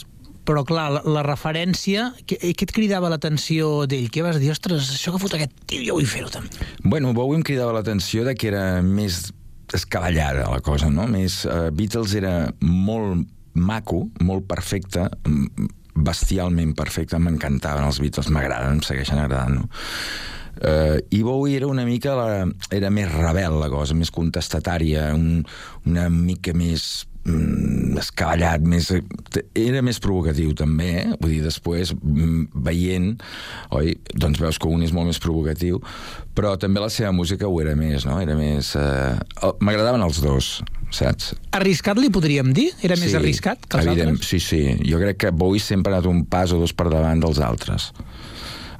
però 0.47 0.63
clar, 0.67 0.89
la, 0.95 1.03
la 1.07 1.25
referència, 1.27 2.11
què, 2.27 2.39
què 2.41 2.67
et 2.67 2.73
cridava 2.75 3.11
l'atenció 3.13 3.85
d'ell? 3.91 4.09
Què 4.13 4.25
vas 4.27 4.41
dir? 4.43 4.51
Ostres, 4.55 4.89
això 4.97 5.15
que 5.15 5.21
fot 5.23 5.37
aquest 5.37 5.53
tio, 5.71 5.83
jo 5.87 5.99
vull 5.99 6.09
fer-ho 6.09 6.31
també. 6.33 6.71
Bueno, 6.83 7.13
Bowie 7.17 7.39
em 7.39 7.45
cridava 7.47 7.77
l'atenció 7.77 8.25
de 8.27 8.35
que 8.39 8.51
era 8.51 8.65
més 8.83 9.29
escavallada 9.75 10.49
la 10.51 10.63
cosa, 10.67 10.91
no? 10.91 11.07
Més, 11.11 11.45
uh, 11.47 11.69
Beatles 11.75 12.17
era 12.19 12.35
molt 12.65 13.29
maco, 13.55 14.05
molt 14.25 14.47
perfecte, 14.51 15.07
bestialment 15.95 16.75
perfecte, 16.79 17.19
m'encantaven 17.19 17.87
els 17.87 18.01
Beatles, 18.03 18.31
m'agraden, 18.35 18.79
em 18.79 18.85
segueixen 18.87 19.21
agradant, 19.23 19.61
no? 19.61 19.69
Uh, 20.59 20.99
I 21.15 21.23
Bowie 21.23 21.57
era 21.57 21.69
una 21.71 21.87
mica 21.87 22.17
la, 22.19 22.49
era 22.75 22.91
més 22.93 23.09
rebel 23.13 23.61
la 23.63 23.71
cosa, 23.73 23.97
més 23.97 24.11
contestatària, 24.13 25.11
un, 25.17 25.45
una 25.89 26.09
mica 26.13 26.53
més 26.57 27.07
mm, 27.25 27.97
escavallat, 28.01 28.65
més, 28.69 28.91
era 29.57 29.83
més 29.85 30.01
provocatiu 30.03 30.53
també, 30.59 30.91
eh? 31.03 31.07
vull 31.21 31.37
dir, 31.37 31.41
després 31.45 31.95
mm, 31.95 32.63
veient, 32.67 33.13
oi, 33.77 33.95
doncs 34.15 34.41
veus 34.43 34.59
que 34.61 34.69
un 34.71 34.85
és 34.85 34.93
molt 34.97 35.11
més 35.11 35.21
provocatiu, 35.23 35.81
però 36.37 36.57
també 36.61 36.83
la 36.83 36.91
seva 36.93 37.13
música 37.17 37.49
ho 37.49 37.61
era 37.63 37.77
més, 37.79 38.07
no? 38.09 38.19
Era 38.23 38.37
més... 38.39 38.75
Eh... 38.79 39.53
M'agradaven 39.65 40.05
els 40.05 40.21
dos, 40.25 40.51
saps? 40.95 41.35
Arriscat 41.57 42.01
li 42.01 42.11
podríem 42.13 42.53
dir? 42.57 42.71
Era 42.87 42.99
més 43.01 43.15
arriscat 43.17 43.65
que 43.67 43.81
els 43.81 43.89
evident, 43.89 44.17
altres? 44.17 44.29
Sí, 44.29 44.43
sí. 44.45 44.63
Jo 44.87 45.01
crec 45.03 45.23
que 45.25 45.33
Bowie 45.33 45.63
sempre 45.63 45.95
ha 45.95 45.99
anat 45.99 46.11
un 46.11 46.25
pas 46.31 46.53
o 46.53 46.61
dos 46.61 46.75
per 46.77 46.89
davant 46.93 47.23
dels 47.23 47.41
altres, 47.45 47.91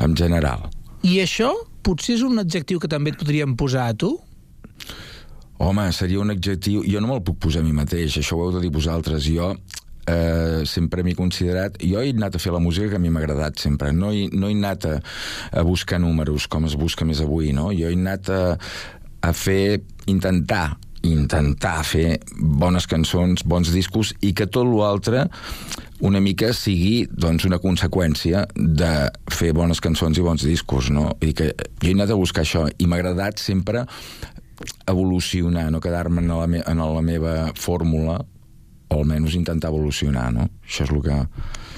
en 0.01 0.17
general. 0.19 0.69
I 1.07 1.21
això 1.23 1.53
potser 1.87 2.19
és 2.19 2.25
un 2.27 2.43
adjectiu 2.43 2.81
que 2.81 2.91
també 2.91 3.15
et 3.15 3.21
podríem 3.21 3.57
posar 3.59 3.89
a 3.89 3.97
tu? 3.97 4.15
Home, 5.61 5.87
seria 5.93 6.21
un 6.21 6.33
adjectiu... 6.33 6.83
Jo 6.89 7.01
no 7.01 7.11
me'l 7.11 7.23
puc 7.25 7.39
posar 7.47 7.63
a 7.65 7.67
mi 7.67 7.73
mateix, 7.77 8.19
això 8.21 8.37
ho 8.37 8.47
heu 8.47 8.55
de 8.57 8.63
dir 8.65 8.73
vosaltres. 8.73 9.25
Jo 9.29 9.55
eh, 10.09 10.63
sempre 10.69 11.05
m'he 11.05 11.17
considerat... 11.17 11.81
Jo 11.81 12.05
he 12.05 12.13
anat 12.15 12.37
a 12.37 12.43
fer 12.43 12.53
la 12.53 12.63
música 12.65 12.93
que 12.93 13.01
a 13.01 13.03
mi 13.03 13.13
m'ha 13.13 13.25
agradat 13.25 13.61
sempre. 13.61 13.93
No 13.97 14.13
he, 14.13 14.29
no 14.33 14.49
he 14.49 14.57
anat 14.57 14.87
a, 14.89 14.95
a 15.53 15.65
buscar 15.65 16.01
números 16.01 16.49
com 16.53 16.69
es 16.69 16.77
busca 16.81 17.09
més 17.09 17.21
avui, 17.25 17.53
no? 17.57 17.71
Jo 17.77 17.89
he 17.89 17.97
anat 17.99 18.33
a, 18.33 18.45
a 19.25 19.35
fer... 19.37 19.81
intentar 20.11 20.77
intentar 21.07 21.81
fer 21.87 22.19
bones 22.37 22.85
cançons, 22.89 23.45
bons 23.49 23.71
discos 23.73 24.13
i 24.21 24.35
que 24.37 24.45
tot 24.53 24.69
l'altre 24.69 25.23
una 26.01 26.21
mica 26.21 26.53
sigui 26.57 27.07
doncs, 27.11 27.45
una 27.49 27.61
conseqüència 27.61 28.47
de 28.57 28.91
fer 29.33 29.53
bones 29.57 29.83
cançons 29.85 30.19
i 30.19 30.25
bons 30.25 30.45
discos, 30.47 30.91
no? 30.95 31.11
Vull 31.21 31.33
dir 31.33 31.37
que 31.37 31.51
jo 31.53 31.91
he 31.91 31.95
anat 31.97 32.13
a 32.15 32.19
buscar 32.19 32.45
això 32.45 32.67
i 32.79 32.89
m'ha 32.89 33.01
agradat 33.01 33.41
sempre 33.43 33.85
evolucionar, 34.89 35.71
no 35.73 35.81
quedar-me 35.81 36.21
en, 36.23 36.33
la 36.33 36.47
me 36.51 36.63
en 36.67 36.85
la 36.85 37.03
meva 37.05 37.35
fórmula 37.57 38.21
o 38.91 38.99
almenys 38.99 39.37
intentar 39.39 39.71
evolucionar, 39.71 40.29
no? 40.35 40.49
Això 40.67 40.85
és 40.85 40.93
el 40.93 41.03
que... 41.05 41.17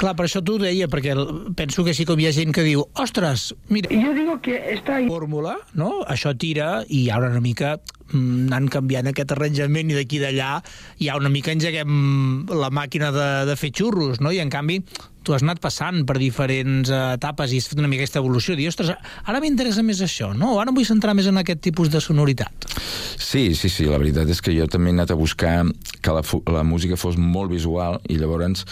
Clar, 0.01 0.15
per 0.17 0.25
això 0.25 0.41
t'ho 0.45 0.57
deia, 0.61 0.89
perquè 0.91 1.15
penso 1.57 1.85
que 1.85 1.93
sí 1.95 2.07
que 2.09 2.17
hi 2.17 2.27
ha 2.29 2.33
gent 2.33 2.55
que 2.57 2.65
diu 2.65 2.87
ostres, 2.99 3.51
mira, 3.69 3.93
jo 3.93 4.15
digo 4.17 4.39
que 4.45 4.57
esta 4.73 4.99
fórmula, 5.07 5.59
no? 5.79 6.01
Això 6.09 6.33
tira 6.33 6.83
i 6.89 7.05
hi 7.05 7.11
ha 7.13 7.21
una 7.21 7.43
mica 7.45 7.77
mm, 7.77 8.49
anant 8.49 8.71
canviant 8.73 9.13
aquest 9.13 9.37
arranjament 9.37 9.93
i 9.93 9.99
d'aquí 9.99 10.23
d'allà 10.23 10.55
hi 10.99 11.11
ha 11.13 11.19
una 11.21 11.33
mica 11.33 11.53
engeguem 11.53 12.49
la 12.49 12.73
màquina 12.73 13.13
de, 13.13 13.29
de 13.51 13.59
fer 13.61 13.75
xurros, 13.77 14.25
no? 14.25 14.33
I 14.33 14.41
en 14.41 14.53
canvi 14.53 14.81
tu 15.23 15.35
has 15.35 15.45
anat 15.45 15.61
passant 15.63 16.03
per 16.09 16.19
diferents 16.21 16.91
etapes 16.93 17.53
i 17.53 17.61
has 17.63 17.69
fet 17.71 17.81
una 17.81 17.91
mica 17.91 18.05
aquesta 18.05 18.21
evolució. 18.23 18.57
Dir, 18.59 18.69
ostres, 18.71 18.93
ara 19.25 19.43
m'interessa 19.43 19.85
més 19.87 20.03
això, 20.05 20.33
no? 20.37 20.57
Ara 20.61 20.73
em 20.73 20.79
vull 20.79 20.89
centrar 20.89 21.15
més 21.19 21.31
en 21.31 21.41
aquest 21.41 21.63
tipus 21.65 21.91
de 21.93 22.03
sonoritat. 22.03 22.69
Sí, 23.17 23.53
sí, 23.59 23.71
sí, 23.73 23.87
la 23.89 24.01
veritat 24.03 24.31
és 24.33 24.43
que 24.45 24.55
jo 24.57 24.67
també 24.71 24.91
he 24.91 24.97
anat 24.97 25.15
a 25.15 25.19
buscar 25.19 25.63
que 26.03 26.17
la, 26.17 26.25
la 26.53 26.67
música 26.67 26.99
fos 27.01 27.19
molt 27.21 27.53
visual 27.53 28.01
i 28.11 28.19
llavors 28.21 28.65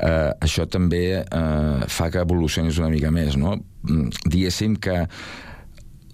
eh, 0.00 0.30
això 0.42 0.66
també 0.70 1.04
eh, 1.22 1.88
fa 1.88 2.10
que 2.10 2.22
evolucionis 2.24 2.78
una 2.82 2.90
mica 2.92 3.12
més, 3.14 3.38
no? 3.40 3.56
Diguéssim 3.84 4.76
que 4.82 5.04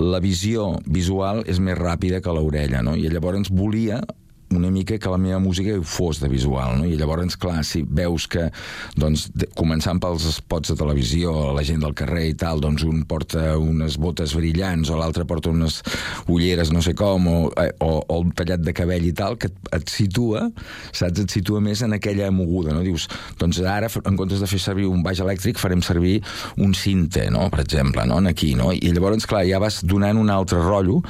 la 0.01 0.21
visió 0.23 0.73
visual 0.87 1.45
és 1.51 1.61
més 1.61 1.77
ràpida 1.79 2.23
que 2.25 2.33
l'orella, 2.33 2.83
no? 2.85 2.97
I 2.97 3.11
llavors 3.13 3.53
volia 3.53 4.01
una 4.51 4.71
mica 4.71 4.99
que 4.99 5.09
la 5.09 5.19
meva 5.19 5.39
música 5.39 5.77
fos 5.87 6.19
de 6.21 6.29
visual, 6.29 6.79
no? 6.81 6.87
I 6.87 6.97
llavors, 6.99 7.37
clar, 7.39 7.63
si 7.65 7.85
veus 7.87 8.27
que, 8.31 8.49
doncs, 8.99 9.29
de, 9.31 9.47
començant 9.55 10.01
pels 10.03 10.27
spots 10.35 10.73
de 10.73 10.77
televisió, 10.81 11.53
la 11.55 11.63
gent 11.67 11.85
del 11.85 11.95
carrer 11.95 12.27
i 12.33 12.35
tal, 12.39 12.63
doncs 12.63 12.83
un 12.87 13.05
porta 13.07 13.55
unes 13.61 13.97
botes 14.01 14.35
brillants 14.35 14.91
o 14.91 14.99
l'altre 14.99 15.25
porta 15.29 15.53
unes 15.55 15.81
ulleres 16.27 16.73
no 16.75 16.83
sé 16.83 16.97
com, 16.99 17.29
o, 17.31 17.37
eh, 17.63 17.71
o, 17.79 18.01
o 18.03 18.19
un 18.25 18.33
tallat 18.35 18.65
de 18.67 18.75
cabell 18.75 19.07
i 19.07 19.13
tal, 19.15 19.39
que 19.39 19.53
et, 19.53 19.71
et 19.79 19.95
situa, 19.95 20.49
saps? 20.91 21.23
Et 21.23 21.39
situa 21.39 21.63
més 21.63 21.85
en 21.87 21.95
aquella 21.95 22.33
moguda, 22.35 22.75
no? 22.75 22.83
Dius, 22.83 23.07
doncs 23.39 23.63
ara, 23.63 23.91
en 24.03 24.19
comptes 24.19 24.43
de 24.43 24.51
fer 24.51 24.59
servir 24.63 24.91
un 24.91 25.05
baix 25.07 25.23
elèctric, 25.23 25.63
farem 25.63 25.83
servir 25.87 26.19
un 26.59 26.75
cinte, 26.75 27.29
no? 27.31 27.47
Per 27.55 27.63
exemple, 27.63 28.03
no? 28.11 28.19
Aquí, 28.31 28.53
no? 28.59 28.73
I 28.75 28.91
llavors, 28.95 29.31
clar, 29.31 29.47
ja 29.47 29.63
vas 29.63 29.81
donant 29.87 30.19
un 30.19 30.31
altre 30.31 30.59
rotllo 30.59 31.01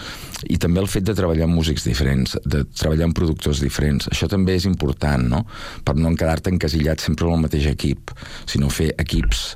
i 0.49 0.61
també 0.61 0.81
el 0.81 0.89
fet 0.93 1.09
de 1.09 1.17
treballar 1.17 1.49
amb 1.49 1.57
músics 1.57 1.85
diferents, 1.89 2.37
de 2.45 2.63
treballar 2.69 3.09
amb 3.09 3.17
productors 3.17 3.30
diferents. 3.63 4.09
Això 4.11 4.29
també 4.31 4.57
és 4.59 4.67
important, 4.69 5.23
no? 5.31 5.45
Per 5.85 5.95
no 5.97 6.15
quedar-te 6.17 6.51
encasillat 6.51 7.01
sempre 7.01 7.29
en 7.29 7.37
el 7.37 7.45
mateix 7.47 7.69
equip, 7.71 8.11
sinó 8.47 8.71
fer 8.71 8.91
equips 8.99 9.55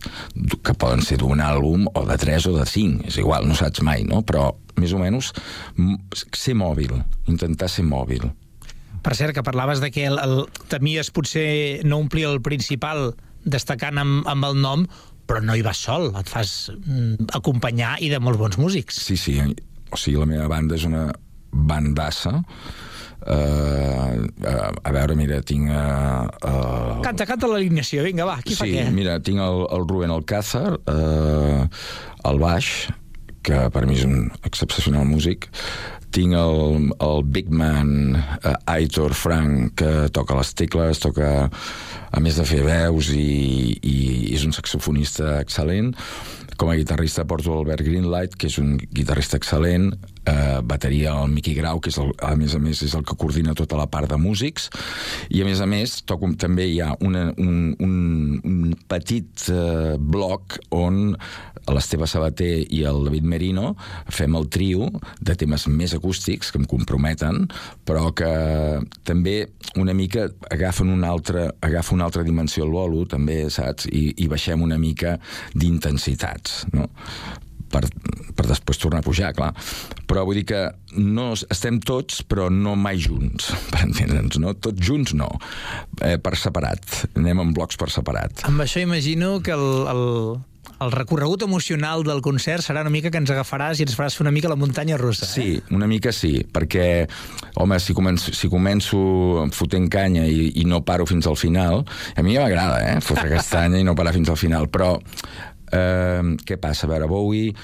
que 0.63 0.75
poden 0.75 1.03
ser 1.03 1.19
d'un 1.23 1.41
àlbum 1.41 1.89
o 1.95 2.05
de 2.07 2.19
tres 2.21 2.47
o 2.47 2.55
de 2.57 2.67
cinc, 2.69 3.07
és 3.09 3.19
igual, 3.19 3.49
no 3.49 3.55
saps 3.59 3.83
mai, 3.83 4.05
no? 4.05 4.23
Però 4.23 4.53
més 4.81 4.95
o 4.95 5.01
menys 5.01 5.33
ser 6.35 6.57
mòbil, 6.59 6.97
intentar 7.31 7.69
ser 7.71 7.85
mòbil. 7.87 8.31
Per 9.05 9.13
cert, 9.17 9.35
que 9.37 9.45
parlaves 9.45 9.83
de 9.85 9.91
que 9.93 10.07
el, 10.09 10.17
el, 10.19 10.47
temies 10.73 11.11
potser 11.13 11.83
no 11.85 12.01
omplir 12.01 12.25
el 12.31 12.41
principal 12.43 13.13
destacant 13.45 14.01
amb, 14.01 14.23
amb 14.31 14.49
el 14.49 14.57
nom, 14.63 14.87
però 15.29 15.43
no 15.45 15.57
hi 15.57 15.65
vas 15.65 15.81
sol, 15.81 16.11
et 16.17 16.29
fas 16.29 16.71
mm, 16.73 17.29
acompanyar 17.37 17.99
i 18.05 18.09
de 18.13 18.21
molts 18.21 18.41
bons 18.41 18.59
músics. 18.61 19.03
Sí, 19.05 19.19
sí, 19.21 19.37
o 19.93 20.01
sigui, 20.01 20.19
la 20.21 20.29
meva 20.29 20.49
banda 20.49 20.79
és 20.79 20.87
una 20.89 21.07
bandassa, 21.55 22.39
Uh, 23.25 24.27
uh, 24.45 24.73
a 24.85 24.91
veure, 24.93 25.17
mira, 25.17 25.41
tinc... 25.41 25.71
Uh, 25.73 26.29
uh, 26.45 26.99
canta, 27.05 27.25
canta 27.25 27.49
l'alineació, 27.49 28.03
vinga, 28.05 28.27
va, 28.29 28.37
qui 28.45 28.53
sí, 28.53 28.59
fa 28.61 28.69
què? 28.69 28.85
mira, 28.93 29.17
tinc 29.25 29.41
el, 29.41 29.65
el 29.73 29.87
Rubén 29.89 30.13
Alcázar, 30.13 30.77
uh, 30.77 31.65
el 32.29 32.43
baix, 32.43 32.69
que 33.45 33.65
per 33.73 33.85
mi 33.89 33.97
és 33.97 34.05
un 34.05 34.29
excepcional 34.45 35.09
músic, 35.09 35.49
tinc 36.15 36.37
el, 36.37 36.91
el 37.03 37.25
big 37.33 37.49
man 37.49 38.19
uh, 38.21 38.55
Aitor 38.75 39.17
Frank, 39.17 39.73
que 39.81 39.93
toca 40.15 40.37
les 40.39 40.53
tecles, 40.61 41.01
toca, 41.03 41.49
a 41.49 42.23
més 42.23 42.37
de 42.39 42.45
fer 42.49 42.61
veus, 42.69 43.09
i, 43.17 43.75
i 43.81 43.97
és 44.37 44.45
un 44.45 44.53
saxofonista 44.53 45.39
excel·lent. 45.41 45.95
Com 46.57 46.71
a 46.71 46.77
guitarrista 46.79 47.25
porto 47.27 47.55
l'Albert 47.55 47.83
Greenlight, 47.83 48.37
que 48.39 48.49
és 48.51 48.59
un 48.63 48.77
guitarrista 48.79 49.39
excel·lent, 49.41 49.91
eh, 50.25 50.61
bateria 50.63 51.15
el 51.21 51.33
Miqui 51.33 51.55
Grau, 51.57 51.81
que 51.83 51.91
és 51.91 51.99
el, 51.99 52.13
a 52.23 52.35
més 52.39 52.55
a 52.55 52.61
més 52.63 52.83
és 52.87 52.95
el 52.95 53.05
que 53.07 53.17
coordina 53.19 53.57
tota 53.59 53.79
la 53.79 53.89
part 53.91 54.11
de 54.11 54.19
músics, 54.21 54.71
i 55.35 55.43
a 55.43 55.49
més 55.49 55.61
a 55.61 55.67
més 55.71 56.01
toco, 56.07 56.31
també 56.39 56.69
hi 56.71 56.81
ha 56.81 56.93
una, 57.05 57.27
un, 57.39 57.75
un, 57.83 57.97
un 58.45 58.77
petit 58.91 59.49
eh, 59.51 59.97
bloc 59.99 60.59
on 60.75 61.17
l'Esteve 61.73 62.07
Sabater 62.11 62.67
i 62.77 62.83
el 62.85 63.07
David 63.07 63.25
Merino 63.25 63.73
fem 64.13 64.35
el 64.37 64.49
trio 64.53 64.91
de 65.25 65.37
temes 65.39 65.67
més 65.73 65.95
acústics 65.97 66.53
que 66.53 66.61
em 66.61 66.67
comprometen, 66.69 67.47
però 67.89 68.11
que 68.17 68.31
també 69.09 69.37
una 69.81 69.95
mica 69.97 70.29
agafen 70.53 70.93
una 70.93 71.11
altra, 71.11 71.49
agafa 71.65 71.97
una 71.97 72.05
altra 72.09 72.25
dimensió 72.27 72.67
al 72.67 72.75
bolo, 72.75 73.07
també, 73.09 73.45
saps? 73.51 73.89
I, 73.89 74.13
i 74.21 74.29
baixem 74.31 74.63
una 74.63 74.79
mica 74.81 75.17
d'intensitats, 76.45 76.67
no? 76.73 76.89
per, 77.75 77.89
per 78.37 78.47
després 78.47 78.79
tornar 78.79 79.03
a 79.03 79.07
pujar, 79.07 79.33
clar. 79.35 79.53
Però 80.07 80.25
vull 80.25 80.39
dir 80.39 80.47
que 80.47 80.63
no, 81.01 81.33
estem 81.35 81.81
tots, 81.83 82.23
però 82.23 82.49
no 82.53 82.77
mai 82.77 83.01
junts, 83.03 83.51
per 83.73 83.85
entendre'ns, 83.89 84.39
no? 84.39 84.55
Tots 84.55 84.81
junts 84.81 85.15
no, 85.19 85.31
eh, 86.01 86.19
per 86.19 86.37
separat. 86.39 87.07
Anem 87.19 87.43
en 87.43 87.55
blocs 87.57 87.81
per 87.81 87.91
separat. 87.91 88.45
Amb 88.47 88.63
això 88.63 88.83
imagino 88.83 89.41
que 89.43 89.55
el, 89.57 89.67
el, 89.91 90.05
el 90.85 90.93
recorregut 90.95 91.43
emocional 91.43 92.05
del 92.07 92.23
concert 92.23 92.63
serà 92.63 92.85
una 92.85 92.93
mica 92.95 93.11
que 93.11 93.19
ens 93.19 93.33
agafaràs 93.35 93.81
i 93.81 93.87
ens 93.89 93.97
faràs 93.99 94.15
fer 94.15 94.27
una 94.27 94.35
mica 94.35 94.53
la 94.53 94.59
muntanya 94.61 94.99
russa. 95.01 95.27
Eh? 95.27 95.33
Sí, 95.33 95.75
una 95.75 95.89
mica 95.91 96.13
sí, 96.15 96.37
perquè, 96.47 97.09
home, 97.59 97.81
si 97.83 97.97
començo, 97.97 98.35
si 98.37 98.53
començo 98.53 99.49
fotent 99.57 99.91
canya 99.91 100.29
i, 100.31 100.53
i 100.63 100.69
no 100.69 100.85
paro 100.87 101.09
fins 101.11 101.27
al 101.27 101.39
final, 101.41 101.83
a 102.15 102.23
mi 102.23 102.39
ja 102.39 102.47
m'agrada, 102.47 102.79
eh, 102.87 103.03
fotre 103.03 103.33
castanya 103.37 103.83
i 103.83 103.87
no 103.87 103.99
parar 103.99 104.15
fins 104.15 104.31
al 104.31 104.39
final, 104.39 104.71
però 104.71 104.95
eh, 105.75 106.35
què 106.47 106.59
passa? 106.61 106.87
A 106.87 106.93
veure, 106.93 107.09
Bowie, 107.11 107.55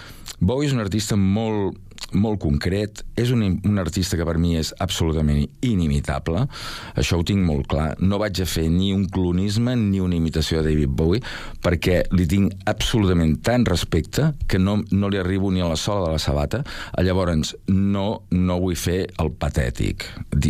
Bowie 0.40 0.70
és 0.70 0.74
un 0.76 0.82
artista 0.82 1.18
molt, 1.20 1.78
molt 2.12 2.40
concret, 2.42 3.05
és 3.20 3.30
un, 3.34 3.42
un 3.44 3.78
artista 3.82 4.18
que 4.18 4.26
per 4.26 4.36
mi 4.40 4.57
és 4.59 4.72
absolutament 4.82 5.42
inimitable, 5.66 6.46
això 6.98 7.20
ho 7.20 7.26
tinc 7.26 7.44
molt 7.46 7.68
clar, 7.70 7.92
no 8.03 8.18
vaig 8.20 8.42
a 8.42 8.48
fer 8.48 8.66
ni 8.72 8.90
un 8.94 9.07
clonisme 9.12 9.76
ni 9.78 10.01
una 10.03 10.18
imitació 10.18 10.61
de 10.61 10.70
David 10.70 10.94
Bowie, 10.96 11.22
perquè 11.62 12.03
li 12.16 12.26
tinc 12.30 12.66
absolutament 12.70 13.36
tant 13.46 13.66
respecte 13.68 14.32
que 14.51 14.59
no, 14.59 14.80
no 14.90 15.11
li 15.12 15.20
arribo 15.20 15.53
ni 15.53 15.62
a 15.62 15.70
la 15.70 15.78
sola 15.80 16.07
de 16.07 16.16
la 16.16 16.22
sabata, 16.22 16.64
llavors 17.01 17.55
no, 17.68 18.24
no 18.30 18.59
vull 18.61 18.78
fer 18.78 19.05
el 19.22 19.32
patètic, 19.40 20.07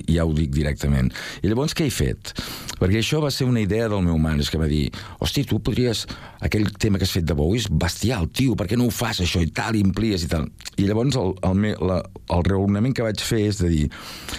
ja 0.08 0.26
ho 0.26 0.34
dic 0.36 0.52
directament. 0.54 1.12
I 1.42 1.50
llavors 1.50 1.76
què 1.76 1.86
he 1.88 1.94
fet? 1.94 2.34
Perquè 2.80 3.02
això 3.02 3.20
va 3.20 3.30
ser 3.34 3.44
una 3.48 3.60
idea 3.60 3.88
del 3.92 4.04
meu 4.06 4.16
mans, 4.18 4.48
que 4.50 4.60
va 4.60 4.70
dir, 4.70 4.88
hosti, 5.20 5.44
tu 5.44 5.60
podries... 5.64 6.06
Aquell 6.40 6.70
tema 6.80 6.96
que 6.96 7.04
has 7.04 7.12
fet 7.12 7.26
de 7.28 7.34
Bowie 7.36 7.60
és 7.60 7.66
bestial, 7.68 8.24
tio, 8.32 8.54
per 8.56 8.64
què 8.64 8.76
no 8.80 8.86
ho 8.88 8.92
fas, 8.94 9.18
això, 9.20 9.42
i 9.44 9.50
tal, 9.52 9.76
i 9.76 9.82
implies, 9.84 10.22
i 10.24 10.28
tal. 10.32 10.46
I 10.80 10.86
llavors 10.88 11.18
el, 11.20 11.34
el, 11.46 11.58
me, 11.58 11.74
la, 11.80 12.00
el 12.34 12.46
raonament 12.46 12.94
que 12.96 13.04
vaig 13.06 13.22
fer 13.24 13.42
és 13.48 13.60
de 13.62 13.70
dir, 13.72 13.84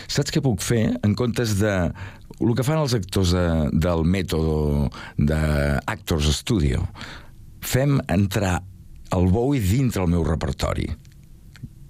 saps 0.07 0.33
què 0.33 0.43
puc 0.43 0.61
fer 0.63 0.83
en 1.01 1.15
comptes 1.17 1.57
de 1.61 1.75
el 2.41 2.55
que 2.57 2.65
fan 2.65 2.81
els 2.81 2.95
actors 2.97 3.35
de, 3.35 3.45
del 3.83 4.03
mètode 4.07 4.89
d'Actors 5.29 6.31
Studio? 6.39 6.81
Fem 7.61 7.99
entrar 8.09 8.59
el 9.13 9.27
Bowie 9.29 9.61
dintre 9.61 10.01
el 10.01 10.09
meu 10.09 10.23
repertori 10.25 10.87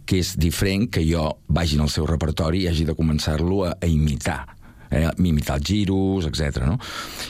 que 0.05 0.20
és 0.20 0.34
diferent 0.36 0.89
que 0.91 1.03
jo 1.07 1.30
vagi 1.47 1.78
en 1.78 1.86
el 1.86 1.93
seu 1.93 2.07
repertori 2.09 2.66
i 2.66 2.68
hagi 2.68 2.84
de 2.89 2.97
començar-lo 2.97 3.62
a, 3.70 3.76
a 3.80 3.88
imitar 3.88 4.41
eh, 4.92 5.10
imitar 5.24 5.58
els 5.60 5.68
giros, 5.72 6.28
etc. 6.30 6.62
No? 6.68 6.78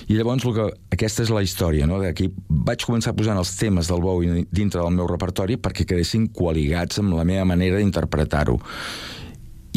I 0.09 0.18
llavors 0.18 0.43
que, 0.43 0.68
aquesta 0.97 1.26
és 1.26 1.32
la 1.34 1.45
història, 1.45 1.88
no? 1.88 2.01
D'aquí 2.01 2.32
vaig 2.49 2.86
començar 2.88 3.16
posant 3.18 3.39
els 3.39 3.55
temes 3.59 3.89
del 3.91 4.03
Bowie 4.03 4.45
dintre 4.51 4.82
del 4.82 4.97
meu 4.97 5.09
repertori 5.09 5.57
perquè 5.62 5.88
quedessin 5.88 6.30
coaligats 6.36 6.99
amb 7.01 7.16
la 7.16 7.28
meva 7.28 7.47
manera 7.47 7.80
d'interpretar-ho. 7.80 8.59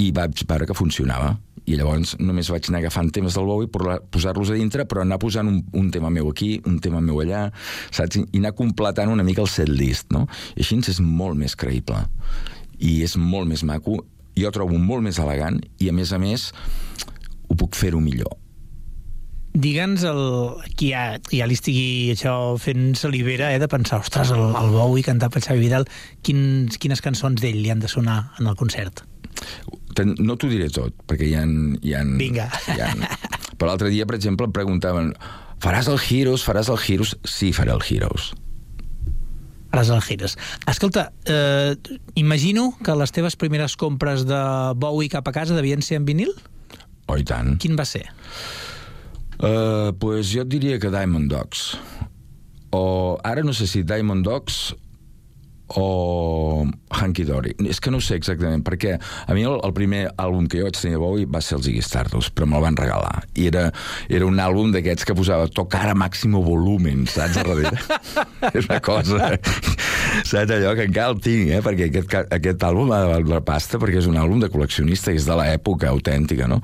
I 0.00 0.10
vaig 0.10 0.42
veure 0.48 0.66
que 0.66 0.74
funcionava 0.74 1.36
i 1.64 1.78
llavors 1.78 2.12
només 2.20 2.50
vaig 2.52 2.66
anar 2.68 2.82
agafant 2.82 3.08
temes 3.14 3.36
del 3.38 3.46
Bowie, 3.48 3.70
posar-los 4.12 4.50
a 4.52 4.58
dintre, 4.58 4.84
però 4.88 5.00
anar 5.00 5.16
posant 5.22 5.48
un, 5.48 5.62
un 5.72 5.90
tema 5.94 6.10
meu 6.12 6.28
aquí, 6.28 6.58
un 6.68 6.76
tema 6.84 7.00
meu 7.00 7.22
allà, 7.22 7.46
saps? 7.88 8.20
I 8.20 8.40
anar 8.42 8.52
completant 8.58 9.12
una 9.12 9.24
mica 9.24 9.40
el 9.44 9.48
setlist, 9.48 10.10
no? 10.12 10.26
I 10.58 10.64
així 10.64 10.80
és 10.92 11.00
molt 11.00 11.40
més 11.40 11.56
creïble. 11.56 12.02
I 12.84 12.98
és 13.06 13.16
molt 13.16 13.48
més 13.48 13.64
maco, 13.64 14.02
jo 14.36 14.52
trobo 14.52 14.76
molt 14.76 15.06
més 15.06 15.20
elegant, 15.22 15.60
i 15.80 15.88
a 15.88 15.96
més 15.96 16.12
a 16.12 16.20
més 16.20 16.50
ho 17.48 17.58
puc 17.58 17.76
fer-ho 17.78 18.00
millor. 18.00 18.32
Digue'ns 19.54 20.02
el, 20.10 20.20
qui 20.74 20.88
ja, 20.90 21.20
ja 21.30 21.46
li 21.46 21.54
estigui 21.54 22.10
això 22.10 22.56
fent 22.58 22.96
salivera 22.98 23.52
eh, 23.54 23.60
de 23.62 23.68
pensar, 23.70 24.00
ostres, 24.02 24.32
el, 24.34 24.48
el 24.58 24.72
Bowie 24.74 25.06
cantat 25.06 25.30
per 25.30 25.44
Xavi 25.44 25.62
Vidal, 25.62 25.86
quins, 26.26 26.74
quines 26.82 27.02
cançons 27.04 27.38
d'ell 27.38 27.60
li 27.62 27.70
han 27.70 27.82
de 27.84 27.90
sonar 27.90 28.32
en 28.40 28.50
el 28.50 28.58
concert? 28.58 29.04
No 30.02 30.34
t'ho 30.34 30.50
diré 30.50 30.66
tot, 30.74 30.96
perquè 31.06 31.28
hi 31.30 31.36
ha... 31.38 31.44
Hi 31.46 31.94
ha 31.94 32.02
Vinga. 32.18 32.48
Hi 32.74 32.82
ha... 32.82 32.90
Però 33.54 33.70
l'altre 33.70 33.92
dia, 33.94 34.06
per 34.10 34.16
exemple, 34.18 34.48
em 34.48 34.54
preguntaven 34.54 35.12
faràs 35.62 35.86
el 35.90 36.00
Heroes, 36.02 36.42
faràs 36.42 36.70
el 36.72 36.80
Heroes? 36.82 37.14
Sí, 37.22 37.52
faré 37.54 37.70
el 37.74 37.84
Heroes. 37.86 38.32
Faràs 39.70 39.92
el 39.94 40.02
Heroes. 40.02 40.34
Escolta, 40.70 41.12
eh, 41.30 41.76
imagino 42.18 42.72
que 42.82 42.98
les 42.98 43.14
teves 43.14 43.38
primeres 43.38 43.78
compres 43.78 44.26
de 44.26 44.42
Bowie 44.74 45.12
cap 45.14 45.30
a 45.30 45.36
casa 45.36 45.54
devien 45.54 45.82
ser 45.82 46.02
en 46.02 46.10
vinil? 46.10 46.34
Oh, 47.08 47.18
i 47.20 47.24
tant. 47.26 47.56
Quin 47.60 47.76
va 47.78 47.86
ser? 47.88 48.06
Uh, 49.34 49.92
pues 50.00 50.30
jo 50.30 50.44
et 50.44 50.50
diria 50.50 50.78
que 50.80 50.92
Diamond 50.94 51.28
Dogs. 51.32 51.74
O 52.74 53.18
ara 53.26 53.44
no 53.46 53.54
sé 53.54 53.68
si 53.70 53.84
Diamond 53.86 54.24
Dogs 54.26 54.74
o 55.76 56.66
Hanky 56.90 57.24
Dory. 57.24 57.54
És 57.68 57.80
que 57.82 57.90
no 57.90 58.00
sé 58.04 58.18
exactament, 58.18 58.62
perquè 58.66 58.94
a 58.98 59.36
mi 59.36 59.44
el, 59.46 59.58
el 59.66 59.74
primer 59.76 60.04
àlbum 60.20 60.46
que 60.50 60.60
jo 60.60 60.68
vaig 60.68 60.78
tenir 60.78 60.96
de 60.96 61.02
Bowie 61.02 61.28
va 61.30 61.42
ser 61.44 61.58
els 61.58 61.68
Iggy 61.70 61.82
Stardust, 61.84 62.34
però 62.36 62.48
me'l 62.50 62.62
van 62.64 62.78
regalar. 62.78 63.24
I 63.34 63.48
era, 63.50 63.64
era 64.08 64.28
un 64.28 64.38
àlbum 64.42 64.74
d'aquests 64.74 65.08
que 65.08 65.16
posava 65.18 65.50
tocar 65.50 65.88
a 65.90 65.96
màximo 65.98 66.44
volumen, 66.46 67.08
saps, 67.10 67.40
a 67.40 67.46
darrere? 67.46 67.74
és 68.56 68.68
una 68.68 68.80
cosa... 68.84 69.34
saps 70.24 70.54
allò 70.54 70.76
que 70.78 70.86
encara 70.86 71.10
el 71.14 71.20
tinc, 71.24 71.50
eh? 71.56 71.60
perquè 71.64 71.90
aquest, 71.90 72.16
aquest 72.38 72.68
àlbum 72.68 72.94
ha 72.94 73.02
de 73.02 73.10
valer 73.16 73.42
pasta 73.46 73.80
perquè 73.82 73.98
és 74.02 74.08
un 74.10 74.20
àlbum 74.20 74.44
de 74.44 74.52
col·leccionista, 74.52 75.14
és 75.14 75.26
de 75.26 75.36
l'època 75.40 75.90
autèntica, 75.90 76.48
no? 76.50 76.62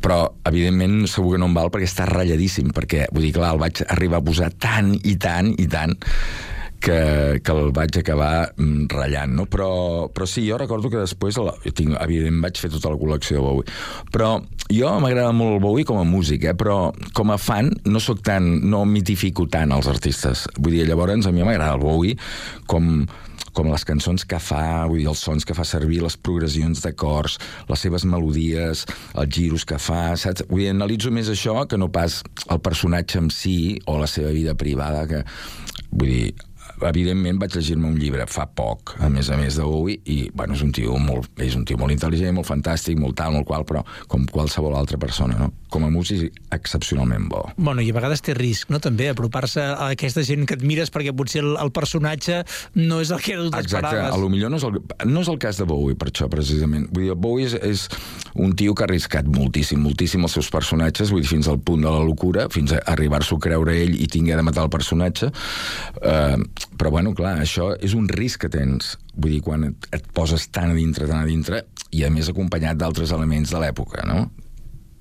però 0.00 0.22
evidentment 0.48 1.04
segur 1.12 1.34
que 1.34 1.40
no 1.42 1.50
em 1.50 1.56
val 1.58 1.68
perquè 1.72 1.84
està 1.84 2.06
ratlladíssim 2.08 2.70
perquè, 2.72 3.04
vull 3.12 3.26
dir, 3.26 3.34
clar, 3.36 3.52
el 3.52 3.60
vaig 3.60 3.82
arribar 3.92 4.22
a 4.22 4.24
posar 4.24 4.48
tant 4.56 4.94
i 5.04 5.12
tant 5.20 5.52
i 5.60 5.66
tant 5.68 5.92
que, 6.80 7.40
que 7.44 7.54
el 7.54 7.70
vaig 7.76 8.00
acabar 8.00 8.50
mm, 8.56 8.88
ratllant, 8.92 9.36
no? 9.36 9.46
Però, 9.50 9.70
però 10.14 10.28
sí, 10.28 10.46
jo 10.48 10.58
recordo 10.60 10.90
que 10.92 11.02
després, 11.02 11.38
la, 11.40 11.54
tinc, 11.70 11.94
evidentment, 12.00 12.42
vaig 12.48 12.60
fer 12.62 12.72
tota 12.72 12.92
la 12.92 13.00
col·lecció 13.00 13.38
de 13.38 13.44
Bowie. 13.44 13.78
Però 14.14 14.32
jo 14.72 14.92
m'agrada 15.02 15.32
molt 15.36 15.58
el 15.58 15.64
Bowie 15.64 15.86
com 15.88 16.00
a 16.00 16.06
músic, 16.08 16.48
eh? 16.50 16.56
però 16.58 16.92
com 17.16 17.34
a 17.34 17.38
fan 17.40 17.72
no 17.86 18.02
sóc 18.02 18.24
tan, 18.26 18.52
no 18.70 18.84
mitifico 18.88 19.46
tant 19.50 19.74
els 19.76 19.90
artistes. 19.90 20.46
Vull 20.58 20.78
dir, 20.78 20.86
llavors 20.88 21.28
a 21.28 21.34
mi 21.34 21.44
m'agrada 21.44 21.76
el 21.76 21.84
Bowie 21.84 22.16
com 22.70 23.04
com 23.56 23.66
les 23.66 23.82
cançons 23.82 24.22
que 24.30 24.38
fa, 24.38 24.86
vull 24.86 25.00
dir, 25.02 25.08
els 25.10 25.22
sons 25.26 25.46
que 25.46 25.56
fa 25.56 25.64
servir, 25.66 26.00
les 26.04 26.16
progressions 26.16 26.84
d'acords, 26.84 27.38
les 27.70 27.82
seves 27.82 28.06
melodies, 28.06 28.84
els 29.18 29.32
giros 29.34 29.66
que 29.66 29.80
fa, 29.82 30.14
saps? 30.20 30.46
Vull 30.50 30.64
dir, 30.64 30.70
analitzo 30.74 31.10
més 31.14 31.30
això 31.32 31.56
que 31.66 31.80
no 31.80 31.90
pas 31.92 32.20
el 32.46 32.62
personatge 32.62 33.18
en 33.18 33.30
si 33.34 33.56
o 33.90 33.98
la 33.98 34.08
seva 34.10 34.30
vida 34.36 34.54
privada, 34.54 35.02
que, 35.10 35.24
vull 35.90 36.14
dir, 36.14 36.49
evidentment 36.88 37.40
vaig 37.40 37.56
llegir-me 37.56 37.88
un 37.88 37.98
llibre 38.00 38.26
fa 38.30 38.46
poc, 38.46 38.96
a 39.00 39.10
més 39.12 39.30
a 39.30 39.38
més 39.40 39.58
de 39.60 39.66
i 40.10 40.18
bueno, 40.34 40.54
és 40.54 40.62
un 40.62 40.72
tio 40.72 40.96
molt, 40.98 41.30
és 41.40 41.56
un 41.56 41.64
tio 41.68 41.78
molt 41.80 41.92
intel·ligent, 41.92 42.34
molt 42.36 42.48
fantàstic, 42.48 42.98
molt 42.98 43.16
tal, 43.20 43.34
molt 43.36 43.46
qual, 43.46 43.66
però 43.68 43.84
com 44.08 44.26
qualsevol 44.26 44.76
altra 44.76 44.98
persona, 44.98 45.38
no? 45.38 45.52
Com 45.70 45.86
a 45.86 45.90
músic, 45.92 46.34
excepcionalment 46.54 47.28
bo. 47.30 47.44
Bueno, 47.56 47.82
i 47.84 47.90
a 47.92 47.96
vegades 47.96 48.22
té 48.26 48.34
risc, 48.36 48.70
no?, 48.72 48.80
també, 48.82 49.10
apropar-se 49.12 49.62
a 49.62 49.90
aquesta 49.94 50.24
gent 50.26 50.46
que 50.48 50.56
admires 50.58 50.90
perquè 50.90 51.14
potser 51.16 51.44
el, 51.44 51.54
el 51.62 51.70
personatge 51.74 52.40
no 52.78 53.00
és 53.02 53.12
el 53.14 53.22
que 53.22 53.36
tu 53.38 53.46
Exacte, 53.48 53.68
t'esperaves. 53.70 54.14
a 54.14 54.20
lo 54.20 54.30
millor 54.32 54.50
no 54.50 54.58
és, 54.58 54.66
el, 54.66 54.80
no 55.10 55.22
és 55.22 55.30
el 55.30 55.38
cas 55.42 55.60
de 55.60 55.66
Bowie, 55.68 55.96
per 55.98 56.10
això, 56.10 56.28
precisament. 56.32 56.88
Vull 56.90 57.06
dir, 57.06 57.14
Bowie 57.14 57.46
és, 57.48 57.54
és 57.54 57.86
un 58.34 58.54
tio 58.58 58.74
que 58.74 58.84
ha 58.84 58.88
arriscat 58.90 59.28
moltíssim, 59.30 59.80
moltíssim 59.84 60.26
els 60.26 60.36
seus 60.38 60.50
personatges, 60.52 61.12
vull 61.14 61.22
dir, 61.24 61.30
fins 61.30 61.50
al 61.50 61.60
punt 61.62 61.86
de 61.86 61.92
la 61.92 62.02
locura, 62.04 62.48
fins 62.52 62.74
a 62.74 62.82
arribar-s'ho 62.94 63.38
a 63.38 63.44
creure 63.46 63.76
ell 63.84 63.94
i 63.94 64.08
tingué 64.10 64.36
de 64.38 64.46
matar 64.46 64.66
el 64.66 64.72
personatge. 64.72 65.30
Uh, 66.00 66.40
però, 66.80 66.92
bueno, 66.96 67.14
clar, 67.16 67.36
això 67.44 67.72
és 67.78 67.94
un 67.98 68.08
risc 68.10 68.46
que 68.46 68.52
tens. 68.52 68.96
Vull 69.14 69.36
dir, 69.36 69.42
quan 69.44 69.70
et, 69.70 69.90
et 69.94 70.06
poses 70.16 70.48
tan 70.50 70.72
a 70.72 70.76
dintre, 70.76 71.08
tan 71.10 71.22
a 71.22 71.28
dintre, 71.28 71.64
i 71.94 72.04
a 72.06 72.10
més 72.12 72.30
acompanyat 72.30 72.78
d'altres 72.80 73.12
elements 73.16 73.52
de 73.52 73.60
l'època, 73.62 74.06
no? 74.08 74.28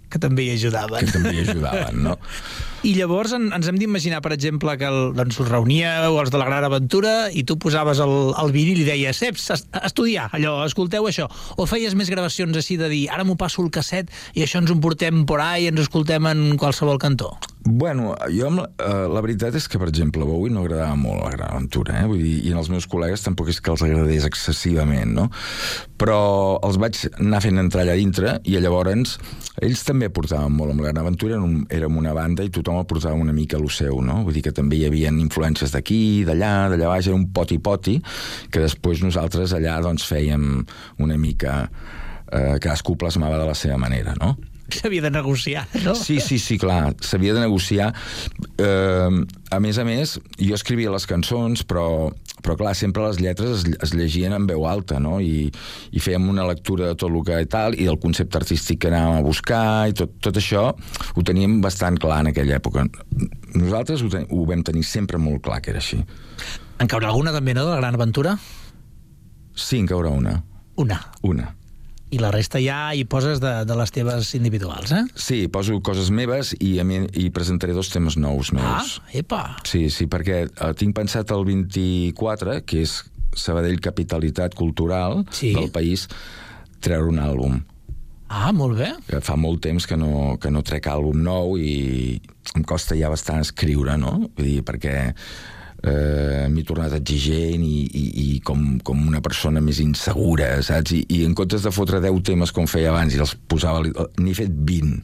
Que 0.10 0.22
també 0.22 0.48
hi 0.48 0.56
ajudaven. 0.56 1.06
Que 1.06 1.16
també 1.18 1.36
hi 1.38 1.44
ajudaven, 1.48 2.04
no? 2.08 2.18
I 2.80 2.94
llavors 2.96 3.34
en, 3.36 3.50
ens 3.52 3.68
hem 3.68 3.76
d'imaginar, 3.76 4.22
per 4.24 4.32
exemple, 4.32 4.72
que 4.80 4.88
el, 4.88 5.12
doncs, 5.18 5.42
us 5.44 5.50
reuníeu 5.50 6.16
els 6.22 6.32
de 6.32 6.40
la 6.40 6.48
Gran 6.48 6.64
Aventura 6.64 7.14
i 7.36 7.44
tu 7.44 7.58
posaves 7.60 8.00
el, 8.00 8.14
el 8.40 8.54
vinil 8.56 8.80
i 8.80 8.88
deies, 8.88 9.20
a 9.20 9.84
estudiar, 9.84 10.30
allò, 10.38 10.62
escolteu 10.64 11.10
això. 11.10 11.28
O 11.60 11.68
feies 11.68 11.98
més 12.00 12.12
gravacions 12.14 12.56
així 12.56 12.80
de 12.80 12.88
dir, 12.88 13.04
ara 13.12 13.28
m'ho 13.28 13.36
passo 13.40 13.66
el 13.66 13.72
casset 13.76 14.08
i 14.32 14.46
això 14.46 14.64
ens 14.64 14.72
ho 14.72 14.80
portem 14.80 15.26
por 15.28 15.44
ahí 15.44 15.68
i 15.68 15.74
ens 15.74 15.84
escoltem 15.84 16.32
en 16.32 16.54
qualsevol 16.62 17.02
cantó. 17.04 17.34
Bueno, 17.60 18.14
jo, 18.32 18.48
amb 18.48 18.62
eh, 18.64 19.08
la 19.12 19.20
veritat 19.20 19.58
és 19.60 19.68
que, 19.68 19.78
per 19.82 19.90
exemple, 19.92 20.24
Bowie 20.24 20.54
no 20.54 20.64
agradava 20.64 20.96
molt 20.96 21.20
la 21.26 21.34
Gran 21.34 21.52
Aventura, 21.52 21.98
eh? 22.00 22.08
Vull 22.08 22.22
dir, 22.24 22.38
i 22.48 22.54
als 22.56 22.70
meus 22.72 22.88
col·legues 22.88 23.26
tampoc 23.26 23.52
és 23.52 23.60
que 23.60 23.74
els 23.74 23.84
agradés 23.84 24.24
excessivament, 24.26 25.12
no? 25.18 25.28
Però 26.00 26.22
els 26.64 26.80
vaig 26.80 27.02
anar 27.20 27.44
fent 27.44 27.60
entrar 27.60 27.84
allà 27.84 27.98
dintre 28.00 28.38
i 28.48 28.56
llavors 28.56 29.18
ells 29.60 29.84
també 29.84 30.08
portaven 30.08 30.56
molt 30.56 30.72
amb 30.72 30.80
la 30.80 30.88
Gran 30.88 31.02
Aventura, 31.04 31.42
érem 31.76 32.00
una 32.00 32.16
banda 32.16 32.48
i 32.48 32.54
tothom 32.54 32.69
el 32.78 32.86
portava 32.86 33.18
una 33.18 33.34
mica 33.34 33.58
a 33.58 33.64
lo 33.64 33.70
seu, 33.74 34.02
no? 34.06 34.22
Vull 34.28 34.38
dir 34.38 34.44
que 34.46 34.54
també 34.56 34.78
hi 34.78 34.86
havia 34.86 35.10
influències 35.10 35.74
d'aquí, 35.74 36.24
d'allà, 36.28 36.70
d'allà 36.70 36.92
baix, 36.94 37.10
era 37.10 37.18
un 37.18 37.30
poti-poti, 37.34 37.98
que 38.54 38.62
després 38.62 39.02
nosaltres 39.02 39.56
allà 39.58 39.80
doncs 39.82 40.06
fèiem 40.10 40.66
una 41.00 41.18
mica... 41.18 41.64
Eh, 42.30 42.60
cadascú 42.62 42.94
plasmava 42.94 43.40
de 43.42 43.46
la 43.48 43.56
seva 43.58 43.80
manera, 43.82 44.14
no? 44.20 44.36
S'havia 44.70 45.02
de 45.02 45.10
negociar, 45.10 45.64
no? 45.82 45.96
Sí, 45.98 46.20
sí, 46.22 46.38
sí, 46.38 46.60
clar, 46.62 46.94
s'havia 47.02 47.34
de 47.34 47.42
negociar. 47.42 47.88
Eh, 48.62 49.16
a 49.50 49.60
més 49.64 49.80
a 49.82 49.86
més, 49.88 50.20
jo 50.38 50.54
escrivia 50.54 50.94
les 50.94 51.08
cançons, 51.10 51.66
però, 51.66 52.12
però 52.44 52.56
clar, 52.60 52.74
sempre 52.78 53.06
les 53.06 53.20
lletres 53.22 53.60
es, 53.60 53.78
es 53.84 53.94
llegien 53.96 54.36
en 54.36 54.48
veu 54.50 54.66
alta, 54.70 55.00
no? 55.04 55.18
I, 55.20 55.50
I 55.92 56.04
fèiem 56.04 56.30
una 56.32 56.48
lectura 56.48 56.90
de 56.90 56.98
tot 57.00 57.10
el 57.12 57.20
que 57.28 57.42
i 57.44 57.50
tal, 57.50 57.78
i 57.78 57.88
del 57.88 58.00
concepte 58.02 58.40
artístic 58.40 58.82
que 58.84 58.92
anàvem 58.92 59.20
a 59.20 59.26
buscar, 59.26 59.66
i 59.92 59.98
tot, 59.98 60.16
tot 60.24 60.40
això 60.40 60.70
ho 60.74 61.26
teníem 61.26 61.60
bastant 61.64 62.00
clar 62.02 62.22
en 62.24 62.32
aquella 62.34 62.58
època. 62.60 62.88
Nosaltres 63.56 64.04
ho, 64.06 64.10
ten, 64.14 64.28
ho 64.30 64.46
vam 64.50 64.64
tenir 64.66 64.86
sempre 64.88 65.22
molt 65.22 65.44
clar 65.46 65.62
que 65.64 65.74
era 65.76 65.84
així. 65.84 66.02
En 66.80 66.88
caurà 66.88 67.12
alguna 67.12 67.36
també, 67.36 67.54
no, 67.54 67.68
de 67.68 67.76
la 67.76 67.82
Gran 67.82 68.00
Aventura? 68.00 68.38
Sí, 69.56 69.82
en 69.82 69.90
caurà 69.90 70.14
una. 70.16 70.38
Una. 70.80 71.02
Una. 71.28 71.50
I 72.12 72.18
la 72.18 72.32
resta 72.34 72.58
ja 72.58 72.90
hi 72.98 73.04
poses 73.06 73.38
de, 73.44 73.52
de 73.70 73.76
les 73.78 73.92
teves 73.94 74.32
individuals, 74.34 74.92
eh? 74.98 75.04
Sí, 75.14 75.44
poso 75.48 75.76
coses 75.86 76.10
meves 76.10 76.56
i, 76.60 76.80
a 76.82 76.86
mi, 76.88 77.04
i 77.22 77.28
presentaré 77.30 77.76
dos 77.78 77.92
temes 77.94 78.18
nous 78.18 78.50
meus. 78.56 78.96
Ah, 78.98 79.12
epa! 79.14 79.42
Sí, 79.70 79.90
sí, 79.94 80.08
perquè 80.10 80.40
eh, 80.48 80.72
tinc 80.80 80.96
pensat 80.98 81.30
el 81.36 81.46
24, 81.46 82.64
que 82.66 82.82
és 82.88 82.96
Sabadell 83.38 83.78
Capitalitat 83.80 84.56
Cultural 84.58 85.22
Sí. 85.30 85.54
del 85.54 85.70
país, 85.72 86.08
treure 86.82 87.12
un 87.12 87.20
àlbum. 87.22 87.60
Ah, 88.30 88.52
molt 88.54 88.78
bé. 88.78 88.90
Que 89.10 89.22
fa 89.26 89.36
molt 89.38 89.62
temps 89.66 89.86
que 89.90 89.98
no, 89.98 90.38
que 90.42 90.50
no 90.54 90.62
trec 90.66 90.90
àlbum 90.90 91.22
nou 91.26 91.56
i 91.62 92.20
em 92.58 92.66
costa 92.66 92.98
ja 92.98 93.10
bastant 93.10 93.42
escriure, 93.46 93.96
no? 94.02 94.16
Vull 94.38 94.46
dir, 94.50 94.60
perquè 94.66 95.12
eh, 95.84 96.48
m'he 96.52 96.64
tornat 96.68 96.94
exigent 96.98 97.64
i, 97.64 97.84
i, 97.86 98.06
i 98.24 98.40
com, 98.46 98.80
com 98.86 99.02
una 99.08 99.22
persona 99.26 99.62
més 99.64 99.80
insegura, 99.84 100.52
saps? 100.66 100.96
I, 100.96 101.04
I 101.16 101.22
en 101.28 101.36
comptes 101.38 101.66
de 101.66 101.74
fotre 101.76 102.02
10 102.04 102.24
temes 102.32 102.54
com 102.56 102.68
feia 102.70 102.92
abans 102.94 103.16
i 103.16 103.22
els 103.24 103.36
posava... 103.52 103.84
N'he 104.20 104.36
fet 104.38 104.52
20, 104.52 105.04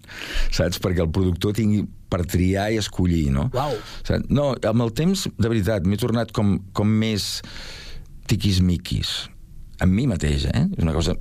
saps? 0.55 0.81
Perquè 0.83 1.05
el 1.05 1.13
productor 1.15 1.55
tingui 1.57 1.85
per 2.11 2.23
triar 2.29 2.69
i 2.73 2.81
escollir, 2.81 3.29
no? 3.35 3.47
Uau. 3.55 3.77
Saps? 4.01 4.27
No, 4.29 4.51
amb 4.67 4.87
el 4.87 4.91
temps, 4.97 5.27
de 5.37 5.51
veritat, 5.51 5.87
m'he 5.87 6.01
tornat 6.01 6.35
com, 6.35 6.57
com 6.75 6.91
més 7.05 7.39
tiquismiquis. 8.29 9.15
Amb 9.83 9.95
mi 9.95 10.05
mateix, 10.09 10.49
eh? 10.51 10.67
És 10.75 10.83
una 10.83 10.95
cosa 10.95 11.15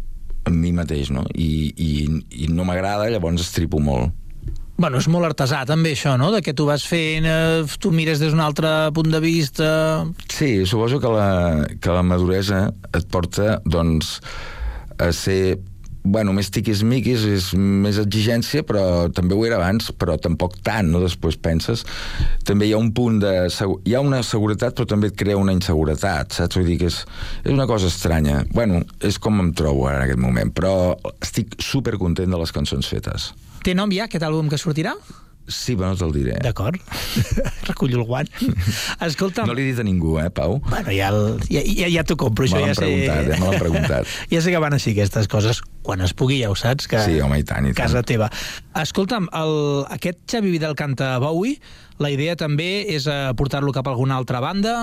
amb 0.44 0.60
mi 0.60 0.74
mateix, 0.76 1.08
no? 1.14 1.24
I, 1.32 1.72
i, 1.80 1.90
i 2.44 2.50
no 2.52 2.66
m'agrada, 2.68 3.08
llavors 3.12 3.44
estripo 3.46 3.80
molt. 3.80 4.12
Bueno, 4.76 4.98
és 4.98 5.06
molt 5.06 5.28
artesà 5.28 5.60
també 5.68 5.92
això, 5.94 6.16
no? 6.18 6.32
De 6.34 6.40
que 6.42 6.54
tu 6.56 6.66
vas 6.66 6.82
fent, 6.88 7.28
eh, 7.30 7.62
tu 7.78 7.92
mires 7.94 8.18
des 8.18 8.34
d'un 8.34 8.42
altre 8.42 8.90
punt 8.94 9.12
de 9.12 9.20
vista... 9.22 9.68
Sí, 10.26 10.66
suposo 10.66 10.98
que 10.98 11.12
la, 11.12 11.28
que 11.78 11.94
la 11.94 12.02
maduresa 12.02 12.66
et 12.90 13.06
porta, 13.06 13.60
doncs, 13.64 14.18
a 14.98 15.12
ser 15.14 15.60
bueno, 16.04 16.34
més 16.36 16.50
tiquis-miquis, 16.52 17.22
és 17.32 17.46
més 17.56 17.96
exigència, 18.02 18.60
però 18.68 19.06
també 19.14 19.32
ho 19.32 19.44
era 19.46 19.56
abans, 19.56 19.88
però 19.96 20.18
tampoc 20.20 20.58
tant, 20.66 20.90
no? 20.92 21.00
Després 21.00 21.38
penses. 21.40 21.86
També 22.44 22.68
hi 22.68 22.74
ha 22.76 22.80
un 22.82 22.90
punt 22.92 23.22
de... 23.22 23.32
Hi 23.48 23.96
ha 23.96 24.02
una 24.04 24.20
seguretat, 24.26 24.76
però 24.76 24.90
també 24.90 25.08
et 25.08 25.16
crea 25.16 25.38
una 25.40 25.54
inseguretat, 25.56 26.36
saps? 26.36 26.60
Vull 26.60 26.68
dir 26.68 26.76
que 26.82 26.90
és, 26.92 27.00
és 27.46 27.54
una 27.54 27.68
cosa 27.70 27.88
estranya. 27.88 28.42
Bueno, 28.52 28.82
és 29.00 29.16
com 29.22 29.40
em 29.40 29.54
trobo 29.56 29.88
ara 29.88 30.02
en 30.02 30.10
aquest 30.10 30.20
moment, 30.20 30.52
però 30.52 30.74
estic 31.14 31.56
supercontent 31.62 32.36
de 32.36 32.42
les 32.42 32.52
cançons 32.52 32.92
fetes. 32.92 33.32
Té 33.64 33.72
nom 33.72 33.92
ja, 33.94 34.04
aquest 34.04 34.24
àlbum 34.26 34.50
que 34.52 34.58
sortirà? 34.60 34.92
Sí, 35.44 35.74
però 35.76 35.90
no 35.92 35.96
te'l 35.96 36.12
diré. 36.14 36.34
D'acord. 36.40 36.76
Recullo 37.68 37.98
el 38.00 38.04
guant. 38.08 38.28
Escolta'm... 39.04 39.48
No 39.48 39.56
l'he 39.56 39.66
dit 39.66 39.80
a 39.80 39.84
ningú, 39.84 40.14
eh, 40.20 40.30
Pau? 40.32 40.56
Bueno, 40.64 40.88
ja, 40.92 41.10
el, 41.12 41.38
ja, 41.52 41.60
ja, 41.64 41.88
ja 41.92 42.04
t'ho 42.04 42.16
compro, 42.20 42.46
això 42.46 42.60
Me 42.60 42.64
l'han 42.64 42.72
ja 42.72 42.76
sé... 42.78 42.86
preguntat, 42.86 43.28
eh, 43.28 43.40
me 43.40 43.48
l'han 43.50 43.60
preguntat. 43.60 44.14
ja 44.32 44.40
sé 44.44 44.54
que 44.54 44.62
van 44.64 44.76
així 44.76 44.94
aquestes 44.94 45.28
coses. 45.32 45.60
Quan 45.84 46.04
es 46.04 46.14
pugui 46.16 46.40
ja 46.40 46.52
ho 46.52 46.56
saps, 46.56 46.88
que... 46.88 47.00
Sí, 47.04 47.20
home, 47.24 47.42
i 47.42 47.44
tant, 47.48 47.68
i 47.68 47.74
tant. 47.74 47.82
Casa 47.82 48.04
teva. 48.08 48.30
Escolta'm, 48.80 49.28
el, 49.36 49.56
aquest 49.96 50.20
Xavi 50.32 50.52
Vidal 50.52 50.76
canta 50.80 51.14
Bowie, 51.24 51.60
la 52.00 52.12
idea 52.12 52.36
també 52.40 52.70
és 52.92 53.08
eh, 53.08 53.20
portar-lo 53.36 53.72
cap 53.76 53.88
a 53.88 53.96
alguna 53.96 54.20
altra 54.20 54.44
banda... 54.44 54.78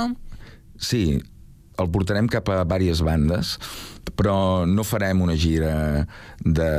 Sí, 0.81 1.19
el 1.81 1.89
portarem 1.93 2.29
cap 2.29 2.47
a 2.49 2.63
diverses 2.65 3.01
bandes, 3.05 3.55
però 4.17 4.65
no 4.69 4.85
farem 4.85 5.21
una 5.21 5.37
gira 5.37 5.73
de 6.41 6.69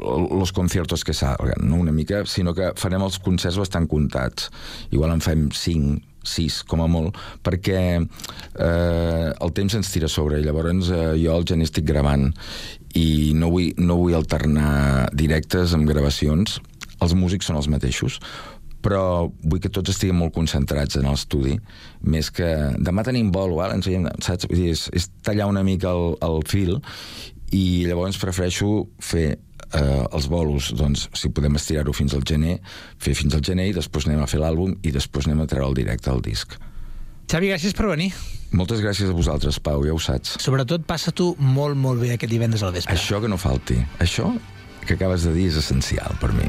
los 0.00 0.52
conciertos 0.52 1.04
que 1.04 1.14
salgan, 1.14 1.68
no 1.68 1.76
una 1.76 1.92
mica, 1.92 2.24
sinó 2.26 2.54
que 2.54 2.72
farem 2.76 3.04
els 3.06 3.18
concerts 3.22 3.58
bastant 3.60 3.88
comptats. 3.90 4.50
Igual 4.90 5.16
en 5.16 5.24
fem 5.24 5.48
5, 5.52 6.00
6 6.26 6.62
com 6.68 6.82
a 6.82 6.88
molt, 6.90 7.16
perquè 7.46 7.80
eh, 8.00 9.28
el 9.30 9.52
temps 9.56 9.78
ens 9.78 9.92
tira 9.94 10.10
sobre 10.10 10.40
i 10.40 10.46
llavors 10.46 10.90
eh, 10.90 11.14
jo 11.22 11.36
al 11.36 11.46
gener 11.48 11.68
estic 11.68 11.86
gravant 11.88 12.32
i 12.98 13.32
no 13.36 13.52
vull, 13.52 13.72
no 13.78 13.98
vull 14.00 14.16
alternar 14.18 15.08
directes 15.14 15.76
amb 15.76 15.88
gravacions 15.88 16.58
els 17.04 17.14
músics 17.14 17.48
són 17.48 17.58
els 17.60 17.68
mateixos 17.68 18.18
però 18.86 19.26
vull 19.42 19.62
que 19.62 19.72
tots 19.72 19.90
estiguem 19.90 20.20
molt 20.20 20.34
concentrats 20.36 20.98
en 20.98 21.08
l'estudi, 21.08 21.56
més 22.06 22.28
que 22.30 22.46
demà 22.78 23.02
tenim 23.06 23.32
vol, 23.34 23.56
ara 23.58 23.74
ens 23.74 23.88
veiem, 23.88 24.06
saps? 24.22 24.46
Vull 24.46 24.60
dir, 24.60 24.74
és, 24.76 24.84
és 24.94 25.08
tallar 25.26 25.48
una 25.50 25.64
mica 25.66 25.90
el, 25.90 26.14
el 26.22 26.38
fil 26.46 26.76
i 27.56 27.86
llavors 27.88 28.20
prefereixo 28.22 28.86
fer 29.02 29.40
eh, 29.76 30.06
els 30.16 30.28
bolos, 30.32 30.72
doncs, 30.76 31.06
si 31.16 31.30
podem 31.34 31.58
estirar-ho 31.60 31.94
fins 31.96 32.16
al 32.16 32.24
gener, 32.26 32.58
fer 33.02 33.14
fins 33.18 33.36
al 33.36 33.44
gener 33.46 33.68
i 33.70 33.76
després 33.76 34.08
anem 34.08 34.24
a 34.24 34.30
fer 34.30 34.40
l'àlbum 34.42 34.76
i 34.82 34.94
després 34.94 35.28
anem 35.28 35.44
a 35.44 35.50
treure 35.50 35.68
el 35.70 35.78
directe 35.78 36.10
al 36.12 36.24
disc. 36.24 36.56
Xavi, 37.26 37.50
gràcies 37.50 37.74
per 37.74 37.88
venir. 37.90 38.12
Moltes 38.54 38.80
gràcies 38.80 39.10
a 39.10 39.14
vosaltres, 39.16 39.58
Pau, 39.58 39.82
ja 39.84 39.94
ho 39.94 39.98
saps. 40.02 40.36
Sobretot, 40.42 40.86
passa 40.86 41.10
tu 41.10 41.32
molt, 41.42 41.74
molt 41.76 42.00
bé 42.00 42.12
aquest 42.14 42.30
divendres 42.30 42.62
al 42.62 42.76
vespre. 42.76 42.94
Això 42.94 43.18
que 43.22 43.30
no 43.30 43.38
falti. 43.40 43.80
Això 43.98 44.30
que 44.86 44.94
acabes 44.94 45.26
de 45.26 45.34
dir 45.34 45.48
és 45.50 45.58
essencial 45.58 46.14
per 46.22 46.30
mi. 46.36 46.46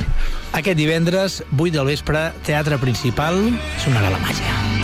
Aquest 0.53 0.77
divendres, 0.77 1.41
8 1.57 1.73
del 1.79 1.89
vespre, 1.89 2.27
Teatre 2.45 2.77
Principal, 2.77 3.41
sonarà 3.81 4.13
la 4.13 4.21
màgia. 4.21 4.76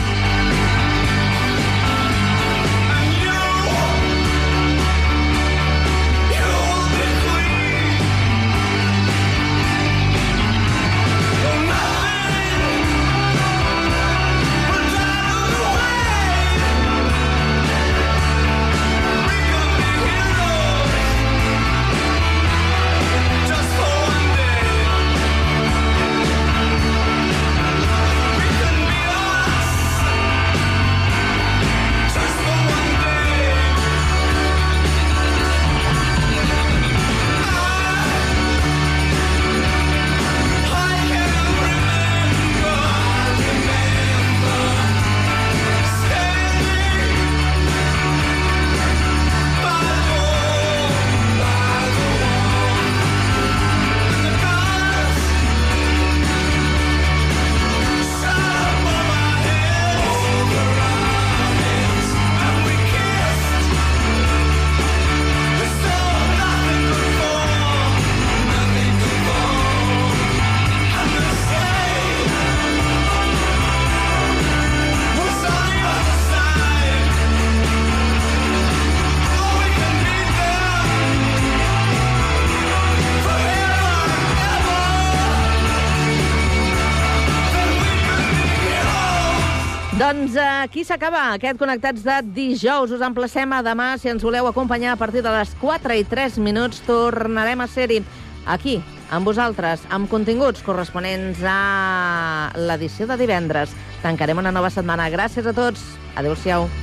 S'acaba 91.03 91.33
aquest 91.35 91.57
Connectats 91.59 92.03
de 92.05 92.15
dijous. 92.31 92.91
Us 92.95 93.01
emplacem 93.03 93.51
a 93.51 93.59
demà. 93.65 93.97
Si 93.99 94.07
ens 94.07 94.23
voleu 94.23 94.47
acompanyar 94.47 94.93
a 94.93 94.95
partir 94.95 95.19
de 95.21 95.31
les 95.35 95.51
4 95.59 95.97
i 95.99 96.05
3 96.07 96.37
minuts, 96.39 96.79
tornarem 96.87 97.59
a 97.59 97.67
ser-hi 97.67 97.99
aquí, 98.47 98.77
amb 99.11 99.27
vosaltres, 99.27 99.83
amb 99.91 100.07
continguts 100.07 100.63
corresponents 100.63 101.43
a 101.43 102.53
l'edició 102.55 103.09
de 103.09 103.19
divendres. 103.19 103.75
Tancarem 103.99 104.39
una 104.39 104.55
nova 104.55 104.71
setmana. 104.71 105.11
Gràcies 105.11 105.43
a 105.43 105.51
tots. 105.51 105.83
Adéu-siau. 106.15 106.82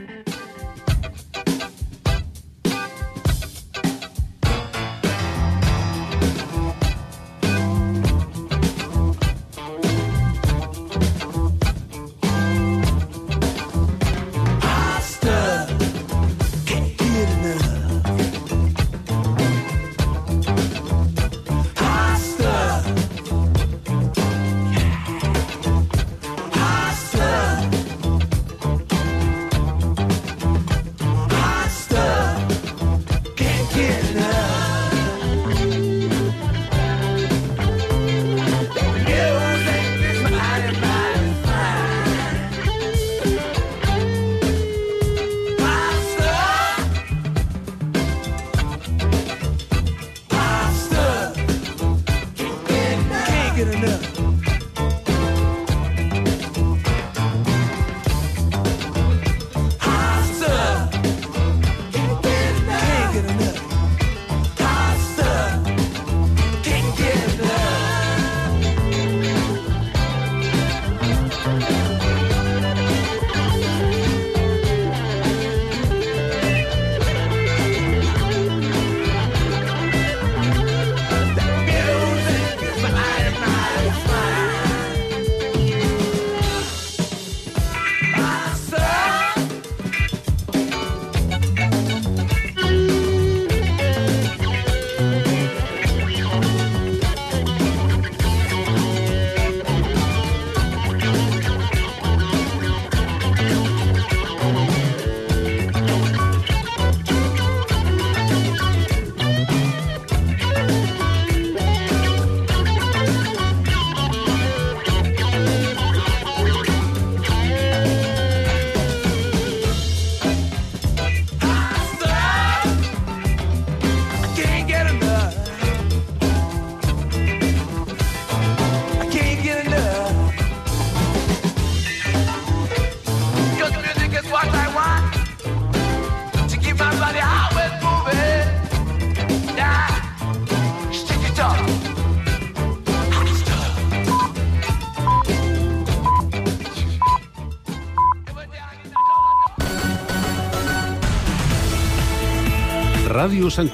Ràdio 153.21 153.51
Sant 153.53 153.67
Cugat. 153.67 153.69